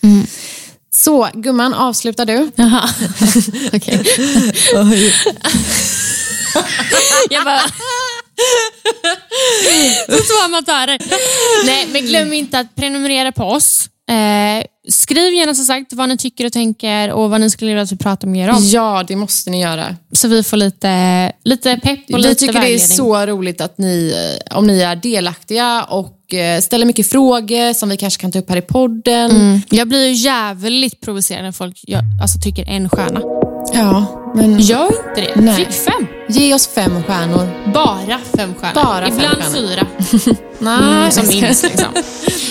Så 0.90 1.28
gumman, 1.34 1.74
avslutar 1.74 2.26
du? 2.26 2.50
Jaha, 2.56 2.88
okej. 3.72 4.04
jag 7.30 7.44
bara... 7.44 7.60
Så 10.06 10.12
två 10.12 10.44
amatörer. 10.44 10.98
Nej, 11.66 11.88
men 11.92 12.06
glöm 12.06 12.32
inte 12.32 12.58
att 12.58 12.74
prenumerera 12.74 13.32
på 13.32 13.44
oss. 13.44 13.88
Eh, 14.10 14.64
skriv 14.88 15.34
gärna 15.34 15.54
som 15.54 15.64
sagt 15.64 15.92
vad 15.92 16.08
ni 16.08 16.16
tycker 16.16 16.46
och 16.46 16.52
tänker 16.52 17.12
och 17.12 17.30
vad 17.30 17.40
ni 17.40 17.50
skulle 17.50 17.70
vilja 17.70 17.82
att 17.82 17.92
vi 17.92 17.96
pratar 17.96 18.28
mer 18.28 18.50
om. 18.50 18.56
Ja, 18.60 19.04
det 19.08 19.16
måste 19.16 19.50
ni 19.50 19.60
göra. 19.60 19.96
Så 20.12 20.28
vi 20.28 20.42
får 20.42 20.56
lite, 20.56 21.32
lite 21.44 21.76
pepp 21.82 21.98
och 22.12 22.18
Vi 22.18 22.22
lite 22.22 22.34
tycker 22.34 22.60
det 22.60 22.74
är 22.74 22.78
så 22.78 23.26
roligt 23.26 23.60
att 23.60 23.78
ni, 23.78 24.14
eh, 24.50 24.56
om 24.58 24.66
ni 24.66 24.80
är 24.80 24.96
delaktiga 24.96 25.84
och 25.84 26.17
eh, 26.34 26.60
ställer 26.60 26.86
mycket 26.86 27.10
frågor 27.10 27.72
som 27.72 27.88
vi 27.88 27.96
kanske 27.96 28.20
kan 28.20 28.32
ta 28.32 28.38
upp 28.38 28.50
här 28.50 28.56
i 28.56 28.62
podden. 28.62 29.30
Mm. 29.30 29.60
Jag 29.70 29.88
blir 29.88 30.06
ju 30.06 30.12
jävligt 30.12 31.00
provocerad 31.00 31.44
när 31.44 31.52
folk 31.52 31.76
gör, 31.88 32.00
alltså, 32.22 32.38
tycker 32.38 32.68
en 32.68 32.88
stjärna. 32.88 33.20
Ja, 33.74 34.06
men 34.34 34.58
Gör 34.58 34.86
inte 34.86 35.20
det. 35.34 35.40
Nej. 35.40 35.54
Fick 35.56 35.72
fem. 35.72 36.06
ge 36.28 36.54
oss 36.54 36.66
fem 36.66 37.02
stjärnor. 37.02 37.72
Bara 37.74 38.18
fem 38.36 38.54
stjärnor. 38.60 38.74
Bara 38.84 39.06
fem 39.06 39.14
Ibland 39.16 39.36
stjärnor. 39.42 39.68
fyra. 39.68 39.86
Nej, 40.58 40.78
Mm, 40.78 41.10
som 41.10 41.26
minst. 41.26 41.62
Liksom. 41.62 41.86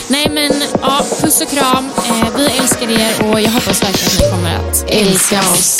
Nej 0.07 0.28
men 0.34 0.51
ja, 0.82 1.01
puss 1.21 1.41
och 1.41 1.49
kram. 1.49 1.89
Eh, 1.97 2.28
vi 2.38 2.45
älskar 2.45 2.91
er 2.91 3.32
och 3.32 3.41
jag 3.41 3.51
hoppas 3.51 3.84
verkligen 3.84 4.07
att 4.07 4.19
ni 4.21 4.30
kommer 4.32 4.55
att 4.69 4.86
Älska 4.89 5.39
oss. 5.39 5.80